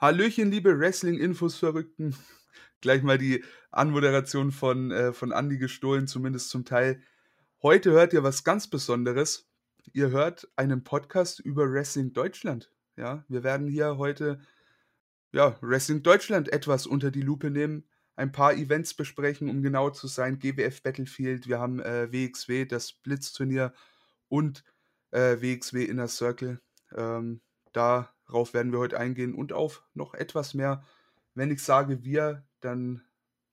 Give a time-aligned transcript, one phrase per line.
[0.00, 2.14] Hallöchen, liebe Wrestling-Infos-Verrückten.
[2.80, 7.02] Gleich mal die Anmoderation von, äh, von Andy gestohlen, zumindest zum Teil.
[7.62, 9.50] Heute hört ihr was ganz Besonderes.
[9.92, 12.70] Ihr hört einen Podcast über Wrestling Deutschland.
[12.94, 14.40] Ja, wir werden hier heute
[15.32, 20.06] ja, Wrestling Deutschland etwas unter die Lupe nehmen, ein paar Events besprechen, um genau zu
[20.06, 20.38] sein.
[20.38, 23.74] GWF Battlefield, wir haben äh, WXW, das Blitzturnier
[24.28, 24.62] und
[25.10, 26.60] äh, WXW Inner Circle.
[26.94, 27.40] Ähm,
[28.28, 30.84] darauf werden wir heute eingehen und auf noch etwas mehr.
[31.34, 33.02] Wenn ich sage wir, dann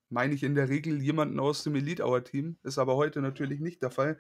[0.10, 2.58] meine ich in der Regel jemanden aus dem Elite Hour Team.
[2.64, 4.20] Ist aber heute natürlich nicht der Fall.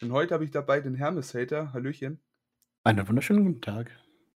[0.00, 1.72] Denn heute habe ich dabei den Hermes Hater.
[1.72, 2.20] Hallöchen.
[2.84, 3.90] Einen wunderschönen guten Tag.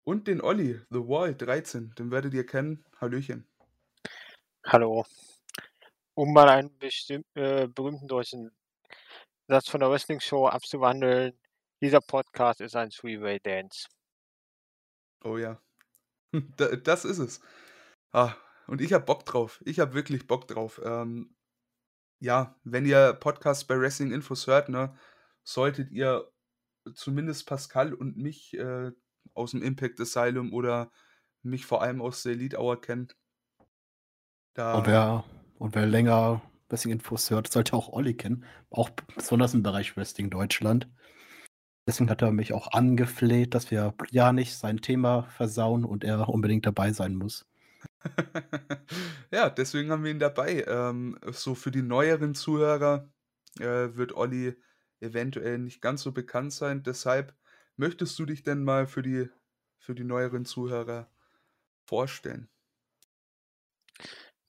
[0.04, 1.94] Und den Olli, The Wall 13.
[1.98, 2.84] Den werdet ihr kennen.
[3.00, 3.48] Hallöchen.
[4.64, 5.04] Hallo.
[6.14, 8.50] Um mal einen bestimmt, äh, berühmten deutschen
[9.48, 11.38] Satz von der Wrestling Show abzuwandeln.
[11.80, 13.86] Dieser Podcast ist ein Three-Way Dance.
[15.24, 15.60] Oh ja.
[16.84, 17.40] Das ist es.
[18.12, 18.34] Ah,
[18.66, 19.62] und ich habe Bock drauf.
[19.64, 20.80] Ich habe wirklich Bock drauf.
[20.84, 21.34] Ähm,
[22.18, 24.96] ja, wenn ihr Podcasts bei Wrestling Infos hört, ne,
[25.44, 26.30] solltet ihr
[26.94, 28.90] zumindest Pascal und mich äh,
[29.34, 30.90] aus dem Impact Asylum oder
[31.42, 33.08] mich vor allem aus der Elite Hour kennen.
[34.54, 35.24] Da und, wer,
[35.58, 38.44] und wer länger Wrestling Infos hört, sollte auch Olli kennen.
[38.70, 40.88] Auch besonders im Bereich Wrestling Deutschland.
[41.86, 46.28] Deswegen hat er mich auch angefleht, dass wir ja nicht sein Thema versauen und er
[46.28, 47.46] unbedingt dabei sein muss.
[49.30, 50.64] ja, deswegen haben wir ihn dabei.
[50.66, 53.08] Ähm, so für die neueren Zuhörer
[53.60, 54.56] äh, wird Olli
[55.00, 56.82] eventuell nicht ganz so bekannt sein.
[56.82, 57.34] Deshalb
[57.76, 59.28] möchtest du dich denn mal für die,
[59.78, 61.08] für die neueren Zuhörer
[61.86, 62.48] vorstellen?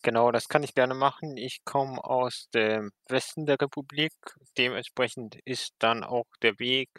[0.01, 1.37] Genau, das kann ich gerne machen.
[1.37, 4.13] Ich komme aus dem Westen der Republik.
[4.57, 6.89] Dementsprechend ist dann auch der Weg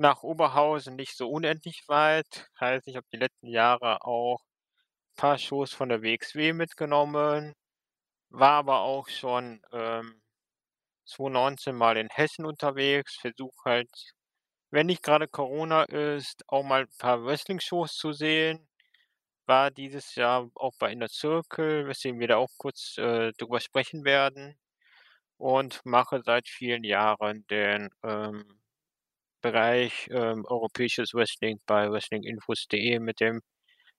[0.00, 2.48] nach Oberhausen nicht so unendlich weit.
[2.60, 4.40] Heißt, ich habe die letzten Jahre auch
[5.14, 7.54] ein paar Shows von der WXW mitgenommen,
[8.30, 10.22] war aber auch schon ähm,
[11.06, 13.90] 2019 mal in Hessen unterwegs, versuche halt,
[14.70, 18.68] wenn nicht gerade Corona ist, auch mal ein paar Wrestling-Shows zu sehen.
[19.46, 24.04] War dieses Jahr auch bei Inner Circle, weswegen wir da auch kurz äh, drüber sprechen
[24.04, 24.58] werden.
[25.38, 28.59] Und mache seit vielen Jahren den ähm,
[29.40, 33.40] Bereich ähm, europäisches Wrestling bei wrestlinginfos.de mit dem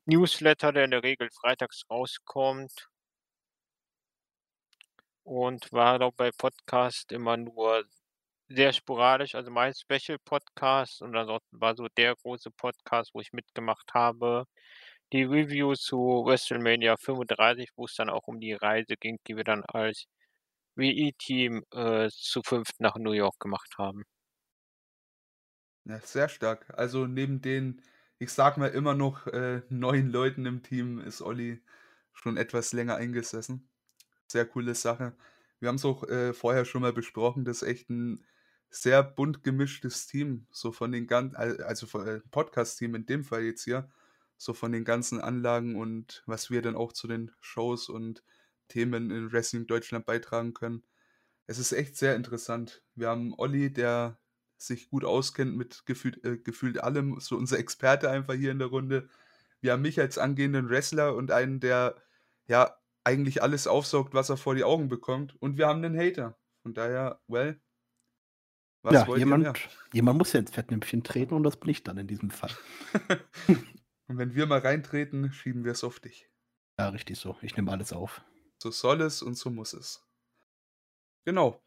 [0.05, 2.87] Newsletter, der in der Regel freitags rauskommt.
[5.23, 7.85] Und war doch bei Podcast immer nur
[8.49, 13.31] sehr sporadisch, also mein Special Podcast und ansonsten war so der große Podcast, wo ich
[13.33, 14.45] mitgemacht habe.
[15.13, 19.43] Die Review zu WrestleMania 35, wo es dann auch um die Reise ging, die wir
[19.43, 20.05] dann als
[20.75, 24.05] WE-Team äh, zu fünft nach New York gemacht haben.
[25.85, 26.65] Ja, sehr stark.
[26.77, 27.81] Also neben den,
[28.19, 31.61] ich sag mal, immer noch äh, neun Leuten im Team ist Olli
[32.13, 33.69] schon etwas länger eingesessen.
[34.27, 35.15] Sehr coole Sache.
[35.59, 38.25] Wir haben es auch äh, vorher schon mal besprochen, das ist echt ein
[38.71, 43.65] sehr bunt gemischtes Team, so von den ganzen, also äh, Podcast-Team in dem Fall jetzt
[43.65, 43.91] hier,
[44.37, 48.23] so von den ganzen Anlagen und was wir dann auch zu den Shows und
[48.69, 50.83] Themen in Wrestling Deutschland beitragen können.
[51.45, 52.81] Es ist echt sehr interessant.
[52.95, 54.17] Wir haben Olli, der
[54.61, 58.67] sich gut auskennt mit gefühlt, äh, gefühlt allem, so unser Experte einfach hier in der
[58.67, 59.09] Runde.
[59.59, 61.95] Wir haben mich als angehenden Wrestler und einen, der
[62.47, 65.35] ja eigentlich alles aufsaugt, was er vor die Augen bekommt.
[65.41, 66.37] Und wir haben einen Hater.
[66.61, 67.59] Von daher, well.
[68.83, 72.07] Was ja, jemand, jemand muss ja ins Fettnäpfchen treten und das bin ich dann in
[72.07, 72.51] diesem Fall.
[74.07, 76.29] und wenn wir mal reintreten, schieben wir es auf dich.
[76.79, 77.37] Ja, richtig so.
[77.41, 78.23] Ich nehme alles auf.
[78.57, 80.03] So soll es und so muss es.
[81.25, 81.61] Genau.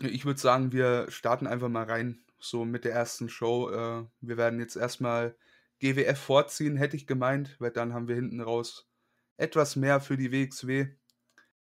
[0.00, 3.70] Ich würde sagen, wir starten einfach mal rein, so mit der ersten Show.
[3.70, 5.36] Äh, wir werden jetzt erstmal
[5.78, 8.88] GWF vorziehen, hätte ich gemeint, weil dann haben wir hinten raus
[9.36, 10.88] etwas mehr für die WXW,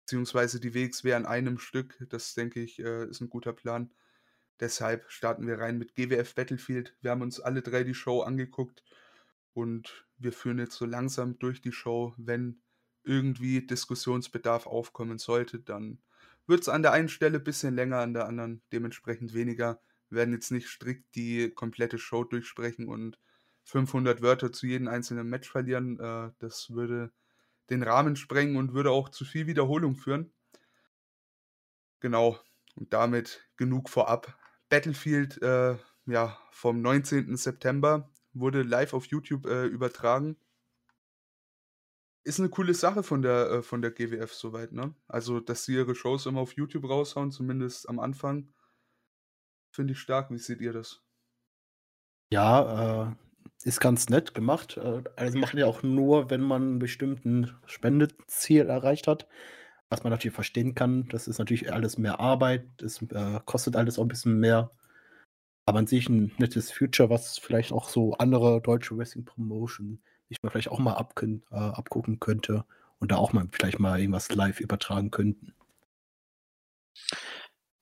[0.01, 1.97] beziehungsweise die WXW an einem Stück.
[2.09, 3.91] Das denke ich, äh, ist ein guter Plan.
[4.61, 6.97] Deshalb starten wir rein mit GWF Battlefield.
[7.01, 8.83] Wir haben uns alle drei die Show angeguckt
[9.55, 12.15] und wir führen jetzt so langsam durch die Show.
[12.17, 12.61] Wenn
[13.03, 15.99] irgendwie Diskussionsbedarf aufkommen sollte, dann
[16.51, 19.81] wird es an der einen Stelle ein bisschen länger, an der anderen dementsprechend weniger.
[20.11, 23.19] Wir werden jetzt nicht strikt die komplette Show durchsprechen und
[23.65, 25.99] 500 Wörter zu jedem einzelnen Match verlieren.
[25.99, 27.13] Äh, das würde
[27.71, 30.33] den Rahmen sprengen und würde auch zu viel Wiederholung führen.
[32.01, 32.39] Genau,
[32.75, 34.37] und damit genug vorab.
[34.69, 35.77] Battlefield äh,
[36.07, 37.37] ja, vom 19.
[37.37, 40.37] September wurde live auf YouTube äh, übertragen
[42.25, 44.95] ist eine coole Sache von der, äh, von der GWF soweit, ne?
[45.09, 48.53] Also, dass sie ihre Shows immer auf YouTube raushauen, zumindest am Anfang,
[49.73, 50.31] finde ich stark.
[50.31, 51.03] Wie seht ihr das?
[52.33, 53.15] Ja, äh,
[53.65, 54.77] ist ganz nett gemacht.
[54.77, 59.27] Äh, also machen ja auch nur, wenn man ein bestimmten Spendeziel erreicht hat.
[59.89, 63.99] Was man natürlich verstehen kann, das ist natürlich alles mehr Arbeit, es äh, kostet alles
[63.99, 64.71] auch ein bisschen mehr.
[65.67, 70.43] Aber an sich ein nettes Future, was vielleicht auch so andere deutsche Wrestling Promotion sich
[70.43, 72.65] mal vielleicht auch mal abkün- äh, abgucken könnte
[73.01, 75.55] und da auch mal vielleicht mal irgendwas live übertragen könnten.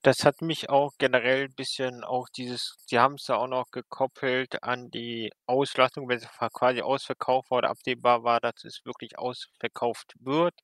[0.04, 3.70] Das hat mich auch generell ein bisschen auch dieses die haben es ja auch noch
[3.72, 9.18] gekoppelt an die Auslastung, wenn es quasi ausverkauft war oder absehbar war, dass es wirklich
[9.18, 10.54] ausverkauft wird,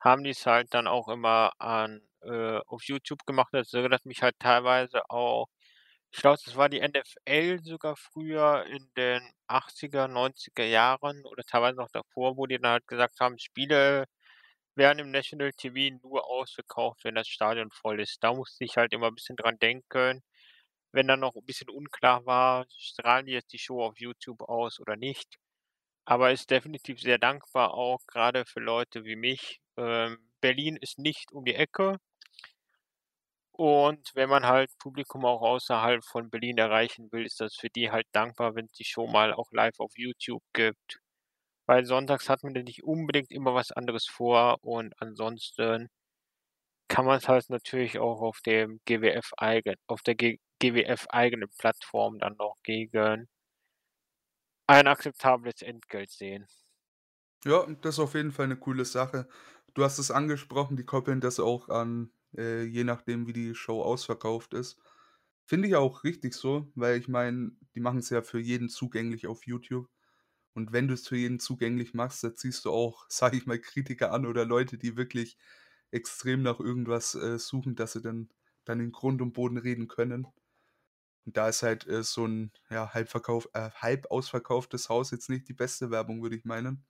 [0.00, 3.48] haben die es halt dann auch immer an äh, auf YouTube gemacht.
[3.52, 5.46] Das erinnert mich halt teilweise auch
[6.14, 11.76] ich glaube, das war die NFL sogar früher in den 80er, 90er Jahren oder teilweise
[11.78, 14.06] noch davor, wo die dann halt gesagt haben, Spiele
[14.76, 18.22] werden im National TV nur ausverkauft, wenn das Stadion voll ist.
[18.24, 20.22] Da musste ich halt immer ein bisschen dran denken,
[20.92, 24.80] wenn dann noch ein bisschen unklar war, strahlen die jetzt die Show auf YouTube aus
[24.80, 25.36] oder nicht.
[26.06, 29.60] Aber ist definitiv sehr dankbar auch gerade für Leute wie mich.
[29.78, 31.98] Ähm, Berlin ist nicht um die Ecke.
[33.56, 37.90] Und wenn man halt Publikum auch außerhalb von Berlin erreichen will, ist das für die
[37.90, 41.00] halt dankbar, wenn es die Show mal auch live auf YouTube gibt.
[41.66, 45.88] Weil sonntags hat man ja nicht unbedingt immer was anderes vor und ansonsten
[46.88, 52.18] kann man es halt natürlich auch auf dem GWF eigen auf der GWF eigenen Plattform
[52.18, 53.28] dann noch gegen
[54.66, 56.46] ein akzeptables Entgelt sehen.
[57.44, 59.28] Ja, das ist auf jeden Fall eine coole Sache.
[59.74, 63.82] Du hast es angesprochen, die koppeln das auch an, äh, je nachdem, wie die Show
[63.82, 64.78] ausverkauft ist.
[65.46, 69.26] Finde ich auch richtig so, weil ich meine, die machen es ja für jeden zugänglich
[69.26, 69.88] auf YouTube.
[70.54, 73.58] Und wenn du es für jeden zugänglich machst, da ziehst du auch, sage ich mal,
[73.60, 75.36] Kritiker an oder Leute, die wirklich
[75.90, 78.30] extrem nach irgendwas äh, suchen, dass sie dann,
[78.64, 80.26] dann in Grund und Boden reden können.
[81.26, 85.30] Und da ist halt äh, so ein ja, halb, verkauf, äh, halb ausverkauftes Haus jetzt
[85.30, 86.84] nicht die beste Werbung, würde ich meinen.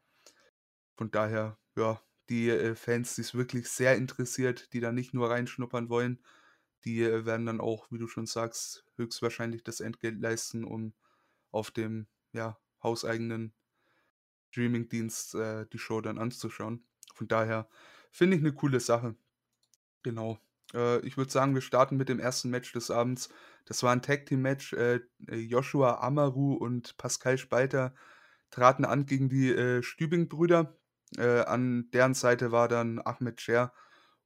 [0.97, 5.31] Von daher, ja, die äh, Fans, die es wirklich sehr interessiert, die da nicht nur
[5.31, 6.23] reinschnuppern wollen,
[6.85, 10.95] die äh, werden dann auch, wie du schon sagst, höchstwahrscheinlich das Entgelt leisten, um
[11.51, 13.55] auf dem ja, hauseigenen
[14.51, 16.85] Streamingdienst äh, die Show dann anzuschauen.
[17.15, 17.69] Von daher
[18.11, 19.17] finde ich eine coole Sache.
[20.03, 20.39] Genau.
[20.73, 23.31] Äh, ich würde sagen, wir starten mit dem ersten Match des Abends.
[23.65, 24.73] Das war ein Tag Team Match.
[24.75, 27.95] Äh, Joshua Amaru und Pascal Spalter
[28.51, 30.77] traten an gegen die äh, Stübing-Brüder.
[31.19, 33.73] Äh, an deren Seite war dann Ahmed Scher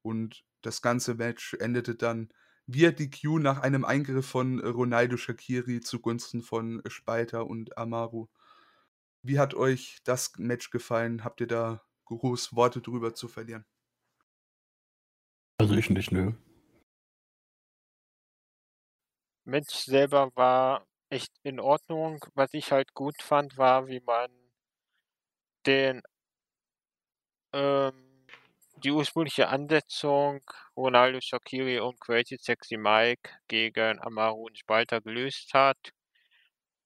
[0.02, 2.31] und das ganze Match endete dann
[2.67, 8.29] via DQ nach einem Eingriff von Ronaldo Shakiri zugunsten von Spalter und Amaru.
[9.23, 11.25] Wie hat euch das Match gefallen?
[11.25, 13.64] Habt ihr da groß Worte drüber zu verlieren?
[15.58, 16.32] Also ich nicht, nö.
[19.44, 22.25] Match selber war echt in Ordnung.
[22.34, 24.31] Was ich halt gut fand, war, wie man
[25.67, 26.02] den
[27.53, 28.27] ähm,
[28.85, 30.41] die ursprüngliche Ansetzung
[30.77, 35.79] Ronaldo Shaqiri und Crazy Sexy Mike gegen Amaru und Spalter gelöst hat.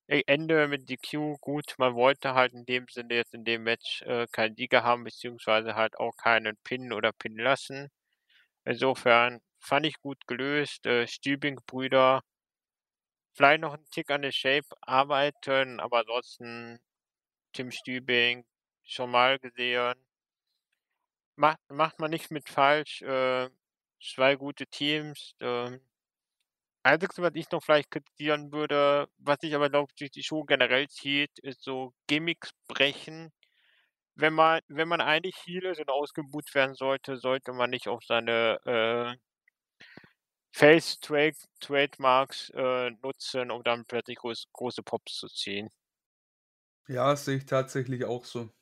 [0.06, 4.26] Ende mit DQ, gut, man wollte halt in dem Sinne jetzt in dem Match äh,
[4.30, 7.88] keinen Sieger haben, beziehungsweise halt auch keinen Pin oder Pin lassen.
[8.64, 10.86] Insofern fand ich gut gelöst.
[10.86, 12.22] Äh, Stübing-Brüder
[13.34, 16.78] vielleicht noch einen Tick an der Shape arbeiten, aber ansonsten
[17.52, 18.44] Tim Stübing
[18.84, 19.94] schon mal gesehen.
[21.36, 23.02] Macht, macht man nicht mit falsch.
[23.02, 23.50] Äh,
[24.02, 25.34] zwei gute Teams.
[25.40, 25.78] Äh,
[26.84, 30.88] Einzige, was ich noch vielleicht kritisieren würde, was sich aber, glaube durch die Show generell
[30.88, 33.30] zieht, ist so Gimmicks brechen.
[34.16, 38.04] Wenn man, wenn man eigentlich Heel ist und ausgebucht werden sollte, sollte man nicht auf
[38.04, 39.16] seine äh,
[40.54, 45.68] Face Trade Trademarks äh, nutzen, um dann plötzlich groß, große Pops zu ziehen.
[46.86, 48.52] Ja, das sehe ich tatsächlich auch so.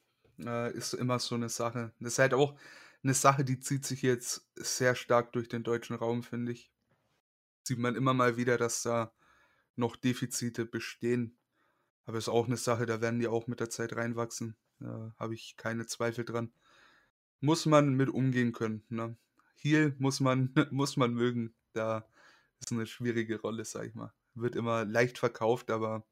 [0.44, 1.92] Äh, ist immer so eine Sache.
[2.00, 2.58] Das ist halt auch
[3.02, 6.70] eine Sache, die zieht sich jetzt sehr stark durch den deutschen Raum, finde ich.
[7.62, 9.12] Sieht man immer mal wieder, dass da
[9.76, 11.36] noch Defizite bestehen.
[12.04, 14.56] Aber ist auch eine Sache, da werden die auch mit der Zeit reinwachsen.
[14.78, 16.52] Da habe ich keine Zweifel dran.
[17.40, 18.82] Muss man mit umgehen können.
[18.88, 19.16] Ne?
[19.56, 21.54] Heel muss man, muss man mögen.
[21.72, 22.08] Da
[22.60, 24.12] ist eine schwierige Rolle, sag ich mal.
[24.34, 26.04] Wird immer leicht verkauft, aber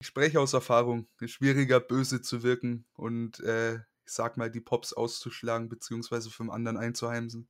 [0.00, 1.06] ich spreche aus Erfahrung.
[1.20, 6.50] Ist schwieriger, böse zu wirken und äh, ich sag mal, die Pops auszuschlagen, beziehungsweise vom
[6.50, 7.48] anderen einzuheimsen.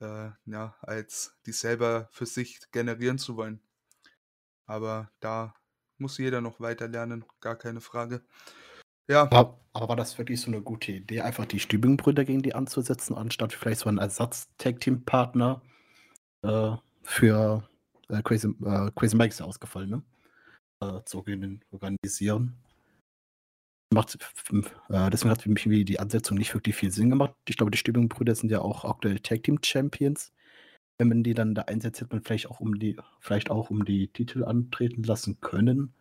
[0.00, 3.60] Äh, ja, als die selber für sich generieren zu wollen.
[4.66, 5.54] Aber da
[5.98, 8.22] muss jeder noch weiter lernen, gar keine Frage.
[9.08, 9.22] Ja.
[9.22, 13.16] Aber, aber war das wirklich so eine gute Idee, einfach die Stübing-Brüder gegen die anzusetzen,
[13.16, 15.62] anstatt vielleicht so einen Ersatz-Tag-Team-Partner
[16.42, 17.68] äh, für
[18.08, 20.02] äh, Crazy, äh, Crazy Mike ist ja ausgefallen, ne?
[20.82, 21.24] Äh, zu
[21.70, 22.56] organisieren.
[23.92, 24.18] Macht,
[24.50, 27.34] äh, deswegen hat für mich die Ansetzung nicht wirklich viel Sinn gemacht.
[27.48, 30.32] Ich glaube, die Stimmungsbrüder sind ja auch aktuell Tag Team Champions.
[30.98, 33.84] Wenn man die dann da einsetzt, hätte man vielleicht auch um die, vielleicht auch um
[33.84, 35.92] die Titel antreten lassen können.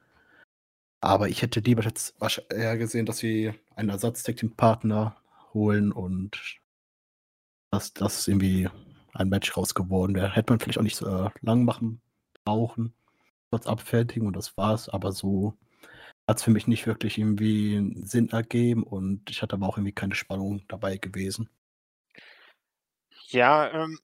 [1.01, 2.15] Aber ich hätte lieber jetzt
[2.49, 5.17] eher gesehen, dass sie einen Ersatz-Tag-Team-Partner
[5.53, 6.59] holen und
[7.71, 8.69] dass das irgendwie
[9.13, 10.33] ein Match rausgeworden wäre.
[10.33, 12.01] Hätte man vielleicht auch nicht so äh, lang machen
[12.45, 12.93] brauchen,
[13.51, 14.89] kurz abfertigen und das war's.
[14.89, 15.57] Aber so
[16.27, 19.93] hat es für mich nicht wirklich irgendwie Sinn ergeben und ich hatte aber auch irgendwie
[19.93, 21.49] keine Spannung dabei gewesen.
[23.29, 23.99] Ja, ähm,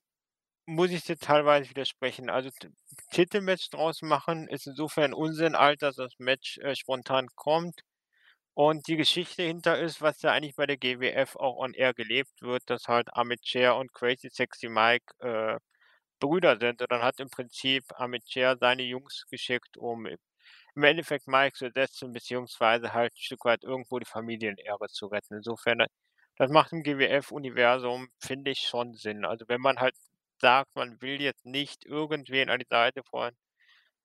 [0.66, 2.30] muss ich dir teilweise widersprechen.
[2.30, 2.50] Also
[3.10, 7.82] Titelmatch draus machen ist insofern Unsinn, als dass das Match äh, spontan kommt.
[8.54, 12.42] Und die Geschichte hinter ist, was ja eigentlich bei der GWF auch on air gelebt
[12.42, 15.58] wird, dass halt Amit Chair und Crazy Sexy Mike äh,
[16.18, 16.80] Brüder sind.
[16.82, 21.70] Und dann hat im Prinzip Amit Chair seine Jungs geschickt, um im Endeffekt Mike zu
[21.70, 25.36] setzen, beziehungsweise halt ein Stück weit irgendwo die Familienehre zu retten.
[25.36, 25.84] Insofern,
[26.36, 29.24] das macht im GWF-Universum, finde ich, schon Sinn.
[29.24, 29.94] Also wenn man halt
[30.40, 33.32] sagt, man will jetzt nicht irgendwen an die Seite von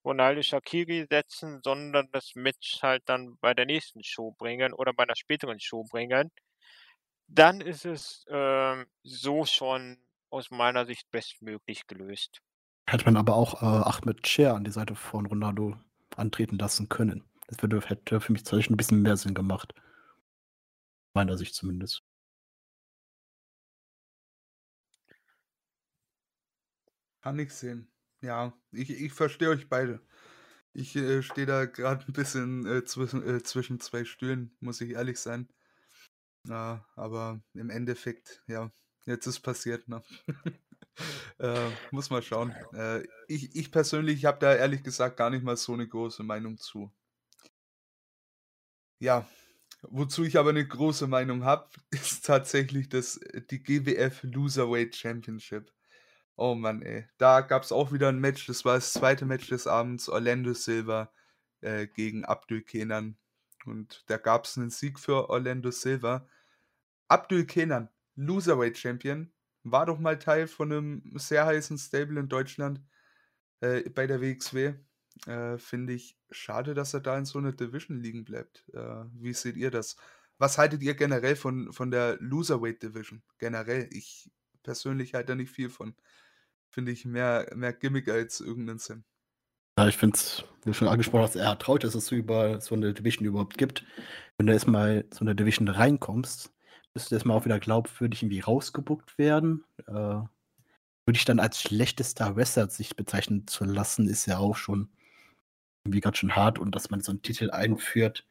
[0.04, 5.04] Ronaldo Shaqiri setzen, sondern das Match halt dann bei der nächsten Show bringen oder bei
[5.04, 6.30] einer späteren Show bringen,
[7.28, 9.98] dann ist es ähm, so schon
[10.34, 12.42] aus meiner Sicht bestmöglich gelöst.
[12.88, 15.78] Hätte man aber auch äh, Ahmed Cher an die Seite von Ronaldo
[16.16, 17.24] antreten lassen können.
[17.46, 19.74] Das würde, hätte für mich tatsächlich ein bisschen mehr Sinn gemacht.
[21.14, 22.02] Meiner Sicht zumindest.
[27.22, 27.90] Kann ich sehen.
[28.20, 30.00] Ja, ich, ich verstehe euch beide.
[30.72, 34.90] Ich äh, stehe da gerade ein bisschen äh, zwischen, äh, zwischen zwei Stühlen, muss ich
[34.90, 35.48] ehrlich sein.
[36.46, 38.72] Ja, aber im Endeffekt, ja,
[39.06, 40.02] jetzt ist passiert, ne?
[41.38, 42.50] äh, muss mal schauen.
[42.72, 46.58] Äh, ich, ich persönlich habe da ehrlich gesagt gar nicht mal so eine große Meinung
[46.58, 46.92] zu.
[48.98, 49.28] Ja,
[49.82, 55.72] wozu ich aber eine große Meinung habe, ist tatsächlich das, äh, die GWF Loserweight Championship.
[56.36, 57.06] Oh Mann, ey.
[57.18, 58.46] Da gab es auch wieder ein Match.
[58.46, 60.08] Das war das zweite Match des Abends.
[60.08, 61.12] Orlando Silva
[61.60, 63.16] äh, gegen Abdul Kenan.
[63.66, 66.28] Und da gab es einen Sieg für Orlando Silva.
[67.08, 72.80] Abdul Kenan, Loserweight Champion, war doch mal Teil von einem sehr heißen Stable in Deutschland
[73.60, 74.74] äh, bei der WXW.
[75.26, 78.64] Äh, Finde ich schade, dass er da in so einer Division liegen bleibt.
[78.74, 79.96] Äh, wie seht ihr das?
[80.38, 83.22] Was haltet ihr generell von, von der Loserweight Division?
[83.38, 84.30] Generell, ich
[84.62, 85.94] persönlich halte da nicht viel von
[86.74, 89.04] finde ich, mehr, mehr Gimmick als irgendeinen Sinn.
[89.78, 92.16] Ja, ich finde es, wie du schon angesprochen hast, eher traut, dass es so,
[92.60, 93.84] so eine Division überhaupt gibt.
[94.36, 96.52] Wenn du erstmal so eine Division reinkommst,
[96.94, 99.64] müsste du erstmal auch wieder glaubwürdig irgendwie rausgebuckt werden.
[99.86, 100.22] Äh,
[101.06, 104.88] würde ich dann als schlechtester Wrestler sich bezeichnen zu lassen, ist ja auch schon
[105.84, 108.26] irgendwie ganz schön hart und dass man so einen Titel einführt.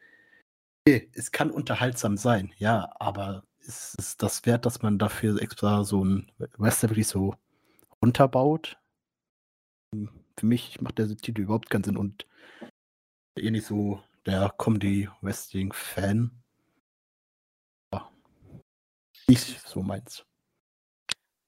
[0.88, 5.84] Okay, es kann unterhaltsam sein, ja, aber ist es das wert, dass man dafür extra
[5.84, 7.36] so ein Wrestler wirklich so
[8.02, 8.78] runterbaut.
[10.38, 12.26] Für mich macht der Titel überhaupt keinen Sinn und
[13.38, 16.43] eh nicht so der Comedy-Wrestling-Fan.
[19.28, 20.24] Nicht so meins.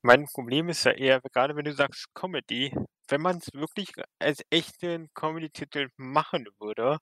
[0.03, 2.73] Mein Problem ist ja eher, gerade wenn du sagst Comedy,
[3.09, 6.99] wenn man es wirklich als echten Comedy-Titel machen würde,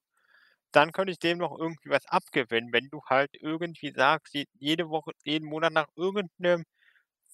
[0.73, 5.11] dann könnte ich dem noch irgendwie was abgewinnen, wenn du halt irgendwie sagst, jede Woche,
[5.25, 6.65] jeden Monat nach irgendeinem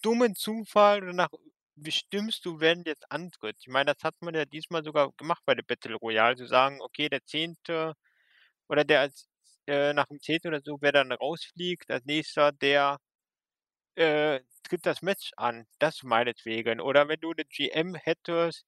[0.03, 1.29] dummen Zufall oder nach
[1.75, 3.57] bestimmst du, wer jetzt antritt?
[3.61, 6.81] Ich meine, das hat man ja diesmal sogar gemacht bei der Battle Royale, zu sagen,
[6.81, 7.93] okay, der Zehnte
[8.69, 9.27] oder der als
[9.67, 12.97] äh, nach dem Zehnten oder so, wer dann rausfliegt, als Nächster, der
[13.99, 15.67] äh, tritt das Match an.
[15.79, 16.81] Das meinetwegen.
[16.81, 18.65] Oder wenn du 'ne GM hättest,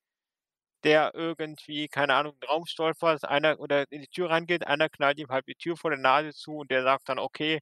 [0.84, 5.20] der irgendwie, keine Ahnung, 'n Raum stolpert, einer oder in die Tür reingeht, einer knallt
[5.20, 7.60] ihm halt die Tür vor der Nase zu und der sagt dann: „Okay,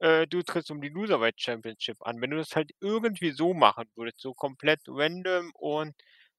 [0.00, 2.20] äh, du trittst um die Loserweight Championship an.
[2.20, 5.94] Wenn du das halt irgendwie so machen würdest, so komplett random und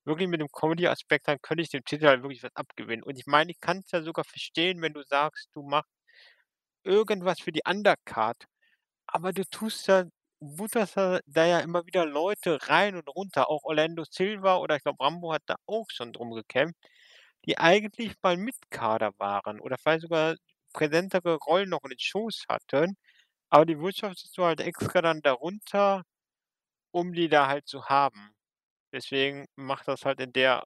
[0.06, 3.04] wirklich mit dem Comedy-Aspekt, dann könnte ich dem Titel halt wirklich was abgewinnen.
[3.04, 5.90] Und ich meine, ich kann es ja sogar verstehen, wenn du sagst, du machst
[6.86, 8.46] irgendwas für die Undercard,
[9.08, 10.06] aber du tust ja
[10.44, 13.50] butterst da ja immer wieder Leute rein und runter.
[13.50, 16.78] Auch Orlando Silva oder ich glaube, Rambo hat da auch schon drum gekämpft,
[17.46, 20.36] die eigentlich mal Mitkader waren oder vielleicht sogar
[20.74, 22.98] präsentere Rollen noch in den Shows hatten.
[23.52, 26.04] Aber die wirtschaftest du halt extra dann darunter,
[26.92, 28.32] um die da halt zu haben.
[28.94, 30.64] Deswegen macht das halt in der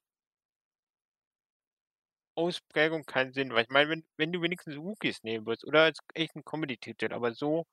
[2.36, 6.00] Ausprägung keinen Sinn, weil ich meine, wenn wenn du wenigstens Rookies nehmen würdest oder als
[6.13, 7.65] echten Comedy-Titel, aber so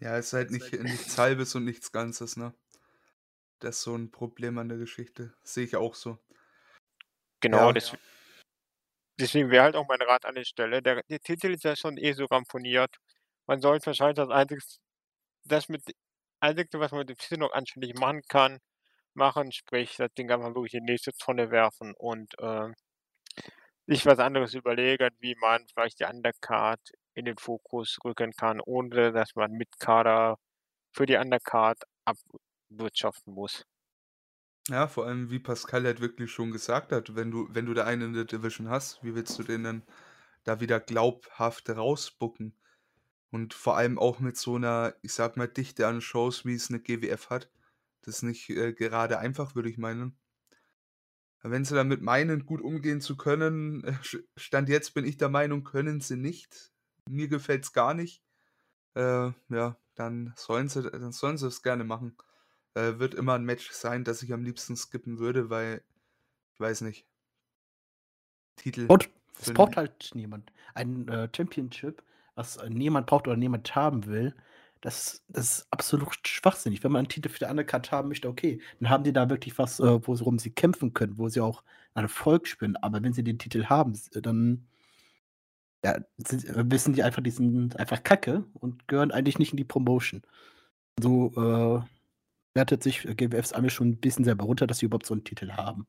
[0.00, 2.54] Ja, ist halt nicht nichts Halbes und nichts Ganzes, ne?
[3.62, 5.34] Das ist so 'n Problem an der Geschichte.
[5.42, 6.18] Sehe ich auch so.
[7.42, 7.72] Genau, Ja.
[7.72, 7.94] des
[9.20, 11.96] deswegen wäre halt auch mein Rat an der Stelle, der der Titel ist ja schon
[11.98, 12.96] eh so ramponiert.
[13.46, 14.78] Man sollte wahrscheinlich das einziges
[15.44, 15.82] das mit
[16.40, 18.58] Einzige, was man mit dem Titel noch anständig machen kann,
[19.14, 22.74] machen, sprich das Ding einfach wirklich in die nächste Tonne werfen und, ähm,
[23.86, 26.80] sich was anderes überlegen, wie man vielleicht die Undercard
[27.18, 30.36] in den Fokus rücken kann, ohne dass man mit Kader
[30.94, 33.64] für die Undercard abwirtschaften muss.
[34.70, 37.84] Ja, vor allem, wie Pascal halt wirklich schon gesagt hat, wenn du wenn du da
[37.84, 39.82] einen in der Division hast, wie willst du den denn
[40.44, 42.54] da wieder glaubhaft rausbucken?
[43.30, 46.70] Und vor allem auch mit so 'ner, ich sage mal, Dichte an Shows, wie es
[46.70, 47.50] 'ne GWF hat.
[48.02, 50.16] Das ist nicht, äh, gerade einfach, würde ich meinen.
[51.44, 53.92] Wenn sie damit meinen, gut umgehen zu können, äh,
[54.36, 56.72] Stand jetzt bin ich der Meinung, können sie nicht.
[57.08, 58.22] Mir gefällt's gar nicht.
[58.94, 62.16] Äh, ja, dann sollen sie dann sollen sie es gerne machen.
[62.74, 65.84] Äh, wird immer 'n Match sein, das ich am liebsten skippen würde, weil
[66.54, 67.04] ich weiß nicht.
[68.58, 69.08] Titel Und
[69.40, 70.52] es braucht halt niemand.
[70.74, 72.02] Ein, äh, Championship,
[72.34, 74.34] was, niemand braucht oder niemand haben will,
[74.80, 76.84] das das ist absolut schwachsinnig.
[76.84, 79.58] Wenn man einen Titel für die Undercard haben möchte, okay, dann haben die da wirklich
[79.58, 82.76] was, äh, worum sie kämpfen können, wo sie auch einen Erfolg spüren.
[82.76, 84.68] Aber wenn sie den Titel haben, dann
[85.84, 89.64] ja, äh, wissen die einfach, die sind einfach Kacke und gehören eigentlich nicht in die
[89.64, 90.22] Promotion.
[91.00, 91.82] So, äh,
[92.56, 95.52] wertet sich GWFs Ami schon 'n bisschen selber runter, dass sie überhaupt so 'n Titel
[95.52, 95.86] haben.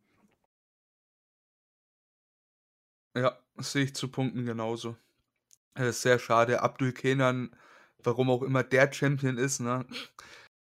[3.16, 4.96] Ja, sehe ich zu Punkten genauso.
[5.76, 6.62] Äh, sehr schade.
[6.62, 7.56] Abdul Kenan,
[8.04, 9.88] warum auch immer der Champion ist, ne?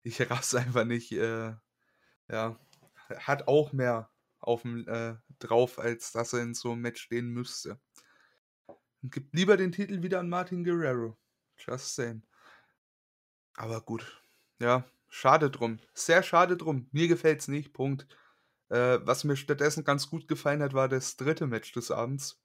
[0.04, 1.54] Ich raff's einfach nicht, äh,
[2.30, 2.58] ja.
[3.18, 7.80] Hat auch mehr aufm äh, drauf, als dass er in so 'nem Match stehen müsste.
[9.10, 11.16] Gibt lieber den Titel wieder an Martin Guerrero.
[11.58, 12.22] Just saying.
[13.58, 14.22] Aber gut.
[14.60, 15.78] Ja, schade drum.
[15.94, 16.88] Sehr schade drum.
[16.92, 18.06] Mir gefällt's nicht, Punkt.
[18.68, 21.46] Äh, was mir stattdessen ganz gut gefallen hat, war das 3.
[21.46, 22.40] Match des Abends.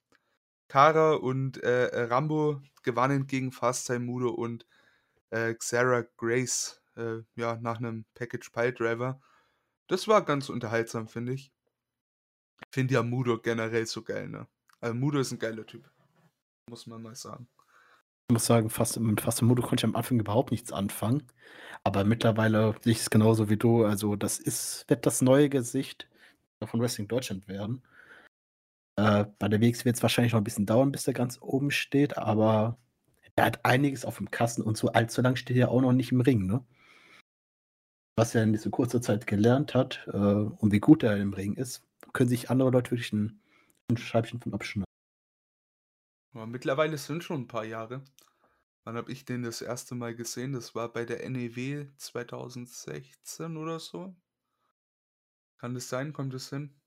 [0.68, 4.66] Kara und, äh, Rambo gewannen gegen Fast-Time Mudo und,
[5.30, 9.20] äh, Xera Grace, äh, ja, nach 'nem Package Piledriver.
[9.88, 11.50] Das war ganz unterhaltsam, finde ich.
[12.74, 14.48] Finde ja Mudo generell so geil, ne?
[14.80, 15.91] Also, Mudo ist 'n geiler Typ.
[16.68, 17.48] Muss man mal sagen.
[18.30, 21.24] Ich muss sagen, fast mit Fast Mudo konnte ich am Anfang überhaupt nichts anfangen.
[21.84, 23.84] Aber mittlerweile sehe ich's genauso wie du.
[23.84, 26.08] Also, das ist wird das neue Gesicht
[26.64, 27.82] von Wrestling Deutschland werden.
[28.98, 32.18] Äh, bei der WXW wird's wahrscheinlich noch 'n bisschen dauern, bis er ganz oben steht,
[32.18, 32.78] aber
[33.36, 36.20] er hat einiges aufm Kasten und so allzu lang steht er auch noch nicht im
[36.22, 36.64] Ring, ne?
[38.18, 41.54] Was er in dieser kurzer Zeit gelernt hat, äh, und wie gut er im Ring
[41.54, 43.40] ist, können sich andere Leute wirklich 'n
[43.90, 44.84] 'n Scheibchen von abschneiden.
[46.34, 48.04] Ja, mittlerweile sind schon 'n paar Jahre.
[48.84, 49.94] Wann habe ich den das 1.
[49.96, 50.52] Mal gesehen?
[50.54, 54.16] Das war bei der NEW 2016 oder so?
[55.60, 56.12] Kann das sein?
[56.12, 56.80] Kommt das hin?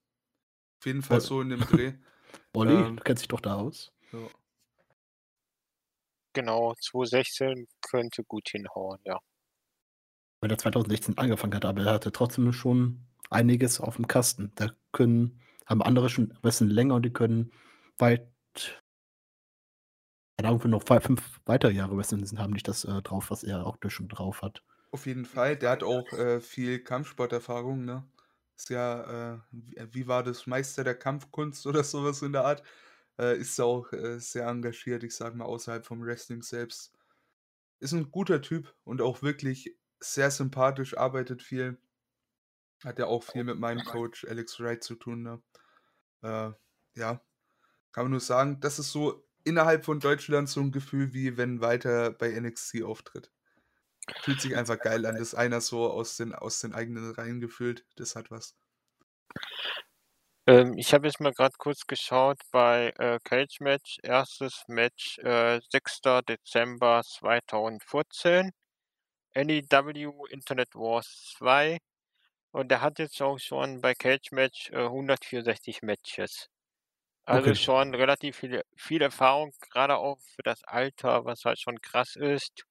[0.81, 1.93] Auf jeden Fall Ol so in dem Dreh.
[2.53, 3.91] Olli, Ähm du kennst dich doch da aus.
[4.13, 4.29] Ja.
[6.35, 9.19] Genau, 2016 könnte gut hinhauen, ja.
[10.43, 14.51] Weil er 2016 angefangen hat, aber er hatte trotzdem schon einiges aufm Kasten.
[14.55, 17.51] Da können haben andere schon 'n bisschen länger und die können
[17.97, 18.27] weit
[20.37, 23.65] keine Ahnung, für noch 5 weitere Jahre wresteln haben nicht das, äh, drauf, was er
[23.65, 24.63] auch schon drauf hat.
[24.93, 25.57] Auf jeden Fall.
[25.57, 28.07] Der hat auch, äh, viel Kampfsporterfahrung, ne?
[28.55, 29.39] Ist ja, äh,
[29.93, 30.47] wie war das?
[30.47, 32.63] Meister der Kampfkunst oder so was in der Art.
[33.19, 36.93] Äh, ist auch, äh, sehr engagiert, ich sage mal, außerhalb vom Wrestling selbst.
[37.79, 41.79] Ist 'n guter Typ und auch wirklich sehr sympathisch, arbeitet viel.
[42.83, 45.41] Hat ja auch viel mit meinem Coach Alex Wright zu tun, ne?
[46.23, 46.51] Äh,
[46.99, 47.21] ja,
[47.93, 51.61] kann man nur sagen, das ist so innerhalb von Deutschland so 'n Gefühl, wie wenn
[51.61, 53.31] Walter bei NXT auftritt.
[54.19, 57.85] Fühlt sich einfach geil an, dass einer so aus den aus den eigenen Reihen gefühlt,
[57.97, 58.53] das hat was.
[60.47, 64.63] Ähm, ich habe jetzt mal grad kurz geschaut bei, äh, Cagematch, 1.
[64.67, 66.21] Match, äh, 6.
[66.21, 68.51] Dezember 2014,
[69.35, 71.79] NEW Internet Wars 2
[72.51, 76.47] und der hat jetzt auch schon bei Cagematch, äh, 164 Matches.
[77.27, 77.55] Also, Okay.
[77.55, 82.65] schon relativ viel viel Erfahrung, grade auch für das Alter, was halt schon krass ist.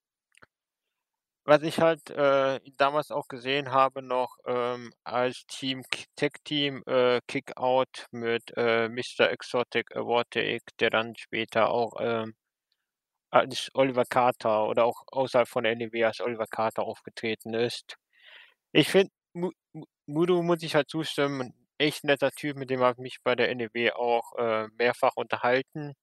[1.47, 7.21] Was ich halt, äh, damals auch gesehen habe noch, ähm, als Team K Tag-Team, äh,
[7.29, 9.31] Kick-Out mit, äh, Mr.
[9.31, 12.35] Exotic Erotic, der dann später auch, ähm,
[13.31, 17.97] als Oliver Carter oder auch außerhalb von der NEW als Oliver Carter aufgetreten ist.
[18.73, 19.51] Ich finde, Mu
[20.07, 23.51] Mudo muss ich halt zustimmen, echt netter Typ, mit dem habe ich mich bei der
[23.51, 25.95] NEW auch, äh, mehrfach unterhalten.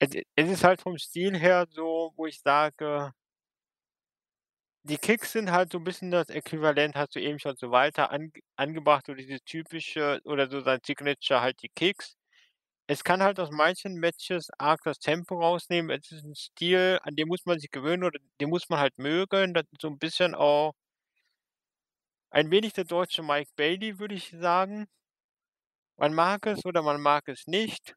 [0.00, 3.12] Es es ist halt vom Stil her so, wo ich sage
[4.84, 8.10] die Kicks sind halt so 'n bisschen das Äquivalent, hast du eben schon so Walter
[8.10, 12.16] ange angebracht, so diese typische oder so sein Signature halt die Kicks.
[12.88, 15.90] Es kann halt aus manchen Matches arg das Tempo rausnehmen.
[15.90, 18.98] Es ist 'n Stil, an den muss man sich gewöhnen oder den muss man halt
[18.98, 19.54] mögen.
[19.54, 20.74] Das ist so 'n bisschen auch
[22.32, 24.88] ein wenig der deutsche Mike Bailey, würde ich sagen.
[25.96, 27.94] Man mag es oder man mag es nicht.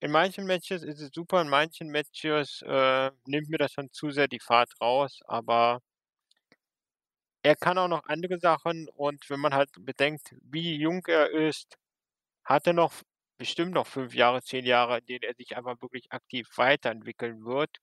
[0.00, 4.10] In manchen Matches ist es super, in manchen Matches, äh, nimmt mir das schon zu
[4.10, 5.80] sehr die Fahrt raus, aber
[7.42, 11.76] er kann auch noch andere Sachen und wenn man halt bedenkt, wie jung er ist,
[12.44, 12.94] hat er noch
[13.38, 17.78] bestimmt noch 5 Jahre, 10 Jahre, in denen er sich einfach wirklich aktiv weiterentwickeln wird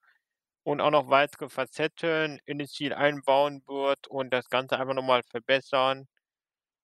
[0.63, 5.03] und auch noch weitere Facetten in den Stil einbauen wird und das Ganze einfach noch
[5.03, 6.07] mal verbessern.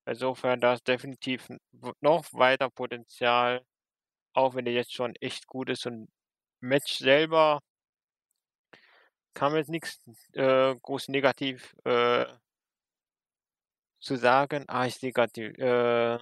[0.05, 1.47] Insofern, da ist definitiv
[2.01, 3.63] noch weiter Potenzial,
[4.33, 6.09] auch wenn er jetzt schon echt gut ist und
[6.61, 7.61] Match selber
[9.51, 9.99] man jetzt nix,
[10.33, 12.25] äh, groß negativ, äh
[14.01, 14.63] zu sagen.
[14.67, 16.19] Ah, ich sehe grad die, äh,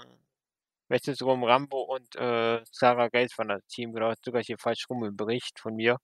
[0.89, 5.03] Matches rum Rambo und, äh, Sarah Gates von das Team, genau, sogar hier falsch rum
[5.05, 5.97] im Bericht von mir.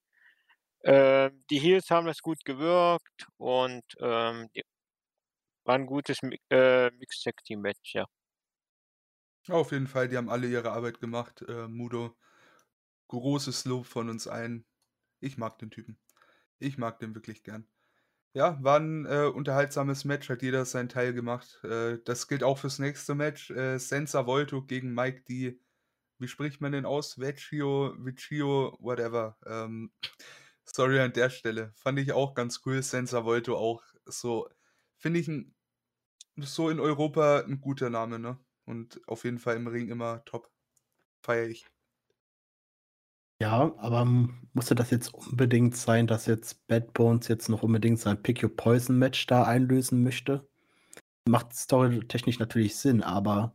[0.83, 4.49] Ähm, die Heels haben das gut gewirkt und, ähm,
[5.65, 6.19] war 'n gutes
[6.51, 8.05] äh, Mixed Team Match, ja.
[9.49, 12.15] Auf jeden Fall, die haben alle ihre Arbeit gemacht, äh, Muto.
[13.09, 14.65] Großes Lob von uns allen.
[15.21, 15.99] Ich mag den Typen.
[16.59, 17.67] Ich mag den wirklich gern.
[18.33, 21.61] Ja, war 'n, äh, unterhaltsames Match, hat jeder seinen Teil gemacht.
[21.65, 25.61] Äh, das gilt auch fürs nächste Match, äh, Senza Volto gegen Mike D.
[26.19, 27.19] Wie spricht man den aus?
[27.19, 29.37] Vecchio, Vicchio, whatever.
[29.47, 29.93] Ähm,
[30.65, 31.73] sorry an der Stelle.
[31.75, 32.81] Fand ich auch ganz cool.
[32.83, 34.49] Senza Volto auch so
[34.97, 35.55] finde ich 'n
[36.37, 38.39] so in Europa 'n guter Name, ne?
[38.65, 40.51] Und auf jeden Fall im Ring immer top.
[41.23, 41.67] Feiere ich.
[43.41, 44.05] Ja, aber,
[44.53, 48.55] musste das jetzt unbedingt sein, dass jetzt Bad Bones jetzt noch unbedingt sein Pick Your
[48.55, 50.47] Poison Match da einlösen möchte?
[51.27, 53.53] Macht storytechnisch natürlich Sinn, aber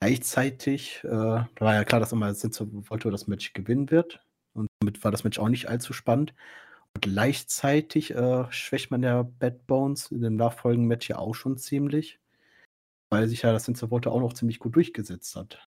[0.00, 4.23] gleichzeitig, äh, war ja klar, dass immer Senza Volto das Match gewinnen wird
[4.54, 6.34] und damit war das Match auch nicht allzu spannend.
[6.94, 11.58] Und gleichzeitig, äh, schwächt man ja Bad Bones in dem nachfolgenden Match ja auch schon
[11.58, 12.20] ziemlich,
[13.10, 15.68] weil sich ja das Senza Volto auch noch ziemlich gut durchgesetzt hat.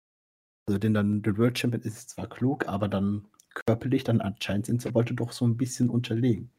[0.67, 3.27] Also, den dann der World Champion ist zwar klug, aber dann
[3.67, 6.51] körperlich dann anscheinend Senza Volto doch so 'n bisschen unterlegen.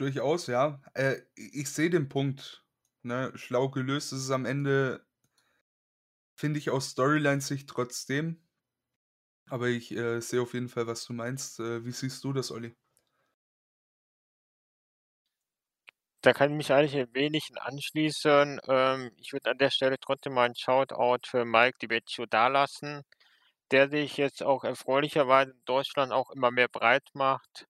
[0.00, 0.80] Durchaus, ja.
[0.94, 2.64] Äh, ich sehe den Punkt,
[3.02, 3.32] ne?
[3.34, 5.06] Schlau gelöst ist es am Ende
[6.38, 8.45] finde ich aus Storyline-Sicht trotzdem.
[9.48, 11.60] Aber ich, äh, sehe auf jeden Fall, was du meinst.
[11.60, 12.76] Äh, wie siehst du das, Olli?
[16.20, 18.60] Da kann ich mich eigentlich ein wenig anschließen.
[18.68, 23.02] Ähm, ich würde an der Stelle trotzdem mal 'n Shoutout für Mike Di Vecchio dalassen,
[23.70, 27.66] der sich jetzt auch erfreulicherweise in Deutschland auch immer mehr breit macht.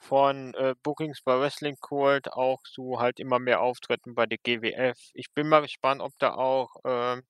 [0.00, 4.98] Von, äh, Bookings bei Wrestling Kult auch zu halt immer mehr Auftritten bei der GWF.
[5.14, 7.22] Ich bin mal gespannt, ob der auch, ähm,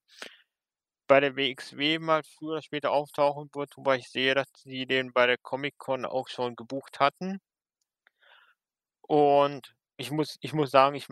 [1.08, 5.12] bei der WXW mal früher oder später auftauchen wird, wobei ich sehe, dass sie den
[5.12, 7.40] bei der Comic-Con auch schon gebucht hatten.
[9.02, 11.08] Und ich muss ich muss sagen, ich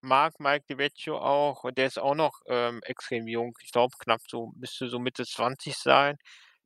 [0.00, 3.56] mag Mike Di Vecchio auch und der ist auch noch, ähm, extrem jung.
[3.62, 6.16] Ich glaube, knapp so müsste so Mitte 20 sein.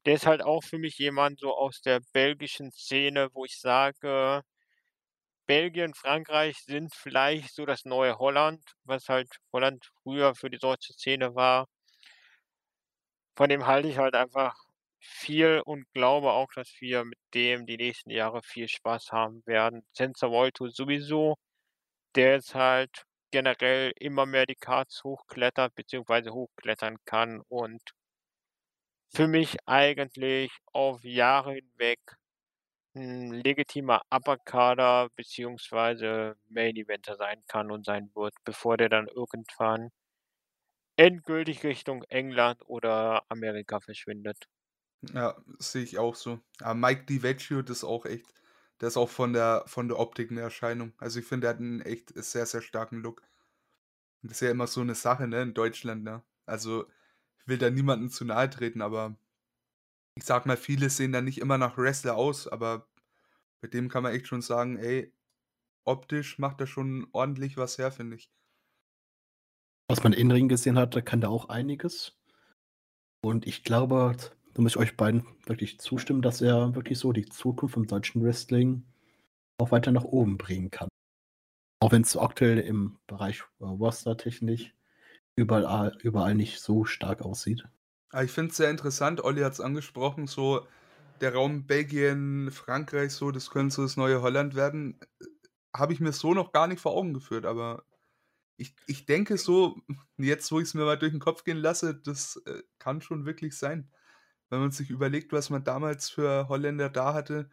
[0.07, 4.43] Der ist halt auch für mich jemand so aus der belgischen Szene, wo ich sage
[5.49, 10.93] Belgien, Frankreich sind vielleicht so das neue Holland, was halt Holland früher für die deutsche
[10.93, 11.67] Szene war.
[13.37, 14.57] Von dem halte ich halt einfach
[14.99, 19.87] viel und glaube auch, dass wir mit dem die nächsten Jahre viel Spaß haben werden.
[19.93, 21.37] Senza Volto sowieso,
[22.17, 27.83] der jetzt halt generell immer mehr die Cards hochklettert beziehungsweise hochklettern kann und
[29.13, 31.99] für mich eigentlich auf Jahre hinweg
[32.97, 39.91] 'n legitimer Upper-Carder beziehungsweise Main-Eventer sein kann und sein wird, bevor der dann irgendwann
[40.97, 44.47] endgültig Richtung England oder Amerika verschwindet.
[45.03, 46.41] Ja, sehe ich auch so.
[46.61, 48.27] Aber Mike Di Vecchio, das ist auch echt
[48.81, 50.93] der ist auch von der von der Optik 'ne Erscheinung.
[50.99, 53.23] Also, ich finde, der hat 'n echt sehr, sehr starken Look.
[54.23, 56.23] Das ist ja immer so 'ne Sache, ne, in Deutschland, ne?
[56.47, 56.87] Also,
[57.41, 59.17] ich will da niemandem zu nahe treten, aber
[60.17, 62.89] ich sage mal, viele sehen da nicht immer nach Wrestler aus, aber
[63.63, 65.13] bei dem kann man echt schon sagen: „Ey,
[65.85, 68.27] optisch macht er schon ordentlich was her“, finde ich.
[69.89, 72.17] Was man in Ring gesehen hat, da kann der auch einiges.
[73.25, 74.17] Und ich glaube,
[74.55, 78.23] da muss ich euch beiden wirklich zustimmen, dass er wirklich so die Zukunft im deutschen
[78.25, 78.85] Wrestling
[79.59, 80.89] auch weiter nach oben bringen kann.
[81.81, 84.75] Auch wenn's so aktuell im Bereich, äh, rostertechnisch
[85.37, 87.65] überall überall nicht so stark aussieht.
[88.11, 90.67] Ah, ich finde es sehr interessant, Olli hat's angesprochen, so
[91.21, 95.27] der Raum Belgien, Frankreich so, das könnte so das neue Holland werden, äh,
[95.77, 97.85] habe ich mir so noch gar nicht vor Augen geführt, aber
[98.57, 99.81] ich ich denke so,
[100.19, 103.27] jetzt, wo ich es mir mal durch den Kopf gehen lasse, das, äh, kann schon
[103.27, 103.91] wirklich sein.
[104.51, 107.51] Wenn man sich überlegt, was man damals für Holländer da hatte,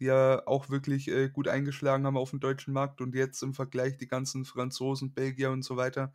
[0.00, 3.54] die ja auch wirklich, äh, gut eingeschlagen haben auf dem deutschen Markt und jetzt im
[3.54, 6.14] Vergleich die ganzen Franzosen, Belgier und so weiter.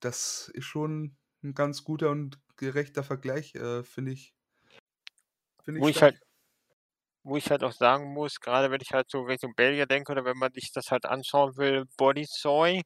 [0.00, 4.34] Das ist schon ein ganz guter und gerechter Vergleich, äh, finde ich
[5.62, 6.18] finde Wo ich ich halt
[7.24, 10.24] wo ich halt auch sagen muss, gerade wenn ich halt so Richtung Belgier denke oder
[10.24, 12.82] wenn man sich das halt anschauen will, Bodysoy,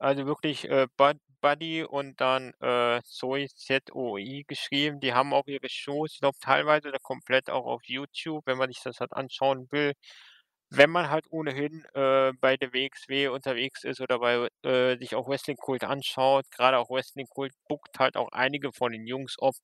[0.00, 5.00] also wirklich, äh, Bud Buddy und dann, äh, Zoe, Z-O-I geschrieben.
[5.00, 8.70] Die haben auch ihre Shows, ich glaube teilweise oder komplett auch auf YouTube, wenn man
[8.70, 9.94] sich das halt anschauen will.
[10.70, 15.28] Wenn man halt ohnehin, äh, bei der WXW unterwegs ist oder bei äh, sich auch
[15.28, 19.54] Wrestling Kult anschaut, gerade auch Wrestling Kult bookt halt auch einige von den Jungs, ob,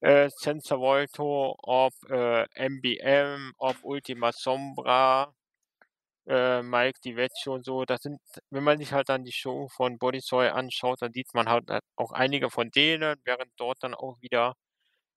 [0.00, 5.32] äh, Senza Volto, ob, äh, MBM, ob Ultima Sombra,
[6.30, 7.84] äh, Mike DiVecchio und so.
[7.86, 11.48] Das sind wenn man sich halt dann die Show von Bodysoy anschaut, dann sieht man
[11.50, 14.54] halt halt auch einige von denen, während dort dann auch wieder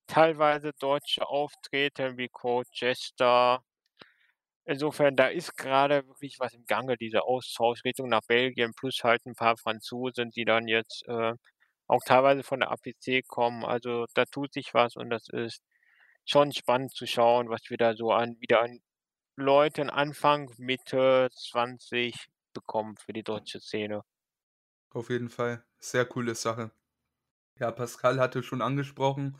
[0.07, 3.61] teilweise Deutsche auftreten wie Coach Jester.
[4.65, 9.25] Insofern, da ist gerade wirklich was im Gange, dieser Austausch Richtung nach Belgien plus halt
[9.25, 11.33] ein paar Franzosen, die dann jetzt, äh,
[11.87, 13.65] auch teilweise von der APC kommen.
[13.65, 15.61] Also, da tut sich was und das ist
[16.25, 18.79] schon spannend zu schauen, was wir da so an wieder an
[19.35, 24.03] Leuten Anfang, Mitte 20 bekommen für die deutsche Szene.
[24.91, 25.63] Auf jeden Fall.
[25.79, 26.71] Sehr coole Sache.
[27.59, 29.37] Ja, Pascal hatte schon angesprochen,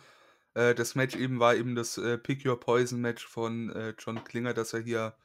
[0.56, 4.23] äh, das Match eben war eben das, äh, Pick Your Poison Match von, äh, John
[4.23, 5.17] Klinger, das er hier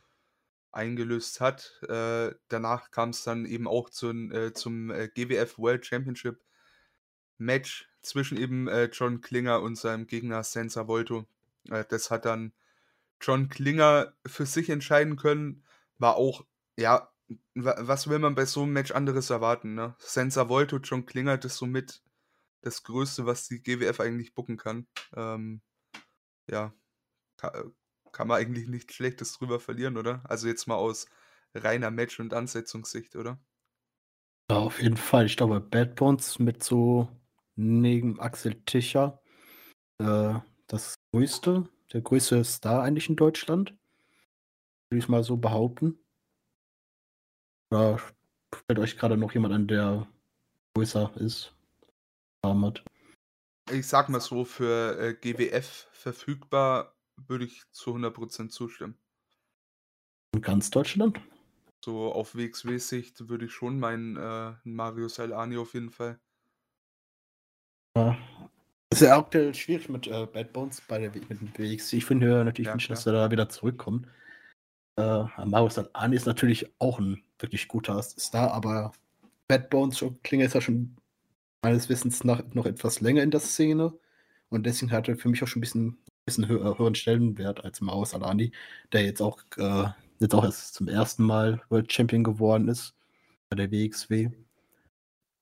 [0.72, 1.81] eingelöst hat.
[1.88, 6.42] Äh, danach kam's dann eben auch zum, äh zum, äh, GWF World Championship
[7.38, 11.26] Match zwischen eben, John Klinger und seinem Gegner Senza Volto.
[11.64, 12.52] Das hat dann
[13.20, 15.64] John Klinger für sich entscheiden können.
[15.98, 16.46] War auch
[16.78, 17.11] ja,
[17.54, 19.96] wa was will man bei so 'nem Match anderes erwarten, ne?
[19.98, 22.02] Senza Volto, John Klinger, das ist somit
[22.62, 24.87] das Größte, was die GWF eigentlich booken kann.
[25.16, 25.62] Ähm,
[26.50, 26.74] ja,
[27.38, 27.64] ka äh,
[28.12, 30.22] kann man eigentlich nichts Schlechtes drüber verlieren, oder?
[30.28, 31.07] Also, jetzt mal aus
[31.54, 33.40] reiner Match und Ansetzungssicht, oder?
[34.50, 35.26] Ja, auf jeden Fall.
[35.26, 37.09] Ich glaube, Bad Bones mit so
[37.57, 39.22] neben Axel Tischer,
[39.98, 40.35] äh,
[40.68, 43.77] das größte der größte Star eigentlich in Deutschland.
[44.90, 45.98] Würde ich mal so behaupten.
[47.70, 47.98] Oder
[48.66, 50.09] fällt euch grade noch jemand ein, der
[50.74, 51.55] größer ist?
[52.44, 52.85] Hat?
[53.70, 58.96] Ich sage mal so, für, äh, GWF verfügbar, würde ich zu 100% zustimmen.
[60.35, 61.20] In ganz Deutschland?
[61.85, 66.18] So auf WXW-Sicht würde ich schon meinen, äh, Mario Salani auf jeden Fall.
[67.96, 68.16] Ja.
[68.92, 71.96] Ist ja aktuell schwierig mit, äh, Bad Bones bei der mit dem WXW.
[71.98, 74.07] Ich finde natürlich Ja, wünschen, dass er da wieder zurückkommt.
[74.98, 78.92] Äh, Mario Salani ist natürlich auch 'n wirklich guter Star, aber
[79.48, 80.96] Bad Bones Klinger ist ja schon
[81.62, 83.94] meines Wissens nach noch etwas länger in der Szene
[84.51, 87.81] und deswegen hat er für mich auch schon 'n bisschen bisschen hö höheren Stellenwert als
[87.83, 88.53] Mauro Salani,
[88.92, 89.87] der jetzt auch äh,
[90.20, 91.24] jetzt auch erst zum 1.
[91.24, 92.94] Mal World Champion geworden ist
[93.51, 94.31] bei der WXW.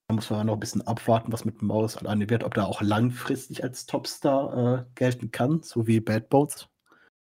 [0.08, 2.80] Da muss man noch 'n bisschen abwarten, was mit Mauro Salani wird, ob der auch
[2.80, 6.68] langfristig als Topstar, äh, gelten kann, so wie Bad Bones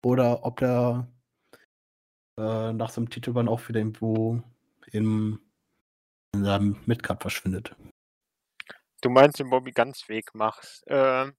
[0.05, 1.09] oder ob der
[2.39, 4.43] äh, nach seinem Titelrun auch wieder irgendwo
[4.93, 5.41] im
[6.35, 7.77] in seinem Midcard verschwindet.
[9.03, 10.85] Du meinst den Bobby Ganz Weg machst.
[10.87, 11.35] Ähm,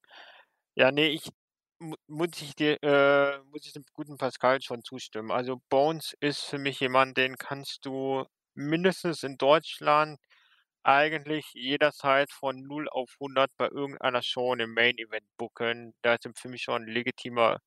[0.76, 1.30] ja, ne, ich
[1.80, 5.30] mu muss ich dir äh, muss ich dem guten Pascal schon zustimmen.
[5.32, 8.24] Also, Bones ist für mich jemand, den kannst du
[8.54, 10.18] mindestens in Deutschland
[10.84, 15.94] eigentlich jederzeit von 0 auf 100 bei irgendeiner Show im Main Event booken.
[16.02, 17.58] Da ist für mich schon 'n legitimer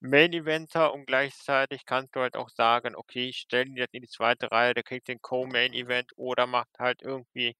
[0.00, 4.02] Main Eventer und gleichzeitig kannst du halt auch sagen: „Okay, ich stelle ihn jetzt in
[4.02, 4.48] die 2.
[4.52, 7.56] Reihe, der kriegt den Co-Main Event oder macht halt irgendwie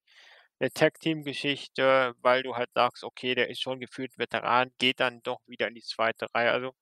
[0.61, 5.41] 'ne Tag-Team-Geschichte“, weil du halt sagst: „Okay, der ist schon gefühlt Veteran, geht dann doch
[5.47, 6.27] wieder in die 2.
[6.35, 6.73] Reihe.“ Also,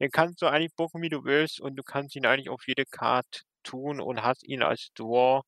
[0.00, 2.86] den kannst du eigentlich booken, wie du willst und du kannst ihn eigentlich auf jede
[2.86, 5.42] Card tun und hast ihn als Draw.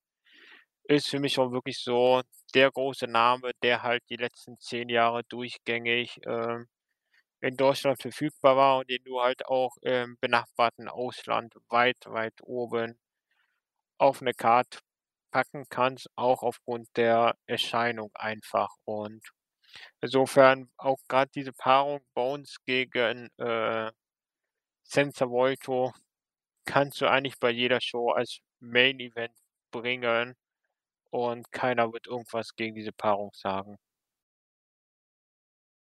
[0.89, 2.21] Ist für mich schon wirklich so
[2.55, 6.69] der große Name, der halt die letzten 10 Jahre durchgängig, ähm,
[7.41, 12.97] in Deutschland verfügbar war und den du halt auch im benachbarten Ausland weit, weit oben
[14.01, 14.81] auf 'ne Card
[15.31, 18.71] packen kannst, auch aufgrund der Erscheinung einfach.
[18.85, 19.23] Und
[20.03, 23.93] insofern auch grad diese Paarung Bones gegen, äh,
[24.85, 25.93] Senza Volto
[26.67, 29.35] kannst du eigentlich bei jeder Show als Main Event
[29.73, 30.35] bringen
[31.15, 33.77] und keiner wird irgendwas gegen diese Paarung sagen.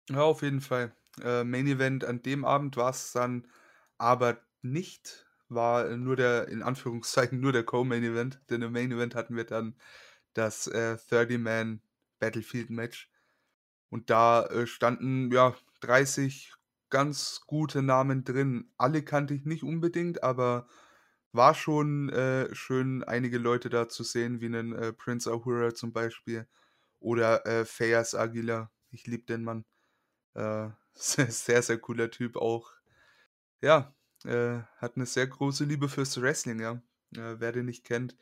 [0.09, 0.95] Ja, auf jeden Fall.
[1.21, 3.47] Äh, Main Event an dem Abend war es dann
[3.97, 5.25] aber nicht.
[5.49, 8.41] War nur der, in Anführungszeichen, nur der Co-Main Event.
[8.49, 9.75] Denn im Main Event hatten wir dann
[10.33, 11.81] das äh, 30-Man
[12.19, 13.11] Battlefield Match.
[13.89, 16.53] Und da äh, standen ja 30
[16.89, 18.71] ganz gute Namen drin.
[18.77, 20.67] Alle kannte ich nicht unbedingt, aber
[21.37, 25.93] war schon äh, schön, einige Leute da zu sehen, wie einen äh, Prince Ahura zum
[25.93, 26.47] Beispiel
[26.99, 28.71] oder äh, Fayas Aguilar.
[28.91, 29.65] Ich liebe den Mann.
[30.35, 32.71] Äh, sehr, sehr cooler Typ auch.
[33.61, 33.95] Ja,
[34.25, 36.81] äh, hat eine sehr große Liebe fürs Wrestling, ja.
[37.15, 38.17] Äh, wer den nicht kennt,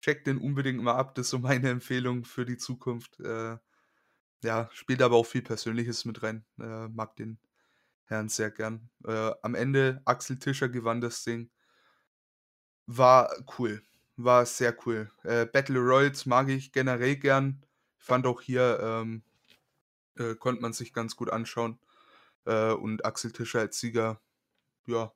[0.00, 1.14] checkt den unbedingt mal ab.
[1.14, 3.20] Das ist so meine Empfehlung für die Zukunft.
[3.20, 3.58] Äh,
[4.44, 6.44] ja, spielt aber auch viel Persönliches mit rein.
[6.56, 7.38] Mag den
[8.04, 8.90] Herrn sehr gern.
[9.04, 11.50] Am Ende Axel Tischer gewann das Ding.
[12.90, 13.82] War cool.
[14.16, 15.10] War sehr cool.
[15.22, 17.62] Äh, Battle Royals mag ich generell gern.
[17.98, 19.22] Ich fand auch hier, ähm,
[20.16, 21.78] äh, konnte man sich ganz gut anschauen.
[22.46, 24.22] Äh, und Axel Tischer als Sieger,
[24.86, 25.12] ja,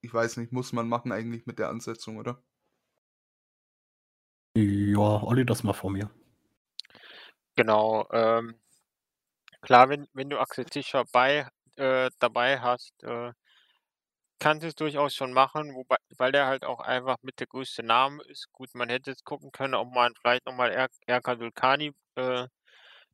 [0.00, 2.42] ich weiß nicht, muss man machen eigentlich mit der Ansetzung, oder?
[4.56, 6.10] Ja, Olli, das mal vor mir.
[7.54, 8.60] Genau, ähm,
[9.60, 13.32] klar, wenn, wenn du Axel Tischer bei, äh, dabei hast, äh,
[14.44, 17.82] kannst du es durchaus schon machen, wobei, weil der halt auch einfach mit der größte
[17.82, 18.52] Name ist.
[18.52, 21.40] Gut, man hätte jetzt gucken können, ob man vielleicht nochmal er Erkan
[22.16, 22.48] äh,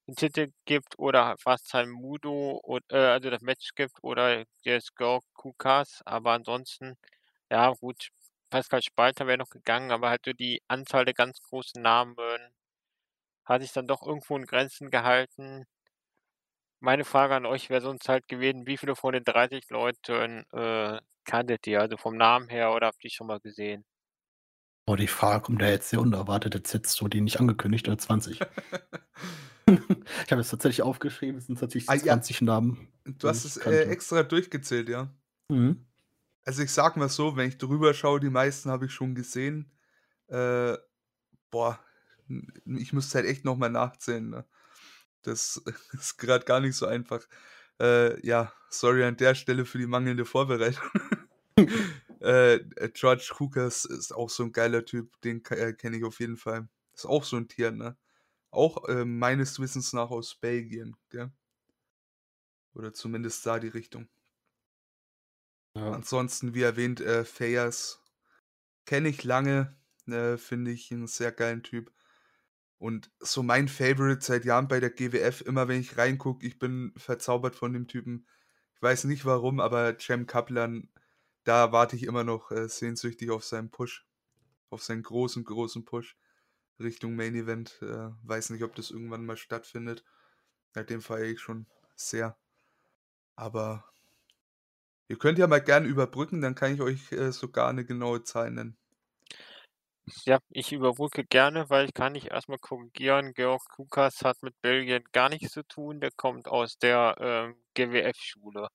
[0.08, 4.80] den Titel gibt oder fast sein Mudo, und, äh, also das Match gibt oder der
[4.80, 6.96] Skor Kukas, aber ansonsten,
[7.50, 8.10] ja gut,
[8.50, 12.16] Pascal Spalter wäre noch gegangen, aber halt so die Anzahl der ganz großen Namen
[13.44, 15.66] hat sich dann doch irgendwo in Grenzen gehalten.
[16.80, 20.98] Meine Frage an euch wäre sonst halt gewesen, wie viele von den 30 Leuten äh,
[21.24, 21.80] kanntet ihr?
[21.80, 23.84] Also vom Namen her oder habt ihr schon mal gesehen?
[24.86, 26.54] Oh, die Frage kommt ja jetzt sehr unerwartet.
[26.54, 28.40] Jetzt hättest du die nicht angekündigt, oder 20.
[29.66, 32.14] ich habe es tatsächlich aufgeschrieben, es sind tatsächlich Ah, ja.
[32.14, 32.88] 20 Namen.
[33.04, 35.14] Du die hast es äh, extra durchgezählt, ja.
[35.48, 35.86] Mhm.
[36.44, 39.70] Also ich sag mal so, wenn ich drüber schaue, die meisten habe ich schon gesehen.
[40.28, 40.76] Äh,
[41.50, 41.78] boah,
[42.64, 44.28] ich müsste halt echt nochmal nachzählen.
[44.28, 44.44] Ne?
[45.22, 47.20] Das ist gerade gar nicht so einfach.
[47.80, 50.84] Äh, ja, sorry an der Stelle für die mangelnde Vorbereitung.
[52.20, 52.60] äh,
[52.92, 56.68] George Lucas ist auch so ein geiler Typ, den äh, kenne ich auf jeden Fall.
[56.92, 57.96] Ist auch so ein Tier, ne?
[58.50, 61.32] Auch äh, meines Wissens nach aus Belgien, gell?
[62.74, 64.08] Oder zumindest da die Richtung.
[65.74, 65.92] Ja.
[65.92, 68.02] Ansonsten, wie erwähnt, äh, Fayas
[68.84, 71.92] kenne ich lange, äh, finde ich einen sehr geilen Typ.
[72.80, 76.94] Und so mein Favorite seit Jahren bei der GWF, immer wenn ich reingucke, ich bin
[76.96, 78.26] verzaubert von dem Typen.
[78.74, 80.88] Ich weiß nicht warum, aber Cem Kaplan,
[81.44, 84.06] da warte ich immer noch äh, sehnsüchtig auf seinen Push.
[84.70, 86.16] Auf seinen großen, großen Push
[86.78, 87.82] Richtung Main Event.
[87.82, 90.02] Äh, weiß nicht, ob das irgendwann mal stattfindet.
[90.74, 91.66] Den feiere ich schon
[91.96, 92.38] sehr.
[93.36, 93.84] Aber
[95.08, 98.50] ihr könnt ja mal gern überbrücken, dann kann ich euch äh, sogar eine genaue Zahl
[98.50, 98.79] nennen.
[100.24, 103.32] Ja, ich überbrücke gerne, weil ich kann nicht erstmal korrigieren.
[103.34, 106.00] Georg Lukas hat mit Belgien gar nichts zu tun.
[106.00, 108.68] Der kommt aus der ähm, GWF-Schule.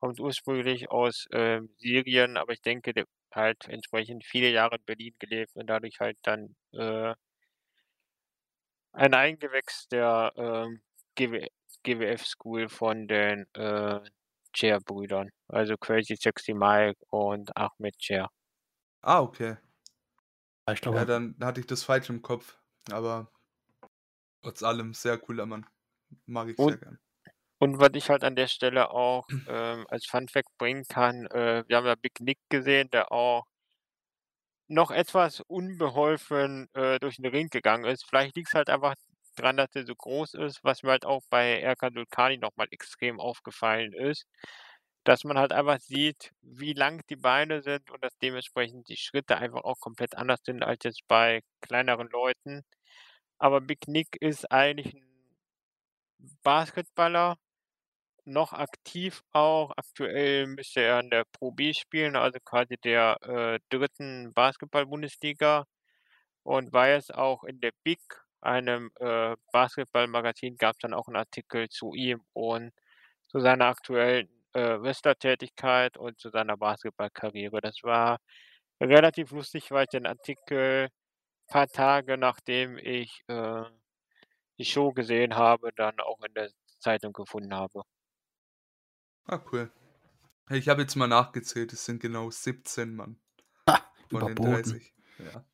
[0.00, 5.14] Kommt ursprünglich aus ähm, Syrien, aber ich denke, der halt entsprechend viele Jahre in Berlin
[5.18, 7.14] gelebt und dadurch halt dann äh,
[8.92, 10.82] ein Eingewächs der ähm,
[11.16, 11.48] GW
[11.82, 14.00] GWF-School von den äh,
[14.54, 15.30] Chair-Brüdern.
[15.48, 18.28] Also Crazy Sexy Mike und Ahmed Chair.
[19.02, 19.56] Ah, okay.
[20.70, 22.58] Ich Ja, glaube, dann hatte ich das falsch im Kopf.
[22.90, 23.32] Aber
[24.42, 25.66] trotz allem sehr cooler Mann.
[26.26, 26.98] Mag ich sehr Und gern.
[27.60, 31.76] Und was ich halt an der Stelle auch ähm, als Funfact bringen kann, äh, wir
[31.78, 33.44] haben ja Big Nick gesehen, der auch
[34.68, 38.06] noch etwas unbeholfen äh, durch den Ring gegangen ist.
[38.06, 38.94] Vielleicht liegt es halt einfach
[39.36, 43.20] dran, dass er so groß ist, was mir halt auch bei Erkan Dulkani nochmal extrem
[43.20, 44.26] aufgefallen ist,
[45.04, 49.36] dass man halt einfach sieht, wie lang die Beine sind und dass dementsprechend die Schritte
[49.38, 52.62] einfach auch komplett anders sind als jetzt bei kleineren Leuten.
[53.38, 55.04] Aber Big Nick ist eigentlich ein
[56.42, 57.36] Basketballer,
[58.24, 59.72] noch aktiv auch.
[59.76, 65.64] Aktuell müsste er in der Pro B spielen, also quasi der äh, dritten Basketball-Bundesliga
[66.44, 68.00] und war jetzt auch in der Big,
[68.40, 72.72] einem äh, Basketballmagazin, gab es dann auch einen Artikel zu ihm und
[73.28, 77.60] zu seiner aktuellen äh, Wrestler-Tätigkeit und zu seiner Basketballkarriere.
[77.60, 78.18] Das war
[78.80, 83.64] relativ lustig, weil ich den Artikel ein paar Tage nachdem ich äh,
[84.58, 86.50] die Show gesehen habe, dann auch in der
[86.80, 87.82] Zeitung gefunden habe.
[89.26, 89.70] Ah, cool.
[90.50, 93.18] Ich habe jetzt mal nachgezählt, es sind genau 17 Mann
[93.68, 93.80] ha,
[94.10, 94.72] von den überboten.
[94.72, 94.94] 30.
[95.18, 95.44] Ja.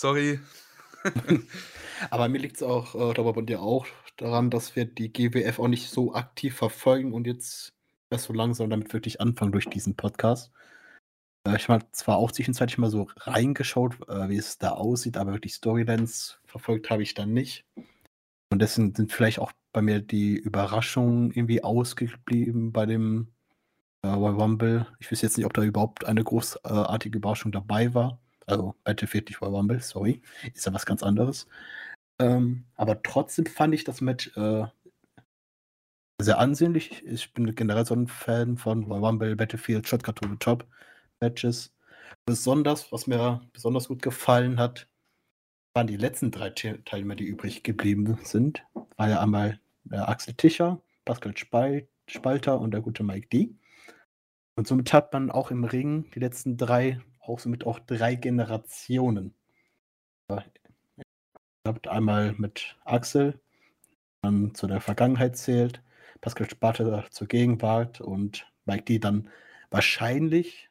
[0.00, 0.40] Sorry,
[2.10, 5.58] Aber mir liegt es auch, äh, da bei dir auch daran, dass wir die GWF
[5.58, 7.75] auch nicht so aktiv verfolgen und jetzt
[8.10, 10.52] erst so langsam damit wirklich anfangen durch diesen Podcast.
[11.46, 15.32] Äh, ich habe zwar auch zwischenzeitlich mal so reingeschaut, äh, wie es da aussieht, aber
[15.32, 17.64] wirklich Storylines verfolgt habe ich dann nicht.
[18.50, 23.28] Und deswegen sind vielleicht auch bei mir die Überraschungen irgendwie ausgeblieben bei dem
[24.02, 24.86] äh, Royal Rumble.
[25.00, 28.20] Ich weiß jetzt nicht, ob da überhaupt eine großartige Überraschung dabei war.
[28.46, 30.22] Also Battlefield, nicht Royal Rumble, sorry.
[30.54, 31.48] Ist ja was ganz anderes.
[32.18, 34.66] Ähm, aber trotzdem fand ich das Match äh,
[36.20, 37.04] sehr ansehnlich.
[37.06, 40.66] Ich bin generell so ein Fan von Rumble, Battlefield, Shotgun to the Top
[41.20, 41.72] Matches.
[42.24, 44.88] Besonders, was mir besonders gut gefallen hat,
[45.74, 48.64] waren die letzten drei Teilnehmer, die übrig geblieben sind.
[48.96, 49.60] War ja einmal
[49.90, 51.34] äh, Axel Tischer, Pascal
[52.08, 53.54] Spalter und der gute Mike D.
[54.56, 59.34] Und somit hat man auch im Ring die letzten drei, auch somit auch drei Generationen.
[60.30, 60.42] Ihr
[61.66, 63.38] habt einmal mit Axel,
[64.22, 65.82] dann zu der Vergangenheit zählt,
[66.20, 69.30] Pascal Sparte zur Gegenwart und Mike D dann
[69.70, 70.70] wahrscheinlich,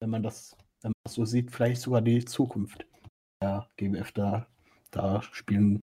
[0.00, 2.86] wenn man das, wenn man das so sieht, vielleicht sogar die Zukunft
[3.40, 4.46] der GWF da,
[4.90, 5.80] da spielen.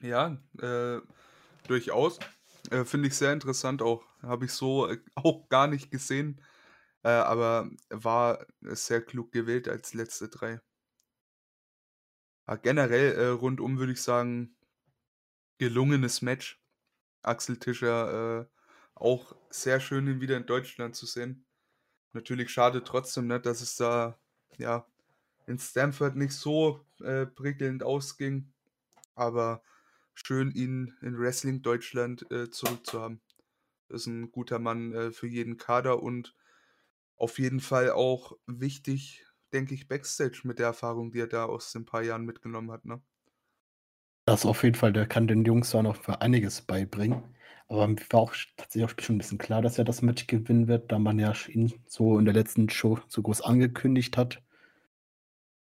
[0.00, 1.00] Ja, äh,
[1.66, 2.18] durchaus.
[2.70, 4.04] Äh, Finde ich sehr interessant auch.
[4.22, 6.40] Habe ich so äh, auch gar nicht gesehen.
[7.04, 10.60] Äh, aber war sehr klug gewählt als letzte drei.
[12.48, 14.56] Ja, generell äh, rundum würde ich sagen,
[15.58, 16.60] gelungenes Match.
[17.22, 18.46] Axel Tischer äh,
[18.94, 21.44] auch sehr schön, ihn wieder in Deutschland zu sehen.
[22.12, 24.18] Natürlich schade trotzdem, ne, dass es da
[24.56, 24.86] ja
[25.46, 28.52] in Stanford nicht so äh, prickelnd ausging.
[29.14, 29.62] Aber
[30.14, 33.20] schön, ihn in Wrestling Deutschland äh, zurückzuhaben.
[33.88, 36.34] Das ist ein guter Mann äh, für jeden Kader und
[37.16, 41.72] auf jeden Fall auch wichtig, denke ich, Backstage mit der Erfahrung, die er da aus
[41.72, 42.84] den paar Jahren mitgenommen hat.
[42.84, 43.02] Ne?
[44.28, 47.22] Das auf jeden Fall, der kann den Jungs auch noch für einiges beibringen.
[47.66, 50.68] Aber mir war auch tatsächlich auch schon ein bisschen klar, dass er das Match gewinnen
[50.68, 54.42] wird, da man ja ihn so in der letzten Show so groß angekündigt hat.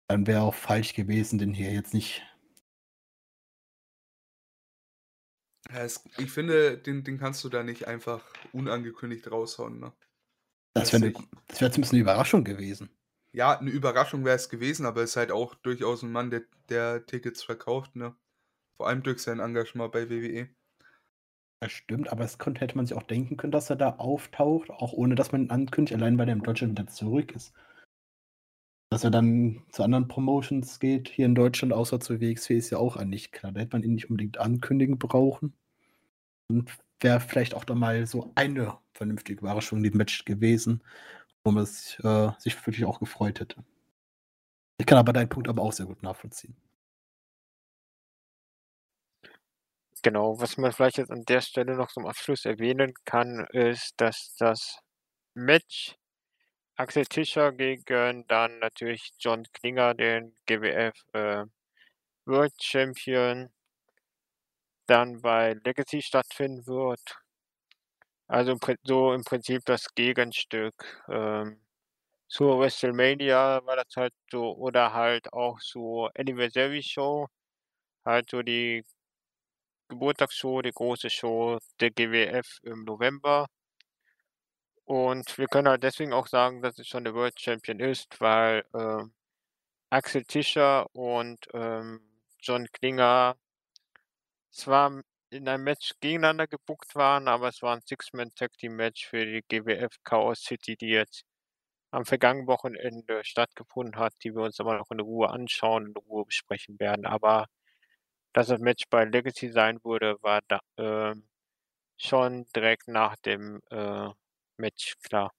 [0.08, 2.22] Dann wäre auch falsch gewesen, den hier jetzt nicht
[5.70, 8.22] Ja, es, ich finde, den, den kannst du da nicht einfach
[8.54, 9.78] unangekündigt raushauen.
[9.78, 9.92] Ne?
[10.72, 11.12] Das wäre wär
[11.48, 12.88] jetzt ein bisschen eine Überraschung gewesen.
[13.32, 16.44] Ja, eine Überraschung wäre es gewesen, aber es ist halt auch durchaus ein Mann, der,
[16.70, 18.16] der Tickets verkauft, ne?
[18.76, 20.48] Vor allem durch sein Engagement bei WWE.
[21.60, 24.70] Das stimmt, aber es konnte, hätte man sich auch denken können, dass er da auftaucht,
[24.70, 27.54] auch ohne dass man ihn ankündigt, allein weil er in Deutschland wieder zurück ist.
[28.90, 32.78] Dass er dann zu anderen Promotions geht, hier in Deutschland, außer zu WXW, ist ja
[32.78, 33.52] auch eigentlich klar.
[33.52, 35.54] Da hätte man ihn nicht unbedingt ankündigen brauchen.
[36.48, 36.70] Und
[37.00, 40.82] wäre vielleicht auch dann mal so eine vernünftige Überraschung dem Match gewesen,
[41.44, 43.64] wo man es, äh, sich wirklich auch gefreut hätte.
[44.78, 46.56] Ich kann aber deinen Punkt aber auch sehr gut nachvollziehen.
[50.04, 54.36] Genau, was man vielleicht jetzt an der Stelle noch zum Abschluss erwähnen kann, ist, dass
[54.38, 54.78] das
[55.34, 55.96] Match
[56.76, 61.46] Axel Tischer gegen dann natürlich John Klinger, den GWF äh,
[62.26, 63.50] World Champion,
[64.86, 67.18] dann bei Legacy stattfinden wird.
[68.28, 70.74] Also so im Prinzip das Gegenstück
[71.08, 71.60] ähm,
[72.28, 77.28] zur WrestleMania war das halt so oder halt auch so Anniversary Show,
[78.04, 78.84] halt so die
[79.88, 83.46] Geburtstagsshow, die große Show der GWF im November.
[84.84, 88.64] Und wir können halt deswegen auch sagen, dass es schon der World Champion ist, weil
[88.74, 89.04] äh,
[89.90, 92.00] Axel Tischer und ähm,
[92.40, 93.36] John Klinger
[94.50, 99.96] zwar in einem Match gegeneinander gebuckt waren, aber es war ein Six-Man-Tag-Team-Match für die GWF
[100.04, 101.24] Chaos City, die jetzt
[101.90, 106.24] am vergangenen Wochenende stattgefunden hat, die wir uns aber noch in Ruhe anschauen, in Ruhe
[106.26, 107.06] besprechen werden.
[107.06, 107.46] Aber
[108.34, 111.14] dass das Match bei Legacy sein würde, war da, äh,
[111.96, 114.10] schon direkt nach dem äh,
[114.58, 115.32] Match klar.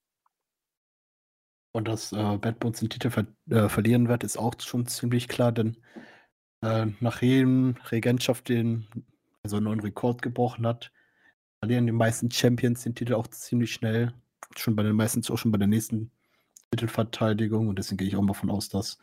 [1.74, 5.28] Und dass äh, Bad Bones den Titel ver äh, verlieren wird, ist auch schon ziemlich
[5.28, 5.78] klar, denn
[6.62, 8.88] äh, nach jedem Regentschaft den
[9.44, 10.92] also einen neuen Rekord gebrochen hat,
[11.60, 14.14] verlieren die meisten Champions den Titel auch ziemlich schnell.
[14.56, 16.12] Schon bei den meisten, auch schon bei der nächsten
[16.72, 17.68] Titelverteidigung.
[17.68, 18.98] Und deswegen gehe ich auch mal von aus, dass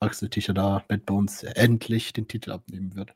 [0.00, 3.14] Axel Tischer da Bad Bones endlich den Titel abnehmen wird.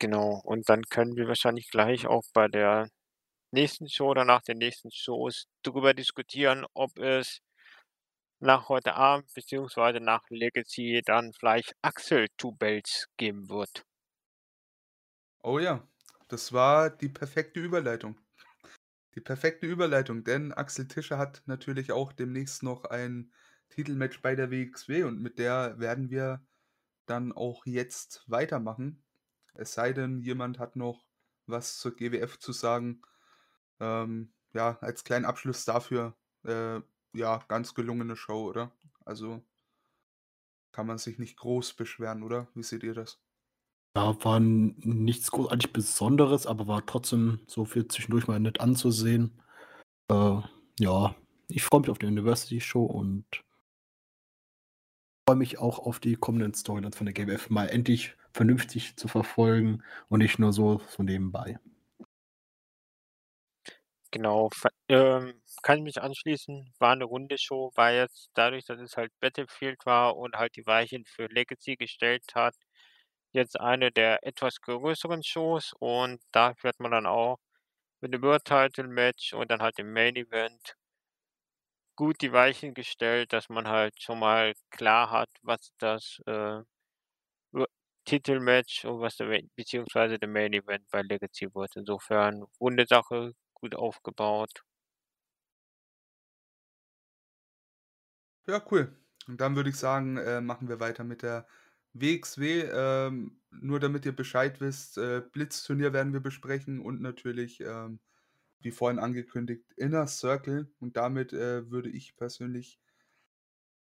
[0.00, 2.88] Genau, und dann können wir wahrscheinlich gleich auch bei der
[3.52, 7.40] nächsten Show oder nach den nächsten Shows darüber diskutieren, ob es
[8.40, 13.84] nach heute Abend beziehungsweise nach Legacy dann vielleicht Axel Two Belts geben wird.
[15.42, 15.88] Oh ja,
[16.28, 18.20] das war die perfekte Überleitung.
[19.14, 23.32] Die perfekte Überleitung, denn Axel Tischer hat natürlich auch demnächst noch ein
[23.70, 26.46] Titelmatch bei der WXW und mit der werden wir
[27.06, 29.04] dann auch jetzt weitermachen.
[29.58, 31.04] Es sei denn, jemand hat noch
[31.46, 33.02] was zur GWF zu sagen.
[33.80, 36.80] Ähm, ja, als kleinen Abschluss dafür, äh,
[37.12, 38.70] ja, ganz gelungene Show, oder?
[39.04, 39.42] Also
[40.70, 42.46] kann man sich nicht groß beschweren, oder?
[42.54, 43.18] Wie seht ihr das?
[43.94, 49.42] Da war nichts großartig Besonderes, aber war trotzdem so viel zwischendurch mal nett anzusehen.
[50.08, 50.40] Äh,
[50.78, 51.16] ja,
[51.48, 53.24] ich freue mich auf die University Show und
[55.26, 59.82] freue mich auch auf die kommenden Storylines von der GWF mal endlich vernünftig zu verfolgen
[60.08, 61.58] und nicht nur so, so nebenbei.
[64.10, 64.48] Genau,
[64.88, 66.72] ähm, kann ich mich anschließen.
[66.78, 70.66] War eine runde Show, war jetzt dadurch, dass es halt Battlefield war und halt die
[70.66, 72.54] Weichen für Legacy gestellt hat,
[73.32, 77.38] jetzt eine der etwas größeren Shows und da wird man dann auch
[78.00, 80.76] mit dem World Title Match und dann halt im Main Event
[81.96, 86.62] gut die Weichen gestellt, dass man halt schon mal klar hat, was das äh,
[88.08, 91.76] Titelmatch und was der beziehungsweise der Main Event bei Legacy wird.
[91.76, 94.64] Insofern runde Sache, gut aufgebaut.
[98.46, 98.96] Ja, cool.
[99.26, 101.46] Und dann würde ich sagen, äh, machen wir weiter mit der
[101.92, 102.62] WXW.
[102.72, 108.00] Ähm, nur damit ihr Bescheid wisst, äh, Blitzturnier werden wir besprechen und natürlich, ähm,
[108.60, 110.72] wie vorhin angekündigt, Inner Circle.
[110.80, 112.80] Und damit äh, würde ich persönlich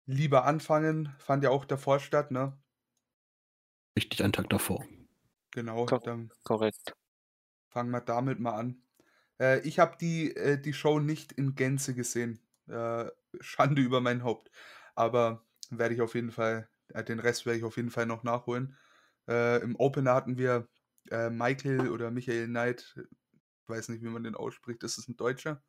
[0.05, 1.15] lieber anfangen.
[1.17, 2.60] Fand ja auch davor statt, ne?
[3.97, 4.85] Richtig, einen Tag davor.
[5.51, 6.95] Genau, Kor dann korrekt.
[7.69, 8.83] fangen wir damit mal an.
[9.39, 12.39] Äh, ich habe die, äh, die Show nicht in Gänze gesehen.
[12.67, 13.05] Äh,
[13.39, 14.51] Schande über mein Haupt.
[14.95, 18.23] Aber werde ich auf jeden Fall, äh, den Rest werde ich auf jeden Fall noch
[18.23, 18.77] nachholen.
[19.27, 20.67] Äh, Im Opener hatten wir
[21.09, 22.95] äh, Michael oder Michael Knight.
[22.97, 24.83] Ich weiß nicht, wie man den ausspricht.
[24.83, 25.63] Ist es ein Deutscher?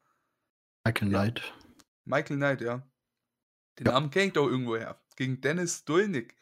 [0.84, 1.20] Michael Ja.
[1.22, 1.54] Knight.
[2.04, 2.86] Michael Knight, ja.
[3.78, 3.92] Den Ja.
[3.92, 5.00] Namen kenne ich doch irgendwo her.
[5.16, 6.36] Gegen Dennis Dulnik.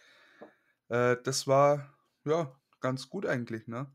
[0.90, 1.94] Äh, das war,
[2.26, 3.92] ja, ganz gut eigentlich, ne?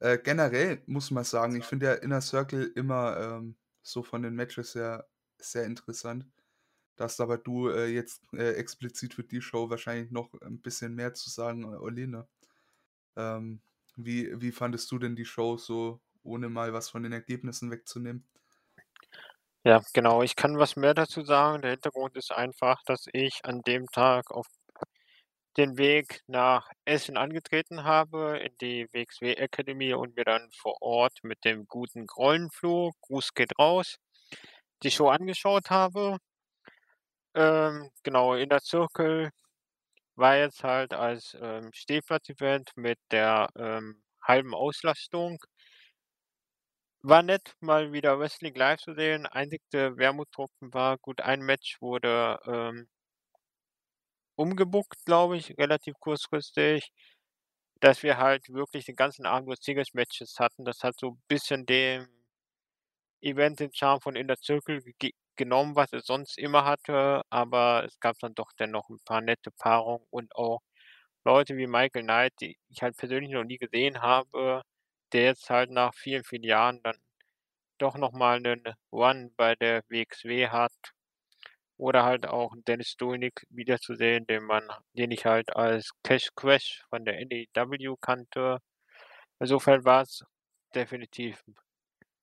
[0.00, 4.34] Äh, generell muss man sagen, ich finde ja Inner Circle immer ähm, so von den
[4.36, 5.08] Matches sehr,
[5.38, 6.26] sehr interessant.
[6.96, 10.94] Da hast aber du äh, jetzt äh, explizit für die Show wahrscheinlich noch ein bisschen
[10.94, 12.28] mehr zu sagen, äh, Olli, ne?
[13.16, 13.62] Ähm,
[13.96, 18.26] wie, wie fandest du denn die Show so, ohne mal was von den Ergebnissen wegzunehmen?
[19.64, 20.22] Ja, genau.
[20.22, 21.60] Ich kann was mehr dazu sagen.
[21.62, 24.46] Der Hintergrund ist einfach, dass ich an dem Tag auf
[25.56, 31.18] den Weg nach Essen angetreten habe, in die WXW Academy und mir dann vor Ort
[31.22, 33.96] mit dem guten Grollenflug, Gruß geht raus,
[34.82, 36.18] die Show angeschaut habe.
[37.34, 39.30] Ähm, genau, Inner Circle
[40.16, 45.38] war jetzt halt als ähm, Stehplatz-Event mit der ähm, halben Auslastung.
[47.02, 49.26] War nett, mal wieder Wrestling live zu sehen.
[49.26, 52.88] Einzigste Wermutstropfen war, gut, ein Match wurde ähm,
[54.36, 56.90] umgebuckt, glaube ich, relativ kurzfristig,
[57.80, 60.64] dass wir halt wirklich den ganzen Abend nur Singles-Matches hatten.
[60.64, 62.08] Das hat so ein bisschen dem
[63.22, 68.00] Event den Charme von Inner Circle ge genommen, was es sonst immer hatte, aber es
[68.00, 70.60] gab dann doch dennoch ein paar nette Paarungen und auch
[71.24, 74.62] Leute wie Michael Knight, die ich halt persönlich noch nie gesehen habe,
[75.12, 76.96] der jetzt halt nach vielen, vielen Jahren dann
[77.78, 80.72] doch noch mal 'nen Run bei der WXW hat.
[81.80, 87.04] Oder halt auch Dennis Dulnik wiederzusehen, den man den ich halt als Cash Crash von
[87.04, 88.58] der NEW kannte.
[89.40, 90.24] Insofern war's
[90.74, 91.42] definitiv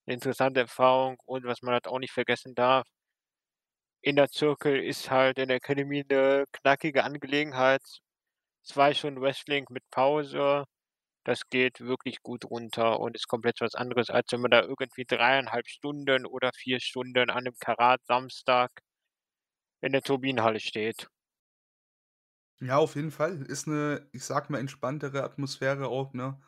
[0.05, 2.85] 'ne interessante Erfahrung und was man halt auch nicht vergessen darf
[4.05, 7.79] Inner Circle ist halt in der Academy 'ne knackige Angelegenheit.
[8.63, 10.65] 2 Stunden Wrestling mit Pause,
[11.25, 15.05] das geht wirklich gut runter und ist komplett was anderes, als wenn man da irgendwie
[15.05, 18.71] 3,5 Stunden oder 4 Stunden an 'nem Karat-Samstag
[19.83, 21.07] in der Turbinenhalle steht.
[22.61, 23.41] Ja, auf jeden Fall.
[23.43, 26.39] Ist 'ne, ich sage mal, entspanntere Atmosphäre auch, ne?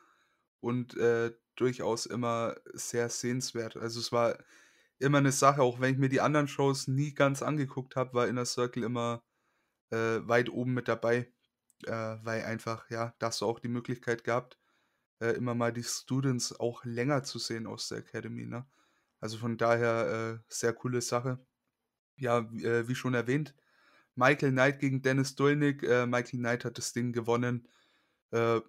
[0.62, 3.78] Und, äh, durchaus immer sehr sehenswert.
[3.78, 4.38] Also, es war
[5.00, 8.28] immer 'ne Sache, auch wenn ich mir die anderen Shows nie ganz angeguckt habe, war
[8.28, 9.24] Inner Circle immer,
[9.92, 11.34] äh, weit oben mit dabei,
[11.86, 11.92] äh,
[12.24, 14.60] weil einfach, ja, da hast du auch die Möglichkeit gehabt,
[15.22, 18.68] äh, immer mal die Students auch länger zu sehen aus der Academy, ne?
[19.22, 21.46] Also, von daher, äh, sehr coole Sache.
[22.18, 23.56] Ja, äh, wie schon erwähnt,
[24.16, 25.84] Michael Knight gegen Dennis Dulnik.
[25.84, 27.68] Äh, Michael Knight hat das Ding gewonnen.
[28.32, 28.62] Äh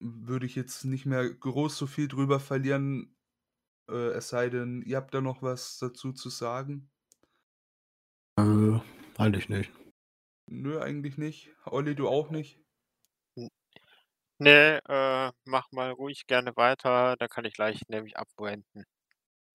[0.00, 3.16] würde ich jetzt nicht mehr groß so viel drüber verlieren,
[3.88, 6.90] äh, es sei denn, ihr habt da noch was dazu zu sagen?
[8.38, 8.78] Äh,
[9.16, 9.72] eigentlich nicht.
[10.46, 11.50] Nö, eigentlich nicht.
[11.64, 12.60] Olli, du auch nicht?
[13.36, 13.48] N
[14.38, 18.84] ne, äh, mach mal ruhig gerne weiter, da kann ich gleich nämlich abwenden.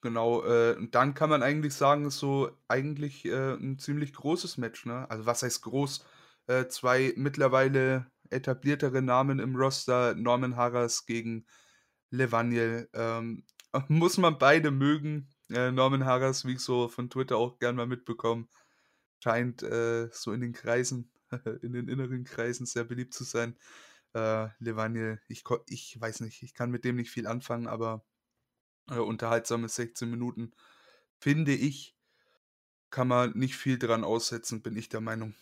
[0.03, 4.57] Genau, äh, und dann kann man eigentlich sagen, ist so eigentlich, äh, 'n ziemlich großes
[4.57, 5.09] Match, ne?
[5.09, 6.05] Also, was heißt groß?
[6.47, 11.45] Äh, 2 mittlerweile etabliertere Namen im Roster, Norman Harras gegen
[12.11, 12.89] Levaniel.
[12.93, 13.45] Ähm,
[13.89, 15.29] muss man beide mögen.
[15.49, 18.47] Äh, Norman Harras, wie ich so von Twitter auch gern mal mitbekomme,
[19.23, 21.11] scheint, äh, so in den Kreisen
[21.61, 23.57] in den inneren Kreisen sehr beliebt zu sein.
[24.13, 28.05] Äh, Levaniel, ich ich weiß nicht, ich kann mit dem nicht viel anfangen, aber,
[28.89, 30.51] äh, unterhaltsame 16 Minuten,
[31.19, 31.95] finde ich,
[32.89, 35.33] kann man nicht viel dran aussetzen, bin ich der Meinung.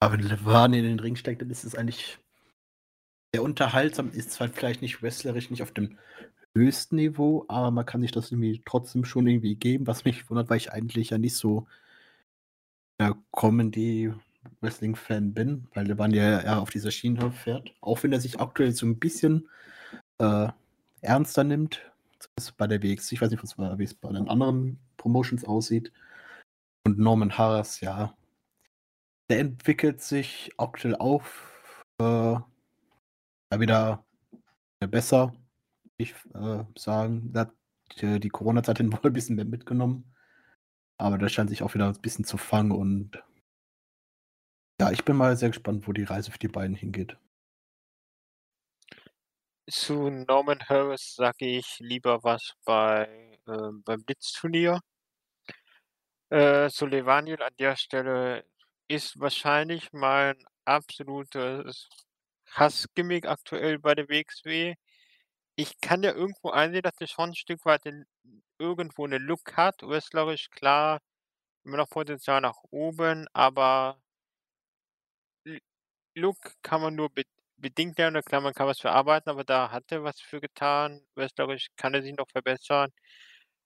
[0.00, 2.18] Aber wenn Levaniel in den Ring steigt, dann ist es eigentlich
[3.32, 5.98] sehr unterhaltsam, ist zwar vielleicht nicht wrestlerisch nicht auf dem
[6.54, 10.50] höchsten Niveau, aber man kann sich das irgendwie trotzdem schon irgendwie geben, was mich wundert,
[10.50, 11.66] weil ich eigentlich ja nicht so
[13.00, 17.74] der Comedy-Wrestling-Fan bin, weil Mann ja eher auf dieser Schiene fährt.
[17.80, 19.48] Auch wenn er sich aktuell so ein bisschen
[20.18, 20.48] äh,
[21.00, 21.80] ernster nimmt,
[22.56, 23.12] bei der WX.
[23.12, 25.92] Ich weiß nicht, wie es bei den anderen Promotions aussieht.
[26.86, 28.16] Und Norman Harris, ja,
[29.30, 32.36] der entwickelt sich aktuell auf äh,
[33.56, 34.04] wieder
[34.80, 35.32] besser,
[35.96, 37.32] ich äh, sagen.
[37.32, 37.52] Da hat
[38.00, 40.14] die, die Corona-Zeit wohl ein bisschen mehr mitgenommen.
[40.98, 43.22] Aber der scheint sich auch wieder ein bisschen zu fangen und
[44.80, 47.16] ja, ich bin mal sehr gespannt, wo die Reise für die beiden hingeht.
[49.68, 54.80] Zu Norman Harris sage ich lieber was bei, äh, beim Blitzturnier.
[56.32, 58.44] Äh, zu Levaniel an der Stelle
[58.88, 61.88] ist wahrscheinlich mein absolutes
[62.50, 64.74] Hassgimmick aktuell bei der WXW.
[65.56, 68.06] Ich kann ja irgendwo einsehen, dass er schon 'n Stück weit den
[68.58, 71.00] irgendwo 'ne Look hat, wrestlerisch klar,
[71.64, 73.98] immer noch Potenzial nach oben, aber
[76.16, 77.10] Look kann man nur
[77.64, 78.22] bedingt lernen.
[78.22, 81.00] Klar, man kann was für arbeiten, aber da hat er was für getan.
[81.16, 82.90] Wrestlerisch kann er sich noch verbessern.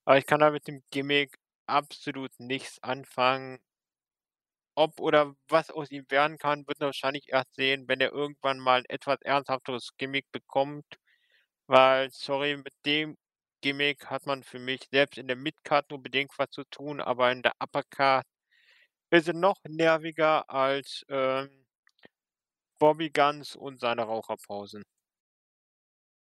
[0.06, 1.36] Aber ich kann da mit dem Gimmick
[1.66, 3.60] absolut nichts anfangen.
[4.76, 8.60] Ob oder was aus ihm werden kann, wird man wahrscheinlich erst sehen, wenn er irgendwann
[8.60, 10.84] mal 'n etwas ernsthafteres Gimmick bekommt,
[11.68, 13.16] weil, sorry, mit dem
[13.62, 17.32] Gimmick hat man für mich selbst in der Midcard nur bedingt was zu tun, aber
[17.32, 18.26] in der Uppercard
[19.10, 21.66] ist er noch nerviger als, ähm
[22.78, 24.82] Bobby Guns und seine Raucherpausen.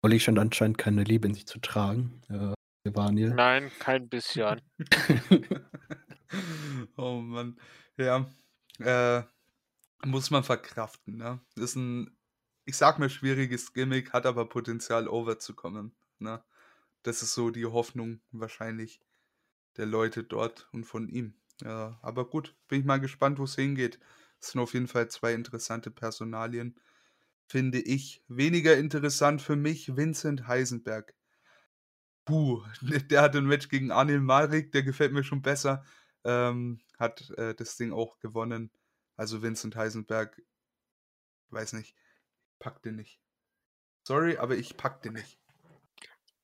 [0.05, 2.55] Olli scheint anscheinend keine Liebe in sich zu tragen, äh,
[2.89, 3.37] Levaniel.
[3.37, 4.61] Nein, kein bisschen.
[6.97, 7.59] Oh Mann.
[7.97, 8.27] Ja,
[8.81, 9.23] äh,
[10.05, 11.41] muss man verkraften, ne?
[11.57, 12.17] Ist 'n,
[12.67, 16.43] ich sage mal, schwieriges Gimmick, hat aber Potenzial, over zu kommen, ne?
[17.05, 19.01] Das ist so die Hoffnung wahrscheinlich
[19.77, 21.35] der Leute dort und von ihm.
[21.63, 24.01] Ja, aber gut, bin ich mal gespannt, wo's hingeht.
[24.41, 26.81] Das sind auf jeden Fall 2 interessante Personalien,
[27.49, 28.25] finde ich.
[28.29, 31.15] Weniger interessant für mich Vincent Heisenberg.
[32.25, 32.63] Puh,
[33.11, 35.85] der hatte 'n Match gegen Anil Malik, der gefällt mir schon besser.
[36.25, 38.71] Ähm, hat, äh, das Ding auch gewonnen.
[39.17, 40.43] Also, Vincent Heisenberg
[41.51, 41.95] weiß nicht,
[42.59, 43.21] packe den nicht.
[44.07, 45.41] Sorry, aber ich packe den nicht.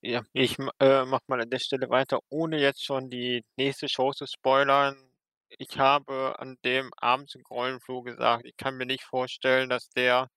[0.02, 4.12] Ja, ich äh, mache mal an der Stelle weiter, ohne jetzt schon die nächste Show
[4.12, 4.96] zu spoilern.
[5.60, 10.28] Ich habe an dem Abend im Grollenflur gesagt, ich kann mir nicht vorstellen, dass der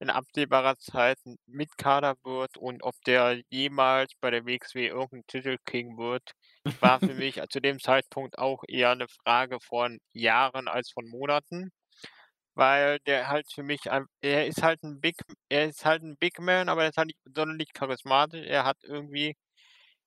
[0.00, 5.26] in absehbarer Zeit 'n Mitkader wird und ob der jemals bei der WXW irgend 'n
[5.28, 6.32] Titel kriegen wird,
[6.80, 11.70] war für mich, zu dem Zeitpunkt auch eher 'ne Frage von Jahren als von Monaten,
[12.54, 15.16] weil der halt für mich ein er ist halt 'n Big
[15.50, 18.46] er ist halt 'n Big Man, aber er ist halt nicht sonderlich charismatisch.
[18.46, 19.36] Er hat irgendwie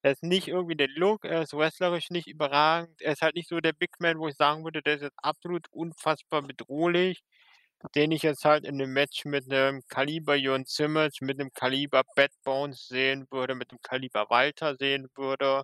[0.04, 3.02] er ist nicht irgendwie der Look, er ist wrestlerisch nicht überragend.
[3.02, 5.18] Er ist halt nicht so der Big Man, wo ich sagen würde, der ist jetzt
[5.24, 7.22] absolut unfassbar bedrohlich,
[7.96, 12.04] den ich jetzt halt in 'nem Match mit 'nem Kaliber Jon Simmons, mit 'nem Kaliber
[12.16, 15.64] Bad Bones sehen würde, mit 'nem Kaliber Walter sehen würde.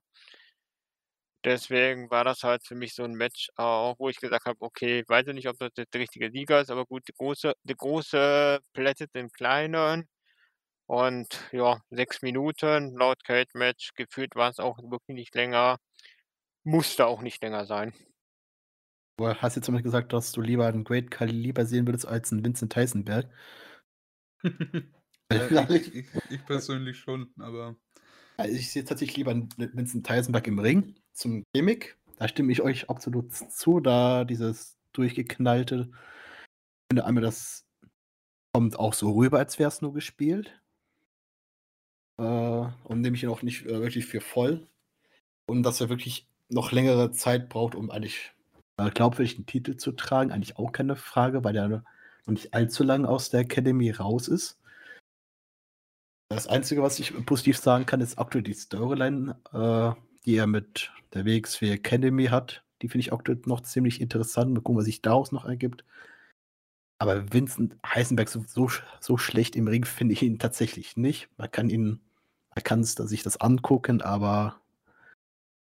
[1.45, 5.03] Deswegen war das halt für mich so 'n Match auch, wo ich gesagt habe: „Okay,
[5.07, 7.75] weiß ich nicht, ob das jetzt der richtige Sieger ist, aber gut, die große die
[7.75, 10.07] große plättet den kleinen.“
[10.89, 13.93] Und ja, 6 Minuten laut Cage Match.
[13.95, 15.77] Gefühlt war's auch wirklich nicht länger.
[16.63, 17.93] Musste auch nicht länger sein.
[19.19, 22.31] Du hast jetzt damit gesagt, dass du lieber 'n Great Khali lieber sehen würdest als
[22.33, 23.29] 'n Vincent Heisenberg.
[25.49, 27.77] Ja, ich ich ich persönlich schon, aber
[28.39, 31.97] Also, ich sehe tatsächlich lieber 'n Vincent Heisenberg im Ring zum Gimmick.
[32.17, 35.89] Da stimme ich euch absolut zu, da dieses durchgeknallte
[36.91, 37.65] ich finde einmal, das
[38.53, 40.61] kommt auch so rüber, als wär's nur gespielt.
[42.17, 44.67] Äh, und nehme ich ihn auch nicht, äh, wirklich für voll.
[45.47, 48.33] Und dass er wirklich noch längere Zeit braucht, um eigentlich,
[48.77, 51.83] äh, glaubwürdig 'n Titel zu tragen, eigentlich auch keine Frage, weil der noch
[52.27, 54.59] nicht allzu lang aus der Academy raus ist.
[56.29, 60.91] Das Einzige, was ich positiv sagen kann, ist aktuell die Storyline, äh, die er mit
[61.13, 62.63] der WXW Academy hat.
[62.81, 64.51] Die finde ich auch noch ziemlich interessant.
[64.53, 65.83] Mal gucken, was sich daraus noch ergibt.
[66.99, 71.29] Aber Vincent Heisenberg so, so, so schlecht im Ring finde ich ihn tatsächlich nicht.
[71.37, 71.99] Man kann ihn,
[72.55, 74.61] man kann sich das angucken, aber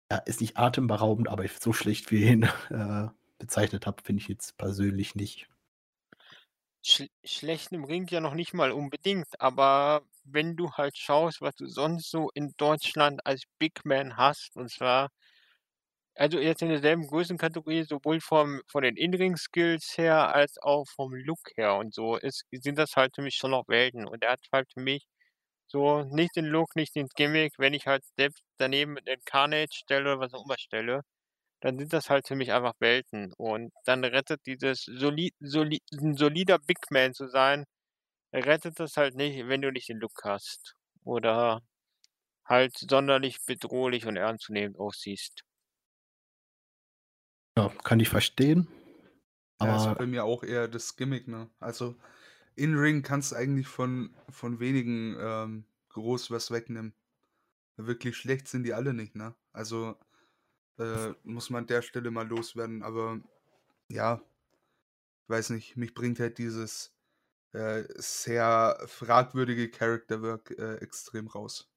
[0.10, 3.08] er ist nicht atemberaubend, aber so schlecht wie ihn äh,
[3.40, 5.50] bezeichnet habe, finde ich jetzt persönlich nicht.
[6.84, 11.56] Sch schlecht im Ring ja noch nicht mal unbedingt, aber wenn du halt schaust, was
[11.56, 15.10] du sonst so in Deutschland als Big Man hast, und zwar
[16.18, 21.40] also jetzt in derselben Größenkategorie, sowohl vom von den In-Ring-Skills her als auch vom Look
[21.58, 24.06] her und so, ist sind das halt für mich schon noch Welten.
[24.08, 25.06] Und er hat halt für mich
[25.68, 27.54] so nicht den Look, nicht den Gimmick.
[27.58, 31.02] Wenn ich halt selbst daneben den Carnage stelle oder was auch immer stelle,
[31.62, 33.34] dann sind das halt für mich einfach Welten.
[33.38, 37.66] Und dann rettet dieses soli soli 'n solider Big Man zu sein,
[38.34, 41.62] rettet das halt nicht, wenn du nicht den Look hast oder
[42.46, 45.44] halt sonderlich bedrohlich und ernstzunehmend aussiehst.
[47.58, 48.68] Ja, kann ich verstehen.
[49.62, 51.50] Ja, ist bei mir auch eher das Gimmick, ne?
[51.60, 51.96] Also,
[52.56, 56.94] In-Ring kannst du eigentlich von von wenigen, ähm, groß was wegnehmen.
[57.78, 59.36] Wirklich schlecht sind die alle nicht, ne?
[59.54, 59.98] Also,
[60.80, 63.22] äh, muss man an der Stelle mal loswerden, aber
[63.90, 64.24] ja,
[65.28, 66.96] weiß nicht, mich bringt halt dieses,
[67.54, 71.72] äh, sehr fragwürdige Character Work, äh, extrem raus.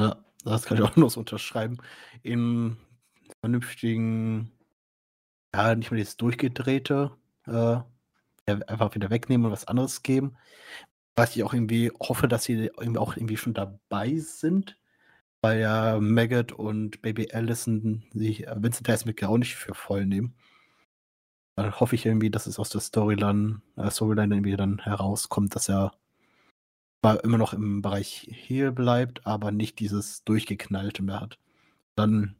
[0.00, 1.78] Ja, das kann ich auch nur so unterschreiben.
[2.22, 2.76] Im
[3.40, 4.52] vernünftigen
[5.54, 7.16] ja, nicht mehr dieses Durchgedrehte,
[7.46, 7.80] äh,
[8.52, 10.36] einfach wieder wegnehmen und was anderes geben.
[11.16, 14.78] Was ich auch irgendwie hoffe, dass sie irgendwie auch irgendwie schon dabei sind,
[15.42, 20.34] weil ja Maggot und Baby Allison sich äh, Vincent Highsmith auch nicht für voll nehmen.
[21.56, 25.68] Dann hoffe ich irgendwie, dass es aus der Storyline, äh, Storyline irgendwie dann herauskommt, dass
[25.68, 25.92] er
[27.02, 31.38] zwar immer noch im Bereich Heal bleibt, aber nicht dieses Durchgeknallte mehr hat.
[31.96, 32.36] Dann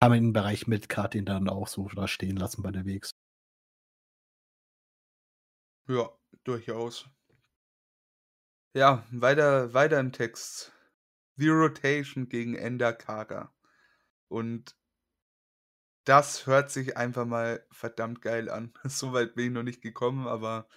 [0.00, 3.12] kann man den Bereich mit Kartin dann auch so da stehen lassen bei der Wegs.
[5.88, 6.10] Ja,
[6.44, 7.08] durchaus.
[8.74, 10.72] Ja, weiter, weiter im Text.
[11.36, 13.54] The Rotation gegen Ender Kaga.
[14.28, 14.76] Und
[16.04, 18.72] das hört sich einfach mal verdammt geil an.
[18.84, 20.68] So weit bin ich noch nicht gekommen, aber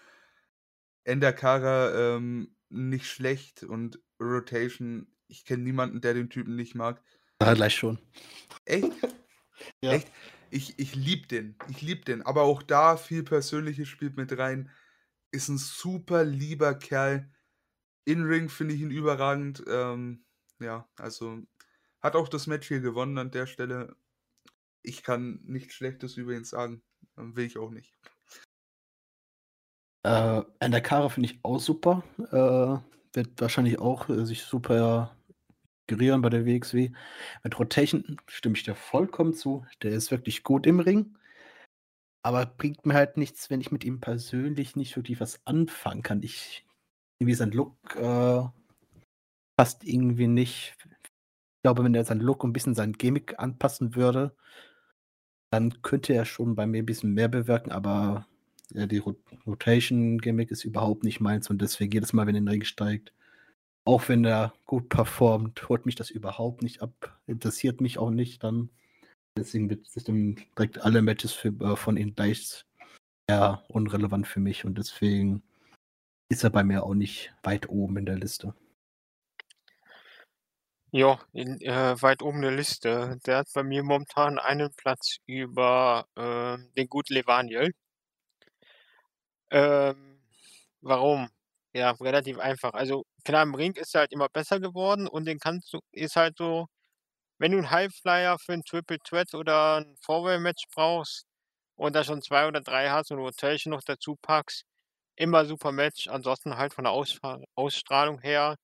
[1.06, 7.02] Ender Kaga ähm, nicht schlecht und Rotation, ich kenne niemanden, der den Typen nicht mag.
[7.42, 8.00] Ja, gleich schon.
[8.66, 8.92] Echt?
[9.82, 9.94] ja.
[9.94, 10.12] Echt?
[10.52, 11.56] Ich, ich liebe den.
[11.70, 12.22] Ich liebe den.
[12.24, 14.70] Aber auch da viel Persönliches spielt mit rein.
[15.32, 17.32] Ist ein super lieber Kerl.
[18.06, 19.64] In-Ring finde ich ihn überragend.
[19.68, 20.26] Ähm,
[20.60, 21.40] ja, also
[22.02, 23.96] hat auch das Match hier gewonnen an der Stelle.
[24.82, 26.82] Ich kann nichts Schlechtes über ihn sagen.
[27.16, 27.94] Will ich auch nicht.
[30.04, 32.04] Äh, Kara finde ich auch super.
[32.18, 35.16] Äh, wird wahrscheinlich auch äh, sich super
[35.88, 36.92] integrieren bei der WXW.
[37.44, 39.66] Mit Rotation stimme ich dir vollkommen zu.
[39.82, 41.18] Der ist wirklich gut im Ring.
[42.22, 46.22] Aber bringt mir halt nichts, wenn ich mit ihm persönlich nicht wirklich was anfangen kann.
[46.22, 46.66] Ich,
[47.20, 48.44] irgendwie sein Look äh,
[49.58, 50.76] passt irgendwie nicht.
[50.80, 54.36] Ich glaube, wenn er seinen Look ein bisschen sein Gimmick anpassen würde,
[55.52, 58.28] dann könnte er schon bei mir ein bisschen mehr bewirken, aber
[58.72, 59.00] ja, die
[59.48, 63.14] Rotation-Gimmick ist überhaupt nicht meins und deswegen jedes Mal, wenn er in den Ring steigt,
[63.86, 67.20] auch wenn er gut performt, holt mich das überhaupt nicht ab.
[67.26, 68.70] Interessiert mich auch nicht dann.
[69.40, 72.66] Deswegen wird direkt alle Matches für, äh, von ihm gleich
[73.28, 75.44] eher unrelevant für mich und deswegen
[76.30, 78.54] ist er bei mir auch nicht weit oben in der Liste.
[80.92, 83.20] Ja, in, äh, weit oben der Liste.
[83.26, 87.72] Der hat bei mir momentan einen Platz über äh, den guten Levaniel.
[89.52, 90.20] Ähm,
[90.82, 91.30] warum?
[91.74, 92.74] Ja, relativ einfach.
[92.74, 96.16] Also klar, im Ring ist er halt immer besser geworden und den kannst du ist
[96.16, 96.68] halt so,
[97.40, 101.26] wenn du einen Highflyer für ein Triple Threat oder ein Four-Way-Match brauchst
[101.78, 104.64] und da schon zwei oder drei hast und Rotation noch dazu packst,
[105.18, 106.08] immer super Match.
[106.10, 106.94] Ansonsten halt von der
[107.56, 108.56] Ausstrahlung her,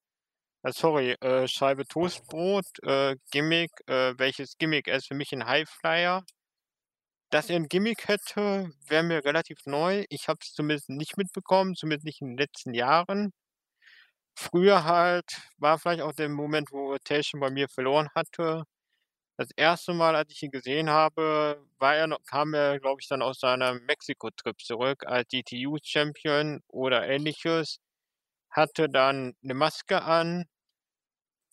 [0.63, 4.87] äh, sorry, äh, Scheibe Toastbrot, äh, Gimmick, äh, welches Gimmick?
[4.87, 6.23] Ist für mich ein Highflyer.
[7.33, 10.05] Dass er 'n Gimmick hätte, wäre mir relativ neu.
[10.09, 13.31] Ich habe es zumindest nicht mitbekommen, zumindest nicht in den letzten Jahren.
[14.37, 15.25] Früher halt
[15.57, 18.63] war vielleicht auch der Moment, wo Rotation bei mir verloren hatte.
[19.37, 23.07] Das erste Mal, als ich ihn gesehen habe, war er noch kam er, glaube ich,
[23.09, 27.79] dann aus seinem Mexiko-Trip zurück als DTU-Champion oder Ähnliches,
[28.51, 30.45] hatte dann 'ne Maske an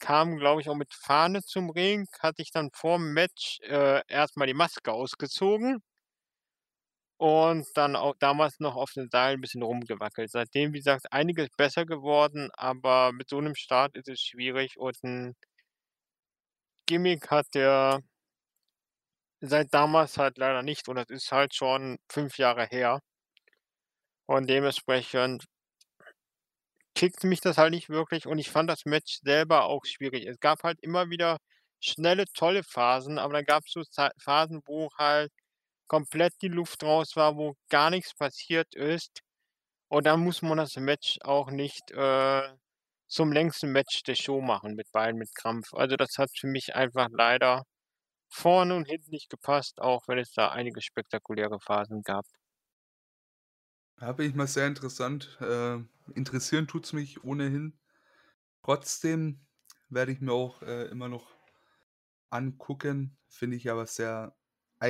[0.00, 4.34] kam, glaube ich, auch mit Fahne zum Ring, hatte ich dann vorm Match äh, erst
[4.36, 5.80] die Maske ausgezogen
[7.22, 10.28] und dann auch damals noch auf den Seilen 'n bisschen rumgewackelt.
[10.32, 14.96] Seitdem, wie gesagt, einiges besser geworden, aber mit so 'nem Start ist es schwierig und
[15.04, 15.34] 'n
[16.88, 18.02] Gimmick hat der
[19.44, 23.00] seit damals halt leider nicht und das ist halt schon 5 Jahre her.
[24.28, 25.44] Und dementsprechend
[26.96, 30.26] kickt mich das halt nicht wirklich und ich fand das Match selber auch schwierig.
[30.26, 31.38] Es gab halt immer wieder
[31.80, 35.32] schnelle, tolle Phasen, aber dann gab's so Zei Phasen, wo halt
[35.92, 39.20] komplett die Luft raus war, wo gar nichts passiert ist.
[39.88, 42.52] Und dann muss man das Match auch nicht, äh,
[43.08, 45.74] zum längsten Match der Show machen mit beiden mit Krampf.
[45.74, 47.64] Also, das hat für mich einfach leider
[48.30, 52.24] vorne und hinten nicht gepasst, auch wenn es da einige spektakuläre Phasen gab.
[54.16, 55.38] Bin ich mal sehr interessant.
[55.40, 55.78] Äh,
[56.14, 57.78] interessieren tut's mich ohnehin.
[58.64, 59.46] Trotzdem
[59.90, 61.36] werde ich mir auch, äh, immer noch
[62.30, 63.18] angucken.
[63.28, 64.36] Finde ich aber sehr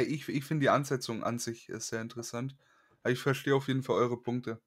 [0.01, 2.57] ich ich finde die Ansetzung an sich ist sehr interessant.
[3.07, 4.61] Ich verstehe auf jeden Fall eure Punkte.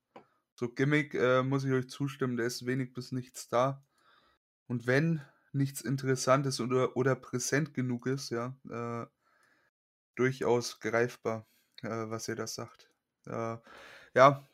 [0.55, 3.85] So Gimmick, äh, muss ich euch zustimmen, da ist wenig bis nichts da.
[4.67, 5.21] Und wenn
[5.53, 9.07] nichts Interessantes oder oder präsent genug ist, ja, äh,
[10.15, 11.47] durchaus greifbar,
[11.81, 12.91] äh, was ihr da sagt.
[13.25, 13.57] Äh,
[14.15, 14.47] ja,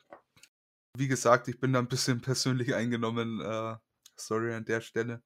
[0.95, 3.75] wie gesagt, ich bin da 'n bisschen persönlich eingenommen, äh,
[4.15, 5.23] sorry an der Stelle.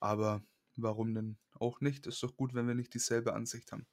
[0.00, 0.42] Aber
[0.76, 2.06] warum denn auch nicht?
[2.06, 3.86] Ist doch gut, wenn wir nicht dieselbe Ansicht haben.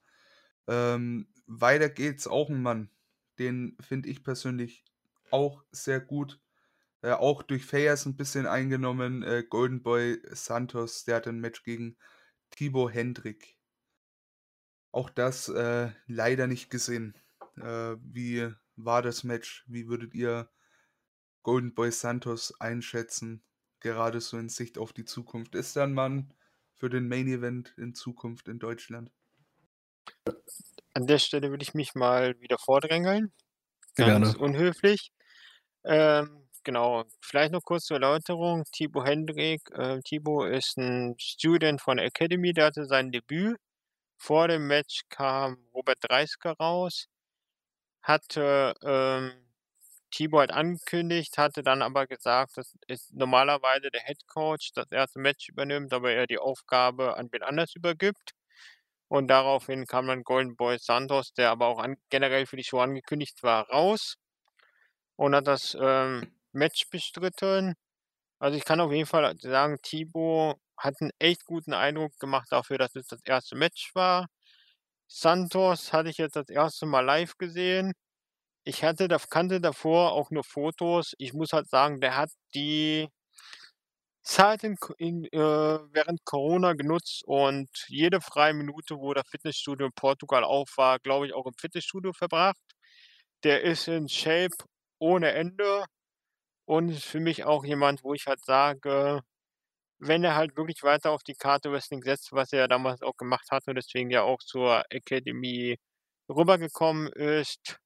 [0.68, 2.90] Ähm, weiter geht's, auch 'n Mann,
[3.40, 4.84] den finde ich persönlich
[5.32, 6.42] auch sehr gut.
[7.04, 11.64] Äh, auch durch Fayers 'n bisschen eingenommen, äh, Golden Boy Santos, der hatte 'n Match
[11.64, 11.98] gegen
[12.52, 13.56] Thibaut Hendrick.
[14.94, 17.16] Auch das, äh, leider nicht gesehen.
[17.58, 19.66] Äh, wie war das Match?
[19.68, 20.50] Wie würdet ihr
[21.44, 23.44] Golden Boy Santos einschätzen,
[23.82, 25.56] gerade so in Sicht auf die Zukunft?
[25.56, 26.34] Ist er 'n Mann
[26.74, 29.12] für den Main Event in Zukunft in Deutschland?
[30.94, 33.34] An der Stelle würde ich mich mal wieder vordrängeln,
[33.96, 34.36] ganz Gerne.
[34.36, 35.12] unhöflich.
[35.86, 38.64] Ähm, genau, vielleicht noch kurz zur Erläuterung.
[38.74, 43.58] Thibaut Hendrick äh, Thibaut ist 'n Student von der Academy, der hatte sein Debüt.
[44.20, 47.08] Vor dem Match kam Robert Dreisker raus,
[48.04, 49.34] hatte, ähm
[50.12, 55.20] Thibaut halt angekündigt, hatte dann aber gesagt, dass es normalerweise der Head Coach das 1.
[55.20, 58.34] Match übernimmt, aber er die Aufgabe an wen anders übergibt.
[59.12, 62.80] Und daraufhin kam dann Golden Boy Santos, der aber auch an generell für die Show
[62.80, 64.16] angekündigt war, raus
[65.20, 67.74] und hat das, ähm, Match bestritten.
[68.40, 72.78] Also, ich kann auf jeden Fall sagen, Thibaut hat 'n echt guten Eindruck gemacht dafür,
[72.80, 73.56] dass es das 1.
[73.56, 74.28] Match war.
[75.08, 76.86] Santos hatte ich jetzt das 1.
[76.88, 77.94] Mal live gesehen.
[78.66, 81.14] Ich hatte kannte davor auch nur Fotos.
[81.20, 83.10] Ich muss halt sagen, der hat die
[84.26, 89.94] Zeit in in äh, während Corona genutzt und jede freie Minute, wo das Fitnessstudio in
[89.94, 92.58] Portugal auf war, glaube ich, auch im Fitnessstudio verbracht.
[93.44, 94.56] Der ist in Shape
[95.00, 95.86] ohne Ende
[96.66, 99.22] und ist für mich auch jemand, wo ich halt sage,
[100.00, 103.18] wenn er halt wirklich weiter auf die Karte Wrestling setzt, was er ja damals auch
[103.18, 105.78] gemacht hat und deswegen ja auch zur Academy
[106.30, 107.78] rübergekommen ist.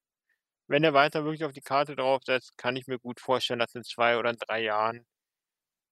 [0.67, 3.83] Wenn er weiter wirklich auf die Karte draufsetzt, kann ich mir gut vorstellen, dass in
[3.83, 5.05] 2 oder 3 Jahren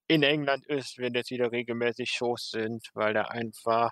[0.08, 3.92] in England ist, wenn jetzt wieder regelmäßig Shows sind, weil der einfach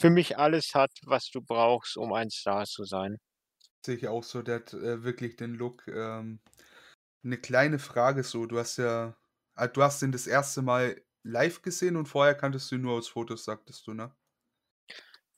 [0.00, 3.18] für mich alles hat, was du brauchst, um ein Star zu sein.
[3.84, 5.86] Sehe ich auch so, der hat, äh, wirklich den Look.
[5.88, 6.40] Ähm,
[7.22, 9.16] 'ne kleine Frage so, du hast ja
[9.54, 10.62] ah, du hast ihn das 1.
[10.62, 14.14] Mal live gesehen und vorher kanntest du ihn nur aus Fotos, sagtest du, ne?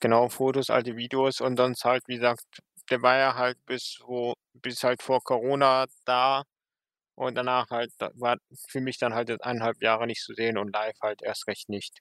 [0.03, 2.45] Genau, Fotos, alte Videos und sonst halt, wie gesagt,
[2.89, 6.45] der war ja halt bis so bis halt vor Corona da
[7.19, 8.39] und danach halt war
[8.69, 11.47] für mich dann halt jetzt 1 1/2 Jahre nicht zu sehen und live halt erst
[11.49, 12.01] recht nicht.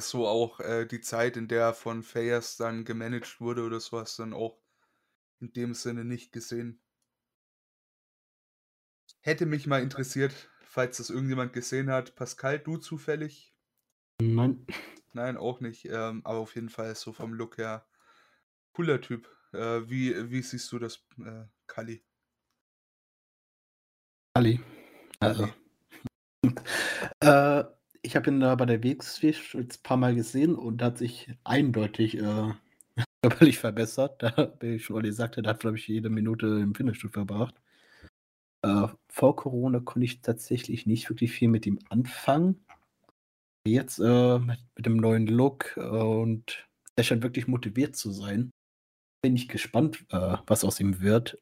[0.00, 3.98] So auch, äh, die Zeit, in der er von Fayers dann gemanagt wurde oder so,
[3.98, 4.62] hast du dann auch
[5.40, 6.80] in dem Sinne nicht gesehen.
[9.20, 12.14] Hätte mich mal interessiert, falls das irgendjemand gesehen hat.
[12.14, 13.52] Pascal, du zufällig?
[14.20, 14.66] Nein.
[15.12, 17.86] Nein, auch nicht, ähm, aber auf jeden Fall so vom Look her
[18.72, 19.28] cooler Typ.
[19.52, 22.04] Äh, wie wie siehst du das, äh, Kalli?
[24.36, 24.60] Kalli.
[25.18, 25.48] Also,
[27.20, 27.64] äh,
[28.02, 32.18] ich habe ihn da bei der WXW jetzt paar Mal gesehen und hat sich eindeutig,
[32.18, 32.52] äh,
[33.22, 34.22] körperlich verbessert.
[34.22, 37.54] Da wie schon Olli sagte, der hat, glaube ich, jede Minute im Fitnessstudio verbracht.
[38.60, 42.62] Äh, vor Corona konnte ich tatsächlich nicht wirklich viel mit ihm anfangen.
[43.66, 48.50] Jetzt, äh, mit mit dem neuen Look und er scheint wirklich motiviert zu sein.
[49.22, 51.38] Bin ich gespannt, äh, was aus ihm wird.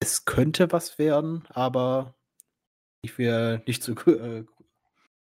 [0.00, 2.16] Es könnte was werden, aber
[3.02, 4.44] ich will nicht zu äh,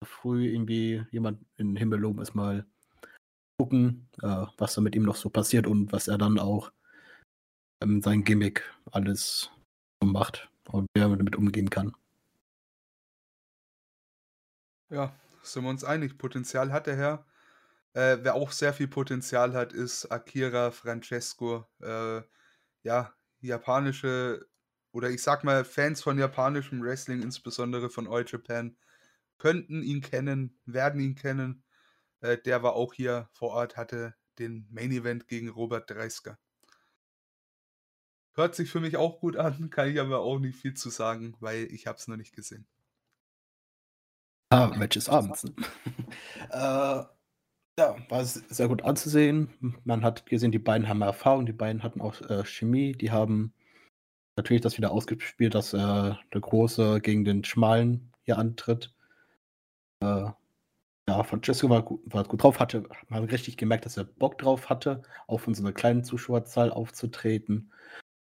[0.05, 2.21] früh irgendwie jemand in den Himmel loben.
[2.21, 2.64] Erst mal
[3.59, 6.73] gucken, äh, was da mit ihm noch so passiert und was er dann auch
[7.83, 8.62] ähm, sein Gimmick
[8.93, 9.51] alles
[10.05, 11.95] macht und wie er damit umgehen kann.
[14.89, 15.12] Ja,
[15.43, 16.17] sind wir uns einig.
[16.19, 17.27] Potenzial hat der Herr.
[17.95, 21.67] Äh, wer auch sehr viel Potenzial hat, ist Akira Francesco.
[21.81, 22.23] Äh,
[22.83, 24.47] ja, japanische
[24.97, 28.78] oder ich sage mal, Fans von japanischem Wrestling, insbesondere von All Japan,
[29.36, 31.64] könnten ihn kennen, werden ihn kennen.
[32.20, 36.38] Äh, der war auch hier vor Ort, hatte den Main Event gegen Robert Dreisker.
[38.32, 41.36] Hört sich für mich auch gut an, kann ich aber auch nicht viel zu sagen,
[41.40, 42.66] weil ich habe es noch nicht gesehen.
[44.49, 45.44] Ah, Match ist abends.
[45.44, 45.53] Ne?
[46.53, 47.05] äh,
[47.78, 49.76] ja, war sehr gut anzusehen.
[49.84, 53.53] Man hat gesehen, die beiden haben Erfahrung, die beiden hatten auch äh, Chemie, die haben
[54.37, 58.95] natürlich das wieder ausgespielt, dass äh, der Große gegen den Schmalen hier antritt.
[60.01, 60.30] Äh,
[61.09, 64.68] ja, Francesco war gut, war gut drauf, hatte, man richtig gemerkt, dass er Bock drauf
[64.68, 67.72] hatte, auch von so einer kleinen Zuschauerzahl aufzutreten.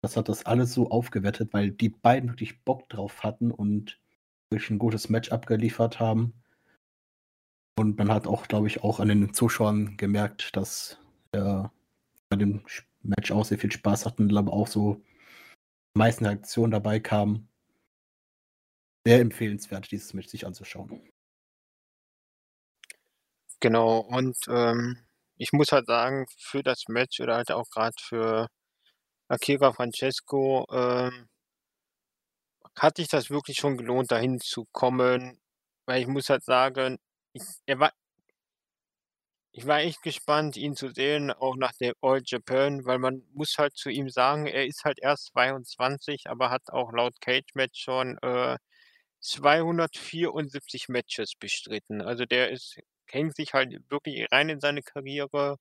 [0.03, 4.01] Das hat das alles so aufgewertet, weil die beiden wirklich Bock drauf hatten und
[4.51, 6.35] wirklich ein gutes Match abgeliefert haben.
[7.79, 10.99] Und man hat auch, glaube ich, auch an den Zuschauern gemerkt, dass
[11.33, 11.73] er
[12.29, 12.63] bei dem
[13.03, 15.03] Match auch sehr viel Spaß hatten, aber auch so
[15.97, 17.49] meisten Reaktionen dabei kamen.
[19.05, 21.13] Sehr empfehlenswert, dieses Match sich anzuschauen.
[23.61, 24.99] Genau, und ähm,
[25.37, 28.49] ich muss halt sagen, für das Match oder halt auch gerade für
[29.29, 31.29] Akira Francesco ähm,
[32.77, 35.41] hat sich das wirklich schon gelohnt, dahin zu kommen,
[35.87, 36.99] weil ich muss halt sagen,
[37.33, 37.93] ich, er war,
[39.57, 43.57] ich war echt gespannt, ihn zu sehen, auch nach der All Japan, weil man muss
[43.59, 47.83] halt zu ihm sagen, er ist halt erst 22, aber hat auch laut Cage Match
[47.83, 48.59] schon äh,
[49.21, 52.03] 274 Matches bestritten.
[52.03, 55.57] Also der ist, hängt sich halt wirklich rein in seine Karriere.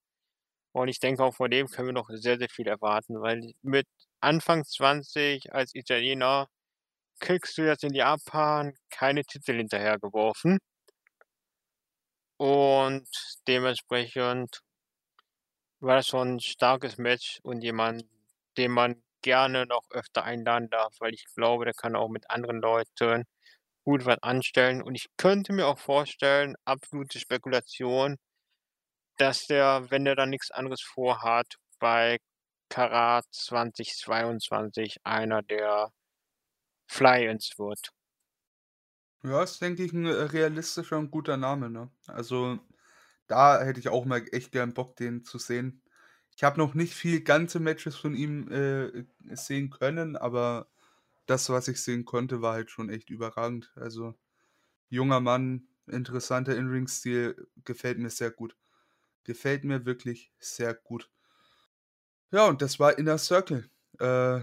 [0.74, 3.88] Und ich denke, auch von dem können wir noch sehr, sehr viel erwarten, weil mit
[4.22, 6.50] Anfang 20 als Italiener
[7.20, 10.60] kriegst du jetzt in Japan keine Titel hinterhergeworfen.
[12.38, 13.08] Und
[13.48, 14.62] dementsprechend
[15.80, 18.04] war das schon ein starkes Match und jemand,
[18.58, 22.62] den man gerne noch öfter einladen darf, weil ich glaube, der kann auch mit anderen
[22.62, 23.26] Leuten
[23.86, 24.82] gut was anstellen.
[24.84, 28.18] Und ich könnte mir auch vorstellen, absolute Spekulation,
[29.18, 32.18] dass der, wenn der dann nichts anderes vorhat, bei
[32.70, 35.92] Karat 2022 einer der
[36.88, 37.90] Fly-Ins wird.
[39.26, 41.90] Ja, ist, denke ich, ein äh, realistischer und guter Name, ne?
[42.08, 42.60] Also,
[43.28, 45.82] da hätte ich auch mal echt gern Bock, den zu sehen.
[46.36, 49.06] Ich habe noch nicht viel ganze Matches von ihm äh,
[49.36, 50.70] sehen können, aber
[51.28, 53.72] das, was ich sehen konnte, war halt schon echt überragend.
[53.76, 54.16] Also,
[54.90, 58.58] junger Mann, interessanter In-Ring-Stil, gefällt mir sehr gut.
[59.26, 61.12] Gefällt mir wirklich sehr gut.
[62.32, 63.70] Ja, und das war Inner Circle.
[64.00, 64.42] Äh,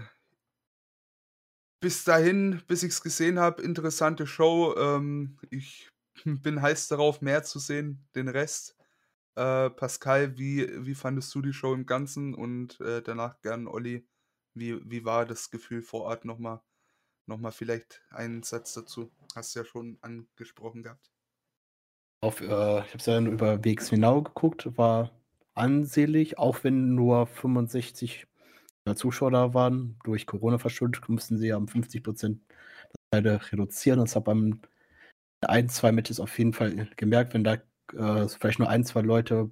[1.83, 4.73] bis dahin, bis ich es gesehen habe, interessante Show.
[4.77, 5.91] Ähm, ich
[6.23, 8.77] bin heiß darauf, mehr zu sehen, den Rest.
[9.35, 12.35] Äh, Pascal, wie, wie fandest du die Show im Ganzen?
[12.35, 14.07] Und äh, danach gern Olli,
[14.53, 16.61] wie, wie war das Gefühl vor Ort nochmal?
[17.25, 19.11] Nochmal vielleicht einen Satz dazu.
[19.35, 21.11] Hast du ja schon angesprochen gehabt.
[22.21, 25.11] Auf, äh, ich habe es ja über WX Genau geguckt, war
[25.53, 28.25] ansehlich, auch wenn nur 65
[28.95, 29.97] Zuschauer da waren.
[30.03, 32.41] Durch Corona verschuldet mussten sie ja um 50 Prozent
[33.11, 33.99] das reduzieren.
[33.99, 34.61] Das hat beim
[35.41, 37.53] ein, zwei Matches auf jeden Fall gemerkt, wenn da
[37.93, 39.51] äh, vielleicht nur ein, zwei Leute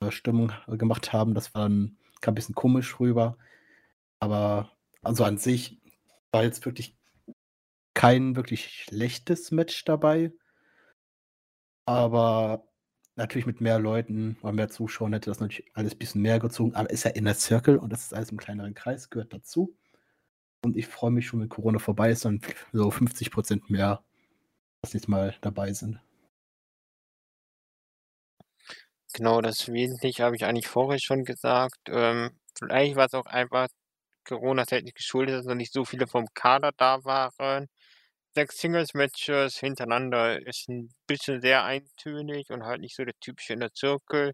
[0.00, 1.34] äh, Stimmung gemacht haben.
[1.34, 3.36] Das war dann kam ein bisschen komisch rüber.
[4.20, 5.80] Aber also an sich
[6.30, 6.96] war jetzt wirklich
[7.94, 10.32] kein wirklich schlechtes Match dabei.
[11.84, 12.64] Aber
[13.16, 16.74] natürlich mit mehr Leuten oder mehr Zuschauern hätte das natürlich alles ein bisschen mehr gezogen,
[16.74, 19.76] aber ist ja in der Circle und das ist alles im kleineren Kreis, gehört dazu.
[20.64, 24.04] Und ich freue mich schon, wenn Corona vorbei ist und so 50 Prozent mehr
[24.82, 26.00] das nächste Mal dabei sind.
[29.14, 31.78] Genau, das Wesentliche habe ich eigentlich vorher schon gesagt.
[31.88, 33.68] Ähm, vielleicht war es auch einfach
[34.24, 37.68] Corona-technisch geschuldet, dass noch nicht so viele vom Kader da waren
[38.34, 43.70] sechs Singles-Matches hintereinander ist ein bisschen sehr eintönig und halt nicht so der typische Inner
[43.74, 44.32] Circle.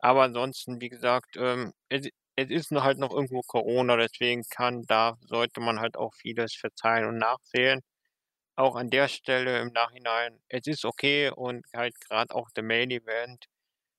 [0.00, 5.16] Aber ansonsten, wie gesagt, ähm, es, es ist halt noch irgendwo Corona, deswegen kann, da
[5.26, 7.82] sollte man halt auch vieles verzeihen und nachsehen.
[8.56, 12.90] Auch an der Stelle im Nachhinein, es ist okay und halt gerade auch der Main
[12.92, 13.46] Event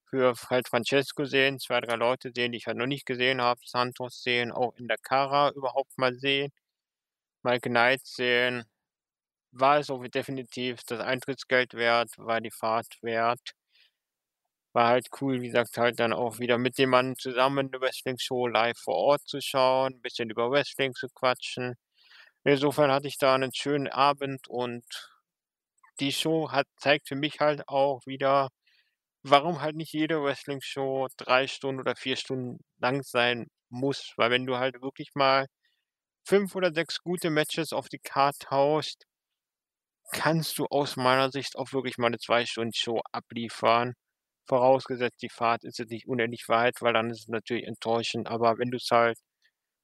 [0.09, 3.61] für halt Francesco sehen, zwei, drei Leute sehen, die ich halt noch nicht gesehen habe,
[3.65, 6.51] Santos sehen, auch in der Cara überhaupt mal sehen,
[7.43, 8.65] Mike Knight sehen,
[9.51, 13.53] war es auch definitiv das Eintrittsgeld wert, war die Fahrt wert.
[14.73, 18.47] War halt cool, wie gesagt, halt dann auch wieder mit dem Mann zusammen eine Wrestling-Show
[18.47, 21.75] live vor Ort zu schauen, ein bisschen über Wrestling zu quatschen.
[22.45, 24.85] Insofern hatte ich da einen schönen Abend und
[26.01, 28.49] die Show hat, zeigt für mich halt auch wieder,
[29.23, 34.13] warum halt nicht jede Wrestling-Show 3 Stunden oder 4 Stunden lang sein muss.
[34.17, 35.47] Weil wenn du halt wirklich mal
[36.25, 39.05] 5 oder 6 gute Matches auf die Card haust
[40.11, 43.93] kannst du aus meiner Sicht auch wirklich mal 'ne 2 Stunden Show abliefern.
[44.47, 48.27] Vorausgesetzt, die Fahrt ist jetzt nicht unendlich weit, weil dann ist es natürlich enttäuschend.
[48.29, 49.17] Aber wenn du's halt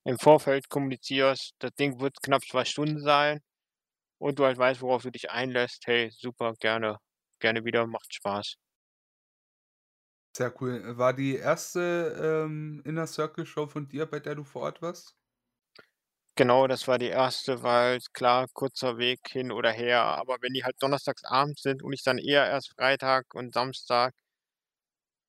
[0.06, 3.40] im Vorfeld kommunizierst, das Ding wird knapp 2 Stunden sein
[4.20, 6.98] und du halt weißt, worauf du dich einlässt, hey, super, gerne
[7.42, 8.56] gerne wieder, macht Spaß.
[10.36, 10.98] Sehr cool.
[10.98, 15.17] War die erste, ähm, Inner Circle Show von dir, bei der du vor Ort warst?
[16.40, 20.64] Genau, das war die erste, weil klar, kurzer Weg hin oder her, aber wenn die
[20.64, 24.14] halt donnerstags abends sind und ich dann eher erst Freitag und Samstag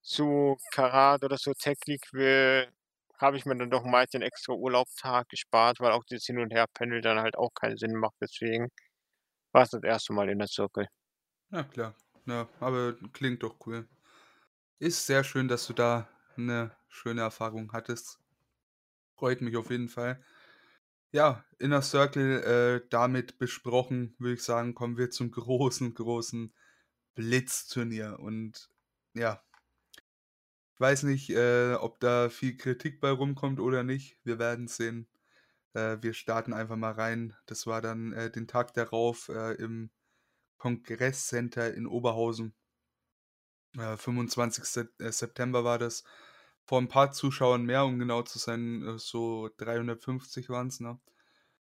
[0.04, 2.70] zu Karat oder zu Tech League will,
[3.18, 6.52] habe ich mir dann doch meist den extra Urlaubstag gespart, weil auch dieses Hin und
[6.52, 8.14] Herpendeln dann halt auch keinen Sinn macht.
[8.20, 8.68] Deswegen
[9.52, 10.12] war's das 1.
[10.14, 10.88] Mal Inner Circle.
[11.50, 11.94] Ja klar.
[12.26, 13.88] Ja, aber klingt doch cool.
[14.78, 18.20] Ist sehr schön, dass du da 'ne schöne Erfahrung hattest.
[19.18, 20.22] Freut mich auf jeden Fall.
[21.10, 22.42] Ja, Inner Circle,
[22.84, 26.52] äh, damit besprochen, würde ich sagen, kommen wir zum großen, großen
[27.14, 28.70] Blitzturnier und
[29.14, 29.42] ja.
[30.74, 34.18] Ich weiß nicht, äh, ob da viel Kritik bei rumkommt oder nicht.
[34.24, 35.08] Wir werden's sehen.
[35.74, 37.34] Äh, wir starten einfach mal rein.
[37.46, 39.90] Das war dann, äh, den Tag darauf, äh, im
[40.58, 42.54] Kongresscenter in Oberhausen.
[43.76, 44.88] Äh, 25.
[44.98, 46.04] äh, September war das.
[46.68, 51.00] Vor 'n paar Zuschauern mehr, um genau zu sein, äh, so 350 waren's, ne?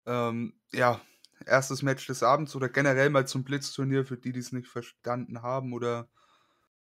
[0.05, 1.01] Ähm, ja,
[1.45, 1.83] 1.
[1.83, 6.09] Match des Abends oder generell mal zum Blitzturnier für die, die's nicht verstanden haben oder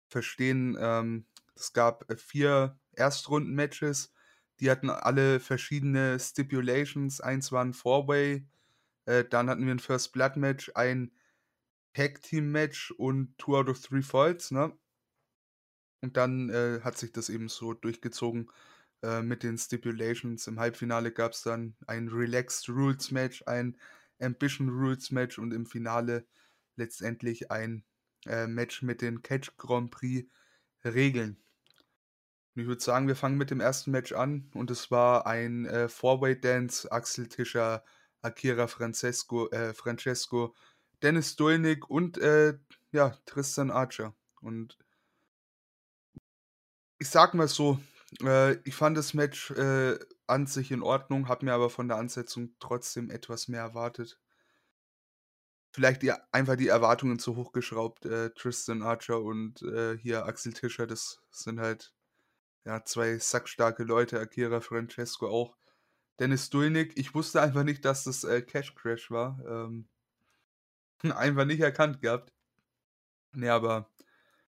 [0.08, 0.76] verstehen.
[0.80, 1.26] Ähm,
[1.56, 4.12] es gab, äh, 4 Erstrunden-Matches,
[4.60, 7.20] die hatten alle verschiedene Stipulations.
[7.20, 8.46] Eins war 'n Four-Way,
[9.06, 11.12] äh, dann hatten wir 'n First Blood Match, ein
[11.94, 14.72] Tag-Team-Match und Two out of Three Falls, ne?
[16.06, 18.48] Und dann, äh, hat sich das eben so durchgezogen,
[19.02, 20.46] äh, mit den Stipulations.
[20.46, 23.76] Im Halbfinale gab's dann ein Relaxed Rules Match, ein
[24.20, 26.24] Ambition Rules Match und im Finale
[26.76, 27.82] letztendlich ein,
[28.24, 30.30] äh, Match mit den Catch Grand Prix
[30.84, 31.42] Regeln.
[32.54, 33.90] Und ich würde sagen, wir fangen mit dem 1.
[33.90, 37.84] Match an und es war ein, äh, Four-Way Dance, Axel Tischer,
[38.22, 40.54] Akira Francesco äh, Francesco,
[41.02, 42.56] Dennis Doelnick und, äh,
[42.92, 44.14] ja, Tristan Archer.
[44.40, 44.78] Und
[46.98, 47.78] ich sage mal so,
[48.22, 51.98] äh, ich fand das Match, äh, an sich in Ordnung, habe mir aber von der
[51.98, 54.18] Ansetzung trotzdem etwas mehr erwartet.
[55.72, 58.06] Vielleicht die einfach die Erwartungen zu hoch geschraubt.
[58.06, 61.92] Äh, Tristan Archer und, äh, hier Axel Tischer, das sind halt,
[62.64, 65.56] ja, 2 sackstarke Leute, Akira Francesco auch.
[66.20, 69.88] Dennis Doelnick, ich wusste einfach nicht, dass das, äh, Cash Crash war, ähm
[71.16, 72.32] einfach nicht erkannt gehabt.
[73.32, 73.90] Ne, aber,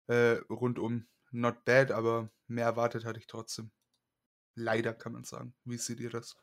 [0.07, 3.71] äh, rundum not bad, aber mehr erwartet hatte ich trotzdem.
[4.55, 5.55] Leider, kann man sagen.
[5.65, 6.35] Wie seht ihr das?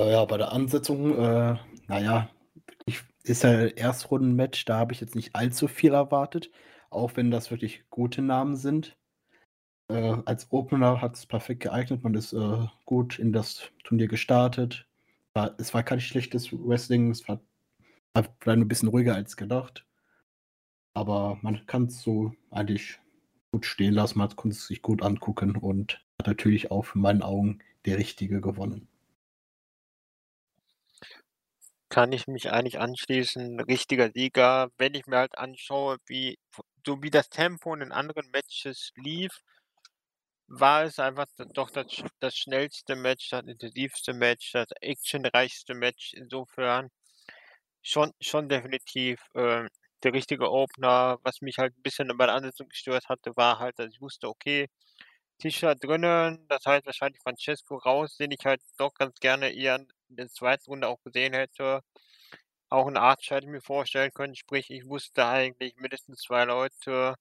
[0.00, 1.56] Äh, ja, bei der Ansetzung, äh,
[1.88, 2.30] na ja,
[2.86, 6.50] ich ist ja Erstrunden-Match, da habe ich jetzt nicht allzu viel erwartet,
[6.90, 8.96] auch wenn das wirklich gute Namen sind.
[9.90, 12.02] Äh, als Opener hat's perfekt geeignet.
[12.04, 14.88] Man ist, äh, gut in das Turnier gestartet.
[15.34, 17.40] War es war kein schlechtes Wrestling, es war
[18.14, 19.86] war vielleicht 'n bisschen ruhiger als gedacht.
[20.96, 22.98] Aber man kann's so eigentlich
[23.56, 24.18] gut stehen lassen.
[24.18, 28.42] Man konnte es sich gut angucken und hat natürlich auch in meinen Augen der Richtige
[28.42, 28.86] gewonnen.
[31.88, 33.60] Kann ich mich eigentlich anschließen.
[33.60, 34.68] Richtiger Sieger.
[34.76, 36.38] Wenn ich mir halt anschaue, wie
[36.84, 39.32] so wie das Tempo in den anderen Matches lief
[40.48, 41.86] war es einfach doch das
[42.20, 46.12] das schnellste Match, das intensivste Match, das actionreichste Match.
[46.14, 46.88] Insofern
[47.82, 49.68] schon schon definitiv, äh,
[50.04, 51.18] der richtige Opener.
[51.22, 54.28] Was mich halt 'n bisschen bei der Ansetzung gestört hatte, war halt, dass ich wusste,
[54.28, 54.68] okay,
[55.38, 59.88] Tischer drinnen, das heißt wahrscheinlich Francesco raus, den ich halt doch ganz gerne eher in
[60.16, 60.68] der 2.
[60.68, 61.82] Runde auch gesehen hätte.
[62.70, 67.16] Auch 'n Archer hätte ich mir vorstellen können, sprich, ich wusste eigentlich mindestens 2 Leute,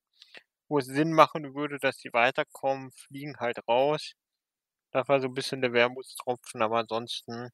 [0.69, 4.13] wo es Sinn machen würde, dass sie weiterkommen, fliegen halt raus.
[4.91, 7.49] Das war so 'n bisschen der Wermutstropfen, aber ansonsten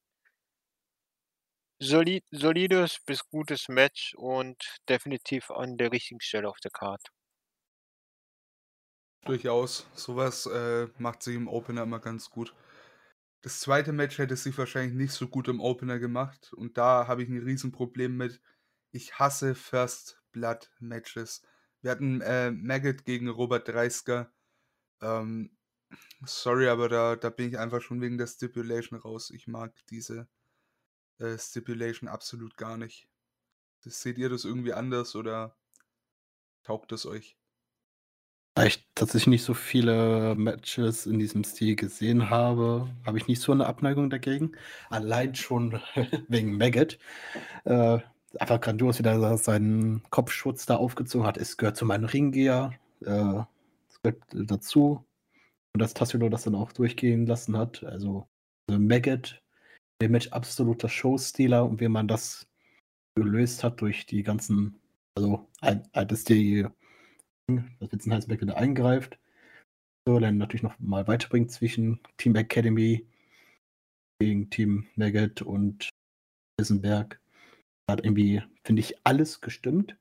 [1.81, 4.57] soli solides bis gutes Match und
[4.89, 7.01] definitiv an der richtigen Stelle auf der Card.
[9.25, 9.85] Durchaus.
[9.93, 12.55] So was, äh, macht sich im Opener immer ganz gut.
[13.41, 13.93] Das 2.
[13.93, 17.37] Match hätte sich wahrscheinlich nicht so gut im Opener gemacht und da habe ich 'n
[17.43, 18.41] Riesenproblem mit.
[18.91, 21.43] Ich hasse First Blood Matches.
[21.81, 24.33] Wir hatten, äh, Maggot gegen Robert Dreisker.
[25.01, 25.57] Ähm,
[26.25, 29.31] sorry, aber da da bin ich einfach schon wegen der Stipulation raus.
[29.31, 30.29] Ich mag diese,
[31.21, 33.07] äh, Stipulation absolut gar nicht.
[33.83, 35.55] Das seht ihr das irgendwie anders oder
[36.63, 37.37] taugt es euch?
[38.53, 43.41] Da ich tatsächlich nicht so viele Matches in diesem Stil gesehen habe, habe ich nicht
[43.41, 44.51] so eine Abneigung dagegen.
[44.89, 45.79] Allein schon
[46.27, 46.99] wegen Maggot.
[47.63, 47.99] Äh,
[48.39, 51.37] einfach grandios, wie er seinen Kopfschutz da aufgezogen hat.
[51.37, 52.73] Es gehört zu meinem Ringgeher.
[53.05, 53.43] Äh,
[53.89, 55.05] es gehört dazu.
[55.73, 57.83] Und dass Tassilo das dann auch durchgehen lassen hat.
[57.85, 58.27] Also,
[58.67, 59.41] also Maggot,
[60.09, 62.47] Match absoluter Showstealer und wie man das
[63.15, 64.79] gelöst hat durch die ganzen,
[65.15, 65.47] also
[65.93, 66.65] dass die
[67.47, 69.19] dass Witzenheinsberg wieder eingreift.
[70.07, 73.05] So, dann natürlich noch mal weiterbringt zwischen Team Academy
[74.19, 75.89] gegen Team Maggot und
[76.57, 77.19] Wissenberg.
[77.89, 79.97] Hat irgendwie, finde ich, alles gestimmt.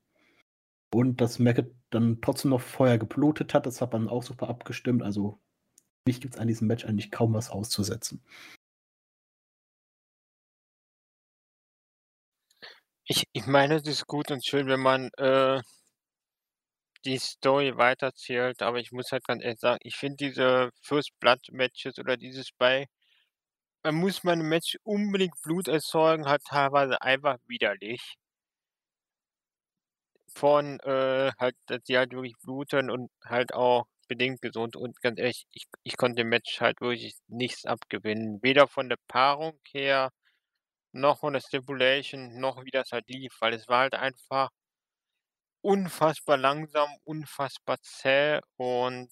[0.93, 5.03] Und dass Maggot dann trotzdem noch vorher geblutet hat, das hat man auch super abgestimmt.
[5.03, 5.39] Also,
[6.07, 8.21] mich gibt es an diesem Match eigentlich kaum was auszusetzen.
[13.13, 15.61] Ich, ich meine, es ist gut und schön, wenn man äh,
[17.05, 21.39] die Story weiterzählt, aber ich muss halt ganz ehrlich sagen, ich finde diese First Blood
[21.51, 22.87] Matches oder dieses bei
[23.83, 28.15] man muss bei 'nem Match unbedingt Blut erzeugen, halt teilweise einfach widerlich.
[30.33, 35.19] Von, äh, halt, dass die halt wirklich bluten und halt auch bedingt gesund und ganz
[35.19, 38.39] ehrlich, ich ich konnte dem Match halt wirklich nichts abgewinnen.
[38.41, 40.09] Weder von der Paarung her,
[40.93, 44.49] noch von der Stipulation, noch wie das halt lief, weil es war halt einfach
[45.63, 49.11] unfassbar langsam, unfassbar zäh und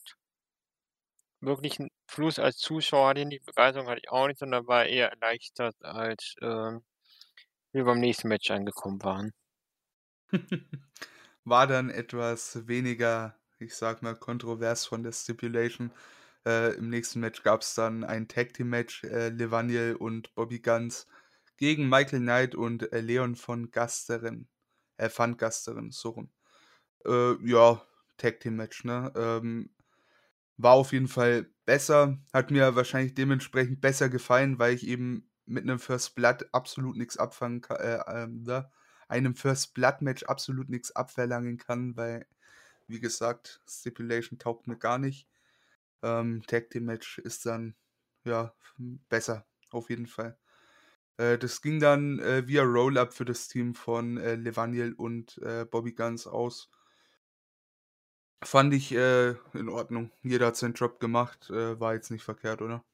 [1.41, 5.09] wirklich 'n Fluss als Zuschauer hatte nicht, Begeisterung hatte ich auch nicht, sondern war eher
[5.11, 6.83] erleichtert, als, ähm,
[7.73, 9.33] wir beim nächsten Match angekommen waren.
[11.45, 15.91] War dann etwas weniger, ich sage mal, kontrovers von der Stipulation.
[16.45, 21.07] Äh, im nächsten Match gab's dann ein Tag-Team-Match, äh, Levaniel und Bobby Guns
[21.59, 24.49] gegen Michael Knight und, äh, Leon von Gasteren
[24.97, 26.31] äh, van Gasteren, so rum.
[27.05, 27.81] Äh, ja,
[28.17, 29.11] Tag-Team-Match, ne?
[29.15, 29.71] Ähm,
[30.57, 35.65] war auf jeden Fall besser, hat mir wahrscheinlich dementsprechend besser gefallen, weil ich eben mit
[35.65, 38.69] 'nem First Blood absolut nix abfangen ka äh, ne,
[39.07, 42.27] einem First Blood Match absolut nix abverlangen kann, weil,
[42.87, 45.27] wie gesagt, Stipulation taugt mir gar nicht.
[46.03, 47.75] Ähm, Tag Team Match ist dann,
[48.25, 48.53] ja,
[49.09, 50.37] besser, auf jeden Fall.
[51.19, 55.65] Äh, das ging dann, äh, via Roll-Up für das Team von, äh, Levaniel und, äh,
[55.65, 56.69] Bobby Guns aus.
[58.43, 60.11] Fand ich, äh, in Ordnung.
[60.23, 62.85] Jeder hat seinen Job gemacht, war jetzt nicht verkehrt, oder?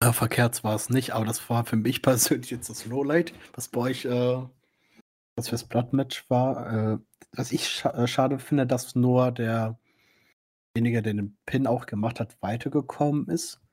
[0.00, 3.80] Ja, verkehrt war's nicht, aber das war für mich persönlich jetzt das Lowlight, was bei
[3.80, 7.00] euch, das fürs Blood-Match war.
[7.32, 13.26] Was ich scha schade finde, dass nur derjenige, der den Pin auch gemacht hat, weitergekommen
[13.28, 13.63] ist.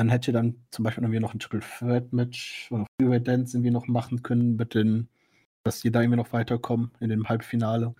[0.00, 3.70] Man hätte dann zum Beispiel irgendwie noch ein Triple Threat Match oder Freeway Dance irgendwie
[3.70, 5.08] noch machen können mit den
[5.64, 7.94] dass die da irgendwie noch weiterkommen in dem Halbfinale.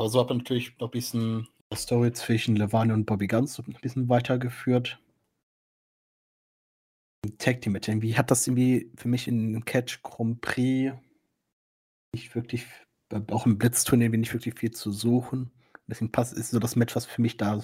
[0.00, 3.76] Aber so hat man natürlich noch 'n bisschen Story zwischen Levaniel und Bobby Guns 'n
[3.80, 4.98] bisschen weitergeführt.
[7.38, 10.92] Tag Team Match, irgendwie hat das irgendwie für mich in Catch Grand Prix
[12.14, 12.66] nicht wirklich
[13.30, 15.50] auch im Blitzturnier irgendwie nicht wirklich viel zu suchen.
[15.86, 17.60] Deswegen passt ist so das Match, was für mich da